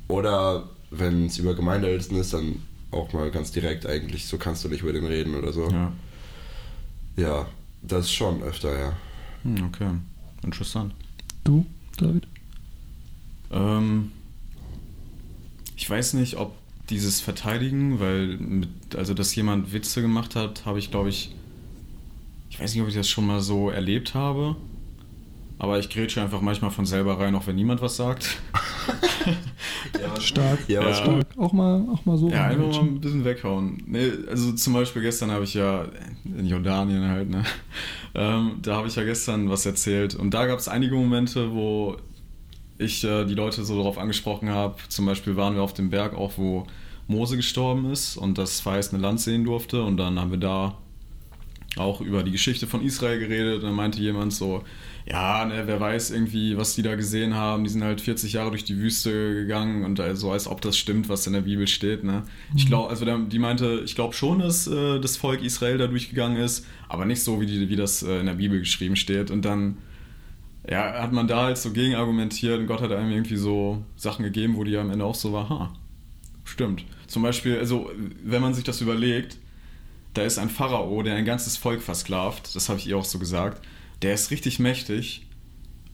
Oder 0.07 0.69
wenn 0.91 1.27
es 1.27 1.37
über 1.37 1.53
Gemeindeältesten 1.53 2.17
ist, 2.17 2.33
dann 2.33 2.61
auch 2.91 3.11
mal 3.13 3.31
ganz 3.31 3.51
direkt 3.51 3.85
eigentlich, 3.85 4.27
so 4.27 4.37
kannst 4.37 4.63
du 4.63 4.69
nicht 4.69 4.81
über 4.81 4.93
den 4.93 5.05
reden 5.05 5.35
oder 5.35 5.53
so. 5.53 5.69
Ja. 5.69 5.91
Ja, 7.17 7.47
das 7.81 8.11
schon 8.11 8.41
öfter, 8.43 8.77
ja. 8.77 8.97
Hm, 9.43 9.65
okay. 9.65 9.89
Interessant. 10.43 10.93
Du, 11.43 11.65
David? 11.97 12.27
Ähm, 13.51 14.11
ich 15.75 15.89
weiß 15.89 16.13
nicht, 16.13 16.37
ob 16.37 16.55
dieses 16.89 17.21
Verteidigen, 17.21 17.99
weil 17.99 18.37
mit, 18.37 18.95
also 18.95 19.13
dass 19.13 19.33
jemand 19.35 19.73
Witze 19.73 20.01
gemacht 20.01 20.35
hat, 20.35 20.65
habe 20.65 20.79
ich 20.79 20.91
glaube 20.91 21.09
ich, 21.09 21.33
ich 22.49 22.59
weiß 22.59 22.73
nicht, 22.73 22.83
ob 22.83 22.89
ich 22.89 22.95
das 22.95 23.09
schon 23.09 23.25
mal 23.25 23.41
so 23.41 23.69
erlebt 23.69 24.13
habe, 24.13 24.55
aber 25.61 25.77
ich 25.77 25.89
grätsche 25.89 26.19
einfach 26.19 26.41
manchmal 26.41 26.71
von 26.71 26.87
selber 26.87 27.19
rein, 27.19 27.35
auch 27.35 27.45
wenn 27.45 27.55
niemand 27.55 27.83
was 27.83 27.95
sagt. 27.95 28.41
ja 29.93 30.09
was, 30.15 30.23
Stark. 30.25 30.67
Ja, 30.67 30.83
was 30.83 30.97
Ja. 30.97 31.03
Stark. 31.05 31.27
Auch 31.37 31.53
mal, 31.53 31.85
auch 31.93 32.03
mal 32.03 32.17
so. 32.17 32.29
Ja, 32.29 32.45
einfach 32.45 32.71
mal 32.71 32.79
ein 32.79 32.99
bisschen 32.99 33.23
weghauen. 33.23 33.77
Nee, 33.85 34.11
also 34.27 34.53
zum 34.53 34.73
Beispiel 34.73 35.03
gestern 35.03 35.29
habe 35.29 35.43
ich 35.43 35.53
ja, 35.53 35.85
in 36.25 36.47
Jordanien 36.47 37.07
halt, 37.07 37.29
ne? 37.29 37.43
Ähm, 38.15 38.53
da 38.63 38.77
habe 38.77 38.87
ich 38.87 38.95
ja 38.95 39.03
gestern 39.03 39.51
was 39.51 39.67
erzählt. 39.67 40.15
Und 40.15 40.33
da 40.33 40.47
gab 40.47 40.57
es 40.57 40.67
einige 40.67 40.95
Momente, 40.95 41.51
wo 41.53 41.95
ich 42.79 43.03
äh, 43.03 43.25
die 43.25 43.35
Leute 43.35 43.63
so 43.63 43.77
darauf 43.77 43.99
angesprochen 43.99 44.49
habe. 44.49 44.77
Zum 44.89 45.05
Beispiel 45.05 45.35
waren 45.35 45.53
wir 45.53 45.61
auf 45.61 45.75
dem 45.75 45.91
Berg 45.91 46.15
auch, 46.15 46.39
wo 46.39 46.65
Mose 47.05 47.35
gestorben 47.35 47.91
ist 47.91 48.17
und 48.17 48.39
das 48.39 48.61
verheißene 48.61 48.99
Land 48.99 49.21
sehen 49.21 49.43
durfte. 49.43 49.83
Und 49.83 49.97
dann 49.97 50.19
haben 50.19 50.31
wir 50.31 50.39
da 50.39 50.75
auch 51.77 52.01
über 52.01 52.23
die 52.23 52.31
Geschichte 52.31 52.65
von 52.65 52.81
Israel 52.83 53.19
geredet. 53.19 53.57
Und 53.57 53.65
dann 53.65 53.75
meinte 53.75 54.01
jemand 54.01 54.33
so, 54.33 54.63
ja, 55.09 55.45
ne, 55.45 55.63
wer 55.65 55.79
weiß 55.79 56.11
irgendwie, 56.11 56.57
was 56.57 56.75
die 56.75 56.83
da 56.83 56.95
gesehen 56.95 57.35
haben. 57.35 57.63
Die 57.63 57.69
sind 57.69 57.83
halt 57.83 58.01
40 58.01 58.33
Jahre 58.33 58.51
durch 58.51 58.63
die 58.63 58.77
Wüste 58.77 59.33
gegangen 59.33 59.83
und 59.83 59.99
also 59.99 60.31
als 60.31 60.47
ob 60.47 60.61
das 60.61 60.77
stimmt, 60.77 61.09
was 61.09 61.25
in 61.27 61.33
der 61.33 61.41
Bibel 61.41 61.67
steht. 61.67 62.03
Ne? 62.03 62.23
Ich 62.55 62.67
glaube, 62.67 62.89
also 62.89 63.05
die 63.05 63.39
meinte, 63.39 63.81
ich 63.83 63.95
glaube 63.95 64.13
schon, 64.13 64.39
dass 64.39 64.67
äh, 64.67 64.99
das 64.99 65.17
Volk 65.17 65.41
Israel 65.41 65.77
da 65.77 65.87
durchgegangen 65.87 66.37
ist, 66.37 66.65
aber 66.87 67.05
nicht 67.05 67.23
so, 67.23 67.41
wie, 67.41 67.45
die, 67.45 67.69
wie 67.69 67.75
das 67.75 68.03
äh, 68.03 68.19
in 68.19 68.27
der 68.27 68.33
Bibel 68.33 68.59
geschrieben 68.59 68.95
steht. 68.95 69.31
Und 69.31 69.43
dann 69.43 69.77
ja, 70.69 71.01
hat 71.01 71.11
man 71.11 71.27
da 71.27 71.45
halt 71.45 71.57
so 71.57 71.71
gegen 71.71 71.95
argumentiert 71.95 72.59
und 72.59 72.67
Gott 72.67 72.81
hat 72.81 72.91
einem 72.91 73.11
irgendwie 73.11 73.37
so 73.37 73.83
Sachen 73.95 74.23
gegeben, 74.23 74.55
wo 74.55 74.63
die 74.63 74.77
am 74.77 74.91
Ende 74.91 75.05
auch 75.05 75.15
so 75.15 75.33
war, 75.33 75.49
ha, 75.49 75.73
stimmt. 76.43 76.85
Zum 77.07 77.23
Beispiel, 77.23 77.57
also 77.57 77.89
wenn 78.23 78.41
man 78.41 78.53
sich 78.53 78.63
das 78.63 78.79
überlegt, 78.81 79.37
da 80.13 80.21
ist 80.23 80.37
ein 80.37 80.49
Pharao, 80.49 81.01
der 81.03 81.15
ein 81.15 81.25
ganzes 81.25 81.57
Volk 81.57 81.81
versklavt, 81.81 82.55
das 82.55 82.69
habe 82.69 82.79
ich 82.79 82.87
ihr 82.87 82.97
auch 82.97 83.05
so 83.05 83.17
gesagt, 83.17 83.65
der 84.01 84.13
ist 84.13 84.31
richtig 84.31 84.59
mächtig 84.59 85.27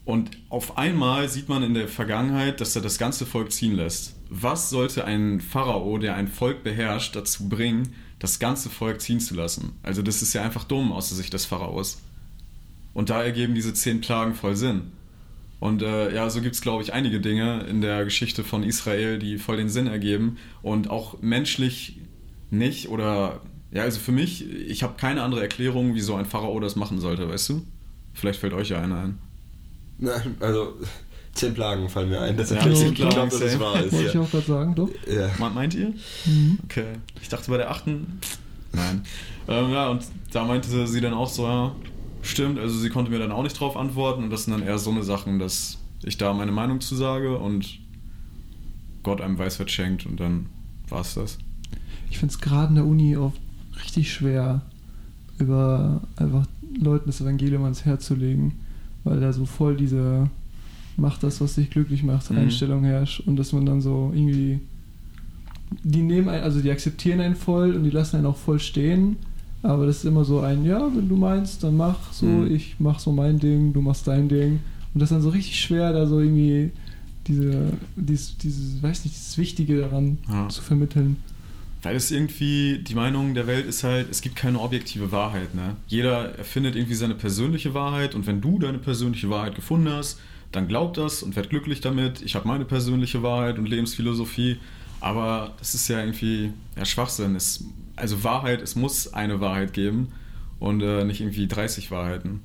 und 0.08 0.38
auf 0.48 0.78
einmal 0.78 1.28
sieht 1.28 1.50
man 1.50 1.64
in 1.64 1.74
der 1.74 1.90
Vergangenheit, 1.90 2.62
dass 2.62 2.76
er 2.78 2.82
das 2.82 2.98
ganze 2.98 3.26
Volk 3.26 3.52
ziehen 3.52 3.76
lässt. 3.76 4.16
Was 4.30 4.70
sollte 4.70 5.04
ein 5.04 5.42
Pharao, 5.42 5.98
der 5.98 6.16
ein 6.16 6.30
Volk 6.30 6.64
beherrscht, 6.64 7.14
dazu 7.16 7.50
bringen, 7.50 7.94
das 8.18 8.40
ganze 8.40 8.70
Volk 8.70 9.02
ziehen 9.02 9.20
zu 9.20 9.36
lassen? 9.36 9.74
Also 9.84 10.02
das 10.02 10.22
ist 10.22 10.34
ja 10.34 10.44
einfach 10.44 10.64
dumm 10.64 10.94
aus 10.94 11.10
der 11.10 11.18
Sicht 11.18 11.34
des 11.34 11.46
Pharaos. 11.46 12.02
Und 12.94 13.10
da 13.10 13.22
ergeben 13.22 13.54
diese 13.54 13.74
zehn 13.74 14.00
Plagen 14.00 14.34
voll 14.34 14.56
Sinn. 14.56 14.94
Und 15.60 15.82
äh, 15.82 16.16
ja, 16.16 16.30
so 16.30 16.40
gibt 16.40 16.56
es, 16.56 16.62
glaube 16.62 16.84
ich, 16.84 16.94
einige 16.94 17.20
Dinge 17.20 17.66
in 17.70 17.82
der 17.82 18.06
Geschichte 18.06 18.46
von 18.46 18.64
Israel, 18.64 19.20
die 19.20 19.38
voll 19.38 19.58
den 19.58 19.70
Sinn 19.70 19.88
ergeben 19.88 20.38
und 20.62 20.90
auch 20.90 21.22
menschlich 21.22 22.00
nicht 22.50 22.88
oder 22.88 23.42
ja, 23.72 23.84
also 23.84 24.00
für 24.00 24.14
mich, 24.14 24.50
ich 24.50 24.84
habe 24.84 24.94
keine 24.96 25.22
andere 25.24 25.42
Erklärung, 25.42 25.96
wieso 25.96 26.16
ein 26.16 26.26
Pharao 26.26 26.58
das 26.62 26.78
machen 26.78 27.02
sollte, 27.02 27.28
weißt 27.28 27.50
du? 27.50 27.66
Vielleicht 28.18 28.40
fällt 28.40 28.54
euch 28.54 28.70
ja 28.70 28.82
einer 28.82 29.00
ein. 29.04 29.18
Nein, 30.00 30.36
also 30.40 30.74
zehn 31.34 31.54
Plagen 31.54 31.88
fallen 31.90 32.10
mir 32.10 32.20
ein. 32.22 32.36
Das 32.38 32.50
Ja, 32.50 32.58
ich 32.68 32.94
glaube, 32.96 33.14
Plagen, 33.14 33.30
dass 33.30 33.42
es 33.42 33.60
wahr 33.60 33.84
ist. 33.84 33.94
Wollte 33.94 34.08
ich 34.08 34.14
Ja. 34.14 34.22
auch 34.22 34.32
gerade 34.32 34.46
sagen, 34.46 34.76
doch. 34.76 34.90
Ja. 35.08 35.30
Me- 35.40 35.50
Meint 35.54 35.74
ihr? 35.76 35.94
Mhm. 36.26 36.60
Okay. 36.66 36.86
Ich 37.22 37.30
dachte 37.30 37.50
bei 37.52 37.58
der 37.58 37.70
achten. 37.72 38.20
Nein. 38.74 39.04
Ähm, 39.48 39.72
ja, 39.72 39.90
und 39.90 40.04
da 40.32 40.44
meinte 40.46 40.88
sie 40.88 41.02
dann 41.02 41.14
auch 41.14 41.30
so, 41.30 41.44
ja, 41.46 41.76
stimmt, 42.22 42.60
also 42.60 42.78
sie 42.78 42.90
konnte 42.90 43.10
mir 43.12 43.20
dann 43.20 43.32
auch 43.32 43.44
nicht 43.44 43.60
drauf 43.60 43.78
antworten 43.78 44.24
und 44.24 44.30
das 44.30 44.44
sind 44.44 44.54
dann 44.54 44.64
eher 44.68 44.78
so 44.78 44.90
eine 44.92 45.04
Sachen, 45.04 45.40
dass 45.40 45.78
ich 46.04 46.18
da 46.18 46.34
meine 46.34 46.52
Meinung 46.52 46.82
zu 46.82 46.96
sage 46.96 47.38
und 47.38 47.80
Gott 49.04 49.22
einem 49.22 49.38
Weisheit 49.40 49.72
schenkt 49.72 50.06
und 50.06 50.20
dann 50.20 50.48
war 50.90 51.02
es 51.02 51.14
das. 51.14 51.38
Ich 52.10 52.18
finde 52.20 52.34
es 52.34 52.40
gerade 52.42 52.70
in 52.70 52.76
der 52.76 52.86
Uni 52.86 53.16
oft 53.16 53.40
richtig 53.84 54.12
schwer, 54.12 54.62
über 55.40 56.02
einfach 56.18 56.46
Leuten 56.80 57.06
das 57.08 57.22
Evangelium 57.22 57.64
ans 57.64 57.86
Herz 57.86 58.06
zu 58.06 58.16
legen, 58.16 58.54
weil 59.04 59.20
da 59.20 59.32
so 59.34 59.46
voll 59.46 59.76
diese 59.78 60.30
Macht 60.98 61.22
das, 61.24 61.40
was 61.42 61.56
dich 61.56 61.70
glücklich 61.70 62.04
macht, 62.04 62.32
Mhm. 62.32 62.38
Einstellung 62.38 62.84
herrscht 62.84 63.20
und 63.22 63.36
dass 63.38 63.54
man 63.54 63.66
dann 63.66 63.82
so 63.82 64.12
irgendwie 64.16 64.60
die 65.84 66.02
nehmen 66.02 66.30
ein, 66.30 66.42
also 66.42 66.62
die 66.62 66.72
akzeptieren 66.72 67.20
einen 67.20 67.36
voll 67.36 67.76
und 67.76 67.84
die 67.84 67.90
lassen 67.90 68.16
einen 68.18 68.26
auch 68.26 68.38
voll 68.38 68.60
stehen, 68.60 69.18
aber 69.64 69.86
das 69.86 69.98
ist 69.98 70.06
immer 70.06 70.24
so 70.26 70.40
ein, 70.40 70.64
ja, 70.66 70.90
wenn 70.96 71.10
du 71.10 71.16
meinst, 71.16 71.64
dann 71.64 71.76
mach 71.78 72.14
so, 72.14 72.26
Mhm. 72.26 72.52
ich 72.56 72.76
mach 72.80 73.00
so 73.00 73.12
mein 73.12 73.38
Ding, 73.40 73.74
du 73.74 73.82
machst 73.82 74.08
dein 74.08 74.30
Ding 74.30 74.60
und 74.94 75.02
das 75.02 75.12
ist 75.12 75.16
dann 75.16 75.22
so 75.22 75.30
richtig 75.30 75.60
schwer, 75.60 75.92
da 75.94 76.06
so 76.08 76.20
irgendwie 76.20 76.72
diese, 77.28 77.74
dieses, 77.98 78.38
dieses, 78.38 78.82
weiß 78.82 79.04
nicht, 79.04 79.16
dieses 79.16 79.38
Wichtige 79.38 79.82
daran 79.82 80.18
Ja. 80.30 80.48
zu 80.50 80.62
vermitteln. 80.62 81.18
Weil 81.84 81.96
es 81.96 82.10
irgendwie, 82.12 82.80
die 82.80 82.96
Meinung 82.96 83.36
der 83.36 83.46
Welt 83.46 83.66
ist 83.66 83.84
halt, 83.84 84.10
es 84.10 84.22
gibt 84.22 84.36
keine 84.36 84.60
objektive 84.60 85.12
Wahrheit. 85.12 85.54
Ne? 85.54 85.76
Jeder 85.88 86.38
erfindet 86.38 86.76
irgendwie 86.76 86.96
seine 86.96 87.14
persönliche 87.14 87.74
Wahrheit 87.74 88.16
und 88.16 88.26
wenn 88.26 88.42
du 88.42 88.58
deine 88.58 88.80
persönliche 88.80 89.30
Wahrheit 89.30 89.56
gefunden 89.56 89.90
hast, 89.90 90.20
dann 90.52 90.68
glaub 90.68 90.94
das 90.96 91.24
und 91.24 91.36
werd 91.36 91.50
glücklich 91.50 91.82
damit. 91.82 92.22
Ich 92.22 92.36
habe 92.36 92.48
meine 92.48 92.66
persönliche 92.66 93.22
Wahrheit 93.22 93.60
und 93.60 93.68
Lebensphilosophie. 93.68 94.58
Aber 95.00 95.54
das 95.60 95.76
ist 95.76 95.88
ja 95.88 96.00
irgendwie 96.00 96.52
ja, 96.76 96.86
Schwachsinn. 96.86 97.36
Es, 97.36 97.66
also 97.96 98.24
Wahrheit, 98.24 98.62
es 98.62 98.76
muss 98.76 99.14
eine 99.14 99.40
Wahrheit 99.40 99.74
geben 99.74 100.10
und 100.60 100.82
äh, 100.82 101.04
nicht 101.04 101.22
irgendwie 101.22 101.48
30 101.48 101.92
Wahrheiten. 101.92 102.42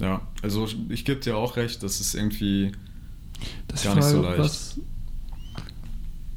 Ja, 0.00 0.26
also 0.42 0.68
ich 0.88 1.04
gebe 1.04 1.20
dir 1.20 1.36
auch 1.36 1.56
recht, 1.56 1.82
dass 1.82 2.00
es 2.00 2.14
irgendwie 2.14 2.72
Das 3.68 3.84
Gar 3.84 3.94
nicht 3.94 4.04
so 4.04 4.22
Frage, 4.22 4.36
leicht. 4.36 4.38
Was, 4.38 4.80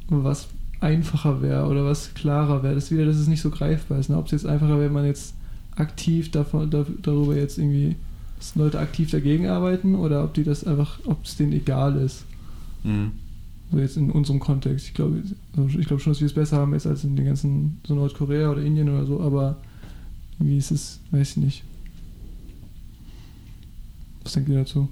was 0.10 0.48
einfacher 0.82 1.42
wäre 1.42 1.68
oder 1.68 1.86
was 1.86 2.14
klarer 2.14 2.64
wäre. 2.64 2.76
Das 2.76 2.86
ist 2.86 2.92
wieder, 2.92 3.06
dass 3.06 3.18
es 3.18 3.28
nicht 3.28 3.42
so 3.42 3.50
greifbar 3.50 4.00
ist. 4.00 4.10
Ne? 4.10 4.18
Ob 4.18 4.26
es 4.26 4.32
jetzt 4.32 4.46
einfacher 4.46 4.72
wäre, 4.78 4.86
wenn 4.86 4.94
man 4.94 5.06
jetzt 5.06 5.34
aktiv 5.76 6.32
davon, 6.32 6.70
da, 6.70 6.86
darüber 7.02 7.36
jetzt 7.36 7.58
irgendwie, 7.58 7.96
dass 8.38 8.56
Leute 8.56 8.80
aktiv 8.80 9.12
dagegen 9.12 9.48
arbeiten 9.48 9.96
oder 9.96 10.24
ob 10.24 10.34
die 10.34 10.44
das 10.44 10.64
einfach, 10.66 11.00
ob 11.06 11.24
es 11.26 11.36
denen 11.38 11.54
egal 11.54 11.98
ist. 11.98 12.26
mh, 12.84 13.12
So 13.72 13.78
jetzt 13.80 13.98
in 13.98 14.12
unserem 14.12 14.40
Kontext. 14.40 14.88
Ich 14.88 14.94
glaube, 14.94 15.22
ich 15.78 15.88
glaube 15.88 16.02
schon, 16.02 16.14
dass 16.14 16.22
wir 16.22 16.28
es 16.28 16.34
besser 16.34 16.58
haben 16.58 16.74
jetzt 16.74 16.88
als 16.88 17.04
in 17.04 17.16
den 17.16 17.26
ganzen, 17.26 17.80
so 17.86 17.96
Nordkorea 17.96 18.50
oder 18.52 18.62
Indien 18.62 18.90
oder 18.90 19.06
so, 19.06 19.20
aber 19.22 19.58
wie 20.40 20.58
ist 20.58 20.72
es, 20.72 21.00
weiß 21.12 21.32
ich 21.32 21.38
nicht. 21.38 21.64
Was 24.24 24.34
denkt 24.34 24.50
ihr 24.50 24.60
dazu? 24.60 24.88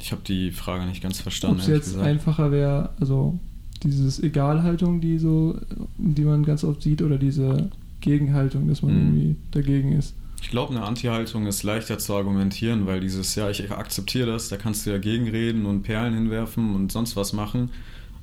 ich 0.00 0.12
habe 0.12 0.20
die 0.26 0.50
Frage 0.50 0.84
nicht 0.84 1.02
ganz 1.02 1.18
verstanden. 1.20 1.56
Ob 1.56 1.62
es 1.62 1.66
jetzt 1.68 1.84
gesagt. 1.84 2.04
einfacher 2.06 2.50
wäre, 2.52 2.90
also 3.00 3.38
dieses 3.84 4.22
Egalhaltung, 4.22 5.00
die 5.00 5.18
so, 5.18 5.58
die 5.98 6.24
man 6.24 6.44
ganz 6.44 6.64
oft 6.64 6.82
sieht, 6.82 7.02
oder 7.02 7.18
diese 7.18 7.70
Gegenhaltung, 8.00 8.68
dass 8.68 8.82
man 8.82 8.92
Mhm. 8.92 8.98
irgendwie 9.16 9.36
dagegen 9.50 9.92
ist. 9.92 10.14
Ich 10.42 10.50
glaube, 10.50 10.74
eine 10.74 10.84
Anti-Haltung 10.84 11.46
ist 11.46 11.62
leichter 11.62 11.98
zu 11.98 12.14
argumentieren, 12.14 12.86
weil 12.86 13.00
dieses, 13.00 13.34
ja, 13.34 13.48
ich 13.48 13.70
akzeptiere 13.70 14.26
das, 14.26 14.48
da 14.50 14.56
kannst 14.58 14.84
du 14.84 14.90
ja 14.90 14.98
gegenreden 14.98 15.64
und 15.64 15.82
Perlen 15.82 16.12
hinwerfen 16.14 16.74
und 16.74 16.92
sonst 16.92 17.16
was 17.16 17.32
machen. 17.32 17.70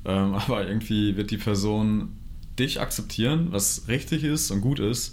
Ähm, 0.04 0.34
aber 0.46 0.66
irgendwie 0.68 1.16
wird 1.16 1.30
die 1.30 1.36
Person 1.36 2.10
dich 2.58 2.80
akzeptieren, 2.80 3.48
was 3.50 3.88
richtig 3.88 4.22
ist 4.24 4.50
und 4.50 4.60
gut 4.60 4.78
ist, 4.78 5.12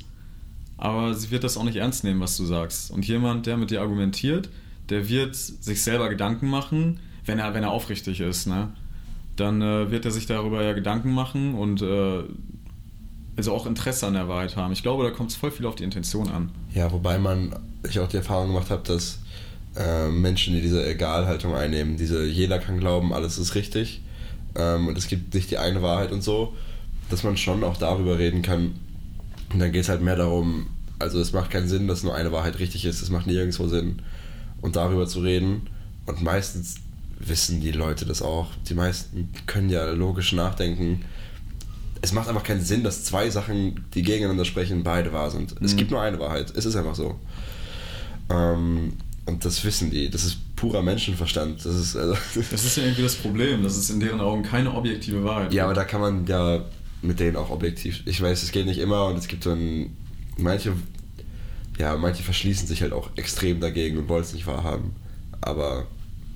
aber 0.78 1.14
sie 1.14 1.32
wird 1.32 1.44
das 1.44 1.58
auch 1.58 1.64
nicht 1.64 1.78
ernst 1.78 2.04
nehmen, 2.04 2.20
was 2.20 2.38
du 2.38 2.46
sagst. 2.46 2.92
Und 2.92 3.08
jemand, 3.08 3.46
der 3.48 3.58
mit 3.58 3.72
dir 3.72 3.82
argumentiert, 3.82 4.50
der 4.90 5.10
wird 5.10 5.36
sich 5.36 5.82
selber 5.84 6.10
Gedanken 6.10 6.48
machen, 6.50 7.00
wenn 7.26 7.40
er, 7.40 7.54
wenn 7.54 7.64
er 7.64 7.72
aufrichtig 7.72 8.20
ist, 8.22 8.48
ne? 8.48 8.70
Dann 9.40 9.62
äh, 9.62 9.92
wird 9.92 10.06
er 10.06 10.12
sich 10.12 10.26
darüber 10.26 10.64
ja 10.64 10.74
Gedanken 10.74 11.12
machen 11.12 11.56
und 11.56 11.82
äh, 11.82 12.24
also 13.38 13.54
auch 13.54 13.66
Interesse 13.66 14.06
an 14.08 14.14
der 14.14 14.28
Wahrheit 14.28 14.56
haben. 14.56 14.74
Ich 14.74 14.84
glaube, 14.84 15.04
da 15.04 15.12
kommt 15.12 15.32
es 15.32 15.36
voll 15.36 15.52
viel 15.52 15.66
auf 15.66 15.76
die 15.76 15.84
Intention 15.84 16.30
an. 16.30 16.52
Ja, 16.74 16.92
wobei 16.92 17.18
man, 17.18 17.56
ich 17.88 18.00
auch 18.00 18.10
die 18.10 18.18
Erfahrung 18.18 18.48
gemacht 18.48 18.70
habe, 18.70 18.84
dass 18.84 19.20
äh, 19.78 20.10
Menschen, 20.10 20.54
die 20.54 20.62
diese 20.62 20.86
Egalhaltung 20.86 21.56
einnehmen, 21.56 21.96
diese 21.96 22.26
jeder 22.26 22.60
kann 22.60 22.80
glauben, 22.80 23.14
alles 23.14 23.38
ist 23.38 23.56
richtig 23.56 24.02
ähm, 24.56 24.88
und 24.88 24.98
es 24.98 25.08
gibt 25.08 25.34
nicht 25.34 25.52
die 25.52 25.58
eine 25.58 25.82
Wahrheit 25.82 26.12
und 26.12 26.22
so, 26.22 26.54
dass 27.10 27.24
man 27.24 27.38
schon 27.38 27.64
auch 27.64 27.78
darüber 27.78 28.18
reden 28.18 28.42
kann. 28.42 28.74
Und 29.52 29.60
dann 29.60 29.72
geht 29.72 29.84
es 29.84 29.90
halt 29.90 30.02
mehr 30.02 30.16
darum, 30.16 30.68
also 31.00 31.20
es 31.20 31.34
macht 31.34 31.52
keinen 31.52 31.68
Sinn, 31.68 31.88
dass 31.88 32.04
nur 32.04 32.14
eine 32.14 32.32
Wahrheit 32.32 32.60
richtig 32.60 32.86
ist, 32.86 33.02
es 33.02 33.10
macht 33.10 33.28
nirgendwo 33.28 33.68
Sinn, 33.68 34.02
und 34.62 34.76
darüber 34.76 35.08
zu 35.08 35.22
reden. 35.22 35.68
Und 36.06 36.22
meistens 36.22 36.76
wissen 37.20 37.62
die 37.62 37.72
Leute 37.72 38.06
das 38.06 38.22
auch. 38.22 38.48
Die 38.70 38.74
meisten 38.74 39.30
können 39.46 39.70
ja 39.70 39.90
logisch 39.92 40.32
nachdenken. 40.34 41.04
Es 42.02 42.14
macht 42.14 42.30
einfach 42.30 42.44
keinen 42.44 42.62
Sinn, 42.62 42.84
dass 42.84 43.04
zwei 43.04 43.30
Sachen, 43.30 43.86
die 43.94 44.04
gegeneinander 44.04 44.46
sprechen, 44.46 44.84
beide 44.84 45.12
wahr 45.12 45.30
sind. 45.32 45.54
Es 45.62 45.74
Mhm. 45.74 45.78
gibt 45.78 45.92
nur 45.92 46.02
eine 46.02 46.18
Wahrheit. 46.20 46.52
Es 46.56 46.66
ist 46.66 46.76
einfach 46.78 46.96
so. 46.96 47.20
Ähm, 48.30 48.94
und 49.26 49.46
das 49.46 49.64
wissen 49.64 49.92
die. 49.92 50.10
Das 50.10 50.24
ist 50.24 50.38
purer 50.56 50.82
Menschenverstand. 50.82 51.64
Das 51.66 51.76
ist 51.76 51.96
also 51.96 52.16
Das 52.52 52.64
ist 52.66 52.78
ja 52.78 52.84
irgendwie 52.84 53.04
das 53.04 53.16
Problem, 53.16 53.64
dass 53.64 53.76
es 53.78 53.90
in 53.90 54.00
deren 54.00 54.22
Augen 54.22 54.44
keine 54.44 54.74
objektive 54.74 55.24
Wahrheit 55.24 55.54
ja, 55.54 55.66
aber 55.66 55.74
da 55.74 55.84
kann 55.84 56.02
man 56.02 56.26
ja 56.28 56.64
mit 57.02 57.20
denen 57.20 57.38
auch 57.38 57.50
objektiv. 57.50 58.02
Ich 58.06 58.22
weiß, 58.22 58.44
es 58.44 58.52
geht 58.52 58.66
nicht 58.66 58.80
immer 58.80 59.06
und 59.06 59.18
es 59.18 59.28
gibt 59.28 59.46
dann 59.46 59.92
manche, 60.38 60.74
ja, 61.78 61.96
manche 61.96 62.24
verschließen 62.24 62.68
sich 62.68 62.82
halt 62.82 62.92
auch 62.92 63.10
extrem 63.16 63.60
dagegen 63.62 63.98
und 63.98 64.10
wollen 64.10 64.24
es 64.24 64.34
nicht 64.34 64.48
wahrhaben. 64.48 64.92
Aber 65.42 65.88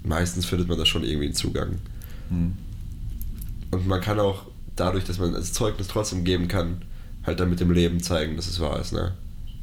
meistens 0.03 0.45
findet 0.45 0.67
man 0.67 0.77
da 0.77 0.85
schon 0.85 1.03
irgendwie 1.03 1.25
einen 1.25 1.35
Zugang. 1.35 1.79
Hm. 2.29 2.53
Und 3.71 3.87
man 3.87 4.01
kann 4.01 4.19
auch 4.19 4.45
dadurch, 4.75 5.03
dass 5.05 5.19
man 5.19 5.35
als 5.35 5.53
Zeugnis 5.53 5.87
trotzdem 5.87 6.23
geben 6.23 6.47
kann, 6.47 6.83
halt 7.25 7.39
dann 7.39 7.49
mit 7.49 7.59
dem 7.59 7.71
Leben 7.71 8.01
zeigen, 8.01 8.35
dass 8.35 8.47
es 8.47 8.59
wahr 8.59 8.79
ist, 8.79 8.93
ne? 8.93 9.13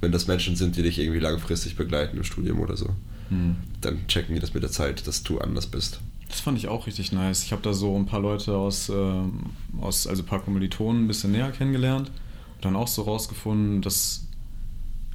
Wenn 0.00 0.12
das 0.12 0.26
Menschen 0.26 0.56
sind, 0.56 0.76
die 0.76 0.82
dich 0.82 0.98
irgendwie 0.98 1.20
langfristig 1.20 1.76
begleiten 1.76 2.16
im 2.16 2.24
Studium 2.24 2.60
oder 2.60 2.76
so, 2.76 2.90
Hm. 3.28 3.56
dann 3.80 4.06
checken 4.08 4.34
die 4.34 4.40
das 4.40 4.54
mit 4.54 4.62
der 4.62 4.70
Zeit, 4.70 5.06
dass 5.06 5.22
du 5.22 5.38
anders 5.38 5.66
bist. 5.66 6.00
Das 6.28 6.40
fand 6.40 6.58
ich 6.58 6.68
auch 6.68 6.86
richtig 6.86 7.12
nice. 7.12 7.42
Ich 7.44 7.52
habe 7.52 7.62
da 7.62 7.72
so 7.72 7.96
ein 7.96 8.06
paar 8.06 8.20
Leute 8.20 8.56
aus, 8.56 8.88
ähm, 8.88 9.50
aus 9.80 10.06
also 10.06 10.22
ein 10.22 10.26
paar 10.26 10.40
Kommilitonen 10.40 11.04
ein 11.04 11.08
bisschen 11.08 11.32
näher 11.32 11.50
kennengelernt 11.50 12.08
und 12.56 12.64
dann 12.64 12.76
auch 12.76 12.88
so 12.88 13.02
rausgefunden, 13.02 13.82
dass 13.82 14.26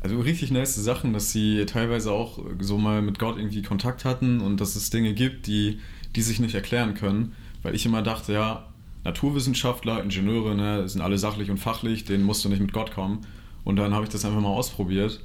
also 0.05 0.19
richtig 0.19 0.51
nice 0.51 0.75
Sachen, 0.75 1.13
dass 1.13 1.31
sie 1.31 1.65
teilweise 1.65 2.11
auch 2.11 2.37
so 2.59 2.77
mal 2.77 3.01
mit 3.01 3.17
Gott 3.17 3.39
irgendwie 3.39 3.63
Kontakt 3.63 4.05
hatten 4.05 4.39
und 4.39 4.61
dass 4.61 4.75
es 4.75 4.91
Dinge 4.91 5.15
gibt, 5.15 5.47
die, 5.47 5.79
die 6.15 6.21
sich 6.21 6.39
nicht 6.39 6.53
erklären 6.53 6.93
können, 6.93 7.33
weil 7.63 7.73
ich 7.73 7.87
immer 7.87 8.03
dachte, 8.03 8.33
ja, 8.33 8.67
Naturwissenschaftler, 9.03 10.03
Ingenieure, 10.03 10.53
ne, 10.53 10.87
sind 10.87 11.01
alle 11.01 11.17
sachlich 11.17 11.49
und 11.49 11.57
fachlich, 11.57 12.05
denen 12.05 12.23
musst 12.23 12.45
du 12.45 12.49
nicht 12.49 12.59
mit 12.61 12.71
Gott 12.71 12.91
kommen. 12.91 13.21
Und 13.63 13.77
dann 13.77 13.95
habe 13.95 14.03
ich 14.03 14.11
das 14.11 14.23
einfach 14.25 14.41
mal 14.41 14.49
ausprobiert 14.49 15.21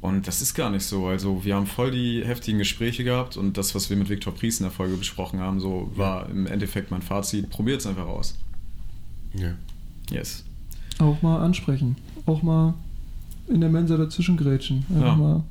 und 0.00 0.26
das 0.26 0.40
ist 0.40 0.54
gar 0.54 0.70
nicht 0.70 0.86
so. 0.86 1.08
Also 1.08 1.44
wir 1.44 1.54
haben 1.54 1.66
voll 1.66 1.90
die 1.90 2.24
heftigen 2.24 2.56
Gespräche 2.58 3.04
gehabt 3.04 3.36
und 3.36 3.58
das, 3.58 3.74
was 3.74 3.90
wir 3.90 3.98
mit 3.98 4.08
Viktor 4.08 4.34
Pries 4.34 4.60
in 4.60 4.64
der 4.64 4.72
Folge 4.72 4.96
besprochen 4.96 5.40
haben, 5.40 5.60
so 5.60 5.92
war 5.94 6.30
im 6.30 6.46
Endeffekt 6.46 6.90
mein 6.90 7.02
Fazit. 7.02 7.50
Probiert 7.50 7.80
es 7.80 7.86
einfach 7.86 8.06
aus. 8.06 8.38
Ja. 9.34 9.52
Yes. 10.10 10.42
Auch 11.00 11.20
mal 11.20 11.44
ansprechen. 11.44 11.96
Auch 12.24 12.42
mal 12.42 12.72
in 13.52 13.60
der 13.60 13.70
Mensa 13.70 13.96
dazwischen 13.96 14.36
grätschen. 14.36 14.84
Einfach 14.90 15.06
Ja. 15.06 15.14
mal 15.16 15.44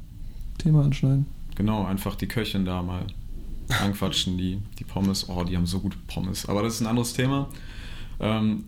Thema 0.58 0.84
anschneiden. 0.84 1.26
Genau, 1.56 1.86
einfach 1.86 2.16
die 2.16 2.28
Köchin 2.28 2.66
da 2.66 2.82
mal 2.82 3.06
anquatschen, 3.82 4.38
die, 4.38 4.60
die 4.80 4.84
Pommes. 4.84 5.30
Oh, 5.30 5.44
die 5.44 5.56
haben 5.56 5.66
so 5.66 5.80
gute 5.80 5.98
Pommes. 6.08 6.48
Aber 6.48 6.64
das 6.64 6.76
ist 6.76 6.82
ein 6.82 6.88
anderes 6.88 7.14
Thema. 7.14 7.48
Ähm, 8.20 8.66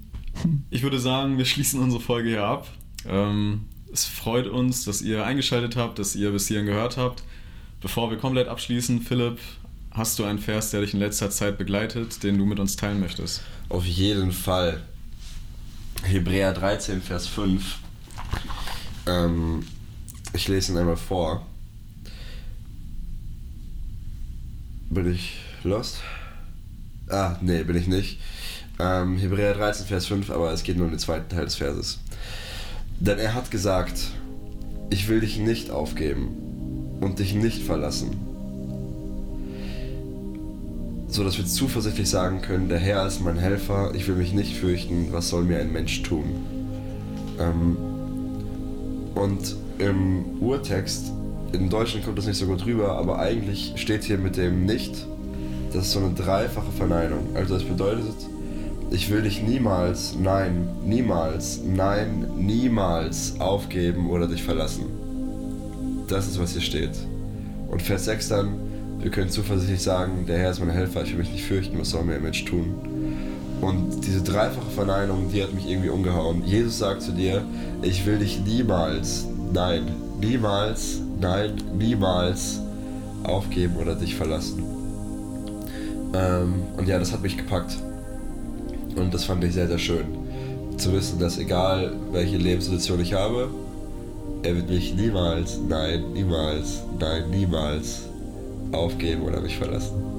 ich 0.70 0.82
würde 0.84 1.00
sagen, 1.00 1.38
wir 1.38 1.46
schließen 1.46 1.80
unsere 1.80 2.02
Folge 2.02 2.30
hier 2.30 2.44
ab. 2.46 2.68
Ähm, 3.08 3.66
es 3.92 4.06
freut 4.06 4.48
uns, 4.48 4.86
dass 4.86 5.02
ihr 5.02 5.26
eingeschaltet 5.26 5.76
habt, 5.76 6.00
dass 6.00 6.16
ihr 6.16 6.32
bis 6.32 6.48
hierhin 6.48 6.66
gehört 6.66 6.98
habt. 6.98 7.24
Bevor 7.82 8.10
wir 8.10 8.18
komplett 8.18 8.48
abschließen, 8.48 9.02
Philipp, 9.02 9.40
hast 9.92 10.18
du 10.18 10.24
einen 10.24 10.40
Vers, 10.40 10.72
der 10.72 10.82
dich 10.82 10.94
in 10.94 11.00
letzter 11.00 11.30
Zeit 11.30 11.58
begleitet, 11.58 12.24
den 12.24 12.38
du 12.38 12.46
mit 12.46 12.60
uns 12.60 12.76
teilen 12.76 13.00
möchtest? 13.00 13.42
Auf 13.70 13.86
jeden 13.86 14.32
Fall. 14.32 14.82
Hebräer 16.04 16.54
13, 16.54 17.02
Vers 17.02 17.28
5. 17.28 17.80
Ähm, 19.08 19.66
ich 20.34 20.48
lese 20.48 20.72
ihn 20.72 20.78
einmal 20.78 20.98
vor. 20.98 21.46
Bin 24.90 25.12
ich 25.12 25.38
lost? 25.64 25.98
Ah, 27.10 27.38
nee, 27.42 27.64
bin 27.64 27.76
ich 27.76 27.88
nicht. 27.88 28.20
Ähm, 28.80 29.18
Hebräer 29.18 29.54
13, 29.54 29.86
Vers 29.86 30.08
5, 30.08 30.30
aber 30.30 30.52
es 30.52 30.64
geht 30.64 30.78
nur 30.78 30.86
um 30.86 30.92
den 30.92 31.00
zweiten 31.00 31.30
Teil 31.30 31.46
des 31.46 31.56
Verses. 31.56 32.00
Denn 33.00 33.20
er 33.20 33.34
hat 33.34 33.52
gesagt, 33.52 34.12
ich 34.90 35.08
will 35.08 35.20
dich 35.20 35.38
nicht 35.38 35.72
aufgeben 35.72 36.98
und 37.02 37.20
dich 37.20 37.34
nicht 37.34 37.64
verlassen. 37.64 38.12
So 41.08 41.24
dass 41.24 41.38
wir 41.38 41.46
zuversichtlich 41.46 42.10
sagen 42.10 42.42
können, 42.42 42.70
der 42.70 42.80
Herr 42.80 43.06
ist 43.06 43.22
mein 43.22 43.38
Helfer, 43.38 43.94
ich 43.94 44.08
will 44.08 44.16
mich 44.16 44.34
nicht 44.34 44.58
fürchten, 44.58 45.12
was 45.12 45.30
soll 45.30 45.44
mir 45.44 45.60
ein 45.60 45.72
Mensch 45.72 46.02
tun. 46.02 46.26
Ähm, 47.40 47.78
und 49.16 49.56
im 49.80 50.42
Urtext, 50.42 51.12
im 51.52 51.70
Deutschen 51.70 52.04
kommt 52.04 52.18
das 52.18 52.26
nicht 52.26 52.38
so 52.38 52.46
gut 52.46 52.66
rüber, 52.66 52.98
aber 52.98 53.20
eigentlich 53.20 53.74
steht 53.76 54.04
hier 54.04 54.18
mit 54.18 54.38
dem 54.38 54.66
nicht, 54.66 55.06
das 55.72 55.86
ist 55.86 55.92
so 55.92 56.00
eine 56.00 56.14
dreifache 56.14 56.72
Verneinung. 56.72 57.28
Also 57.36 57.56
das 57.56 57.64
bedeutet, 57.64 58.16
ich 58.92 59.10
will 59.10 59.24
dich 59.24 59.42
niemals, 59.42 60.16
nein, 60.22 60.68
niemals, 60.86 61.62
nein, 61.64 62.28
niemals 62.38 63.40
aufgeben 63.40 64.10
oder 64.10 64.28
dich 64.28 64.44
verlassen. 64.44 64.86
Das 66.08 66.28
ist, 66.28 66.40
was 66.40 66.54
hier 66.54 66.62
steht. 66.62 66.92
Und 67.70 67.82
Vers 67.82 68.06
6 68.06 68.30
dann, 68.30 68.50
wir 69.00 69.10
können 69.10 69.30
zuversichtlich 69.30 69.82
sagen, 69.82 70.26
der 70.28 70.38
Herr 70.38 70.52
ist 70.52 70.60
mein 70.60 70.70
Helfer, 70.70 71.04
ich 71.04 71.12
will 71.12 71.20
mich 71.20 71.32
nicht 71.32 71.44
fürchten, 71.44 71.80
was 71.80 71.90
soll 71.90 72.04
mir 72.04 72.16
ein 72.16 72.24
Mensch 72.24 72.46
tun. 72.46 72.76
Und 73.64 74.02
diese 74.06 74.22
dreifache 74.22 74.70
Verneinung, 74.72 75.32
die 75.32 75.42
hat 75.42 75.54
mich 75.54 75.70
irgendwie 75.70 75.90
umgehauen. 75.90 76.44
Jesus 76.46 76.80
sagt 76.80 77.02
zu 77.02 77.14
dir, 77.14 77.44
ich 77.82 78.06
will 78.06 78.18
dich 78.18 78.42
niemals, 78.42 79.26
nein, 79.54 79.84
niemals, 80.20 81.00
nein, 81.22 81.54
niemals 81.78 82.60
aufgeben 83.24 83.78
oder 83.78 83.96
dich 83.96 84.16
verlassen. 84.16 84.64
Ähm, 86.14 86.56
und 86.76 86.90
ja, 86.90 87.00
das 87.00 87.14
hat 87.14 87.22
mich 87.22 87.38
gepackt. 87.38 87.78
Und 88.98 89.14
das 89.14 89.24
fand 89.24 89.42
ich 89.46 89.54
sehr, 89.54 89.68
sehr 89.68 89.80
schön. 89.80 90.08
Zu 90.76 90.92
wissen, 90.92 91.20
dass 91.20 91.38
egal 91.38 91.94
welche 92.12 92.36
Lebenssituation 92.36 93.00
ich 93.00 93.14
habe, 93.14 93.50
er 94.44 94.58
wird 94.58 94.70
mich 94.70 94.94
niemals, 94.94 95.58
nein, 95.70 96.04
niemals, 96.12 96.82
nein, 97.00 97.30
niemals 97.30 98.02
aufgeben 98.74 99.22
oder 99.22 99.40
mich 99.40 99.58
verlassen. 99.58 100.13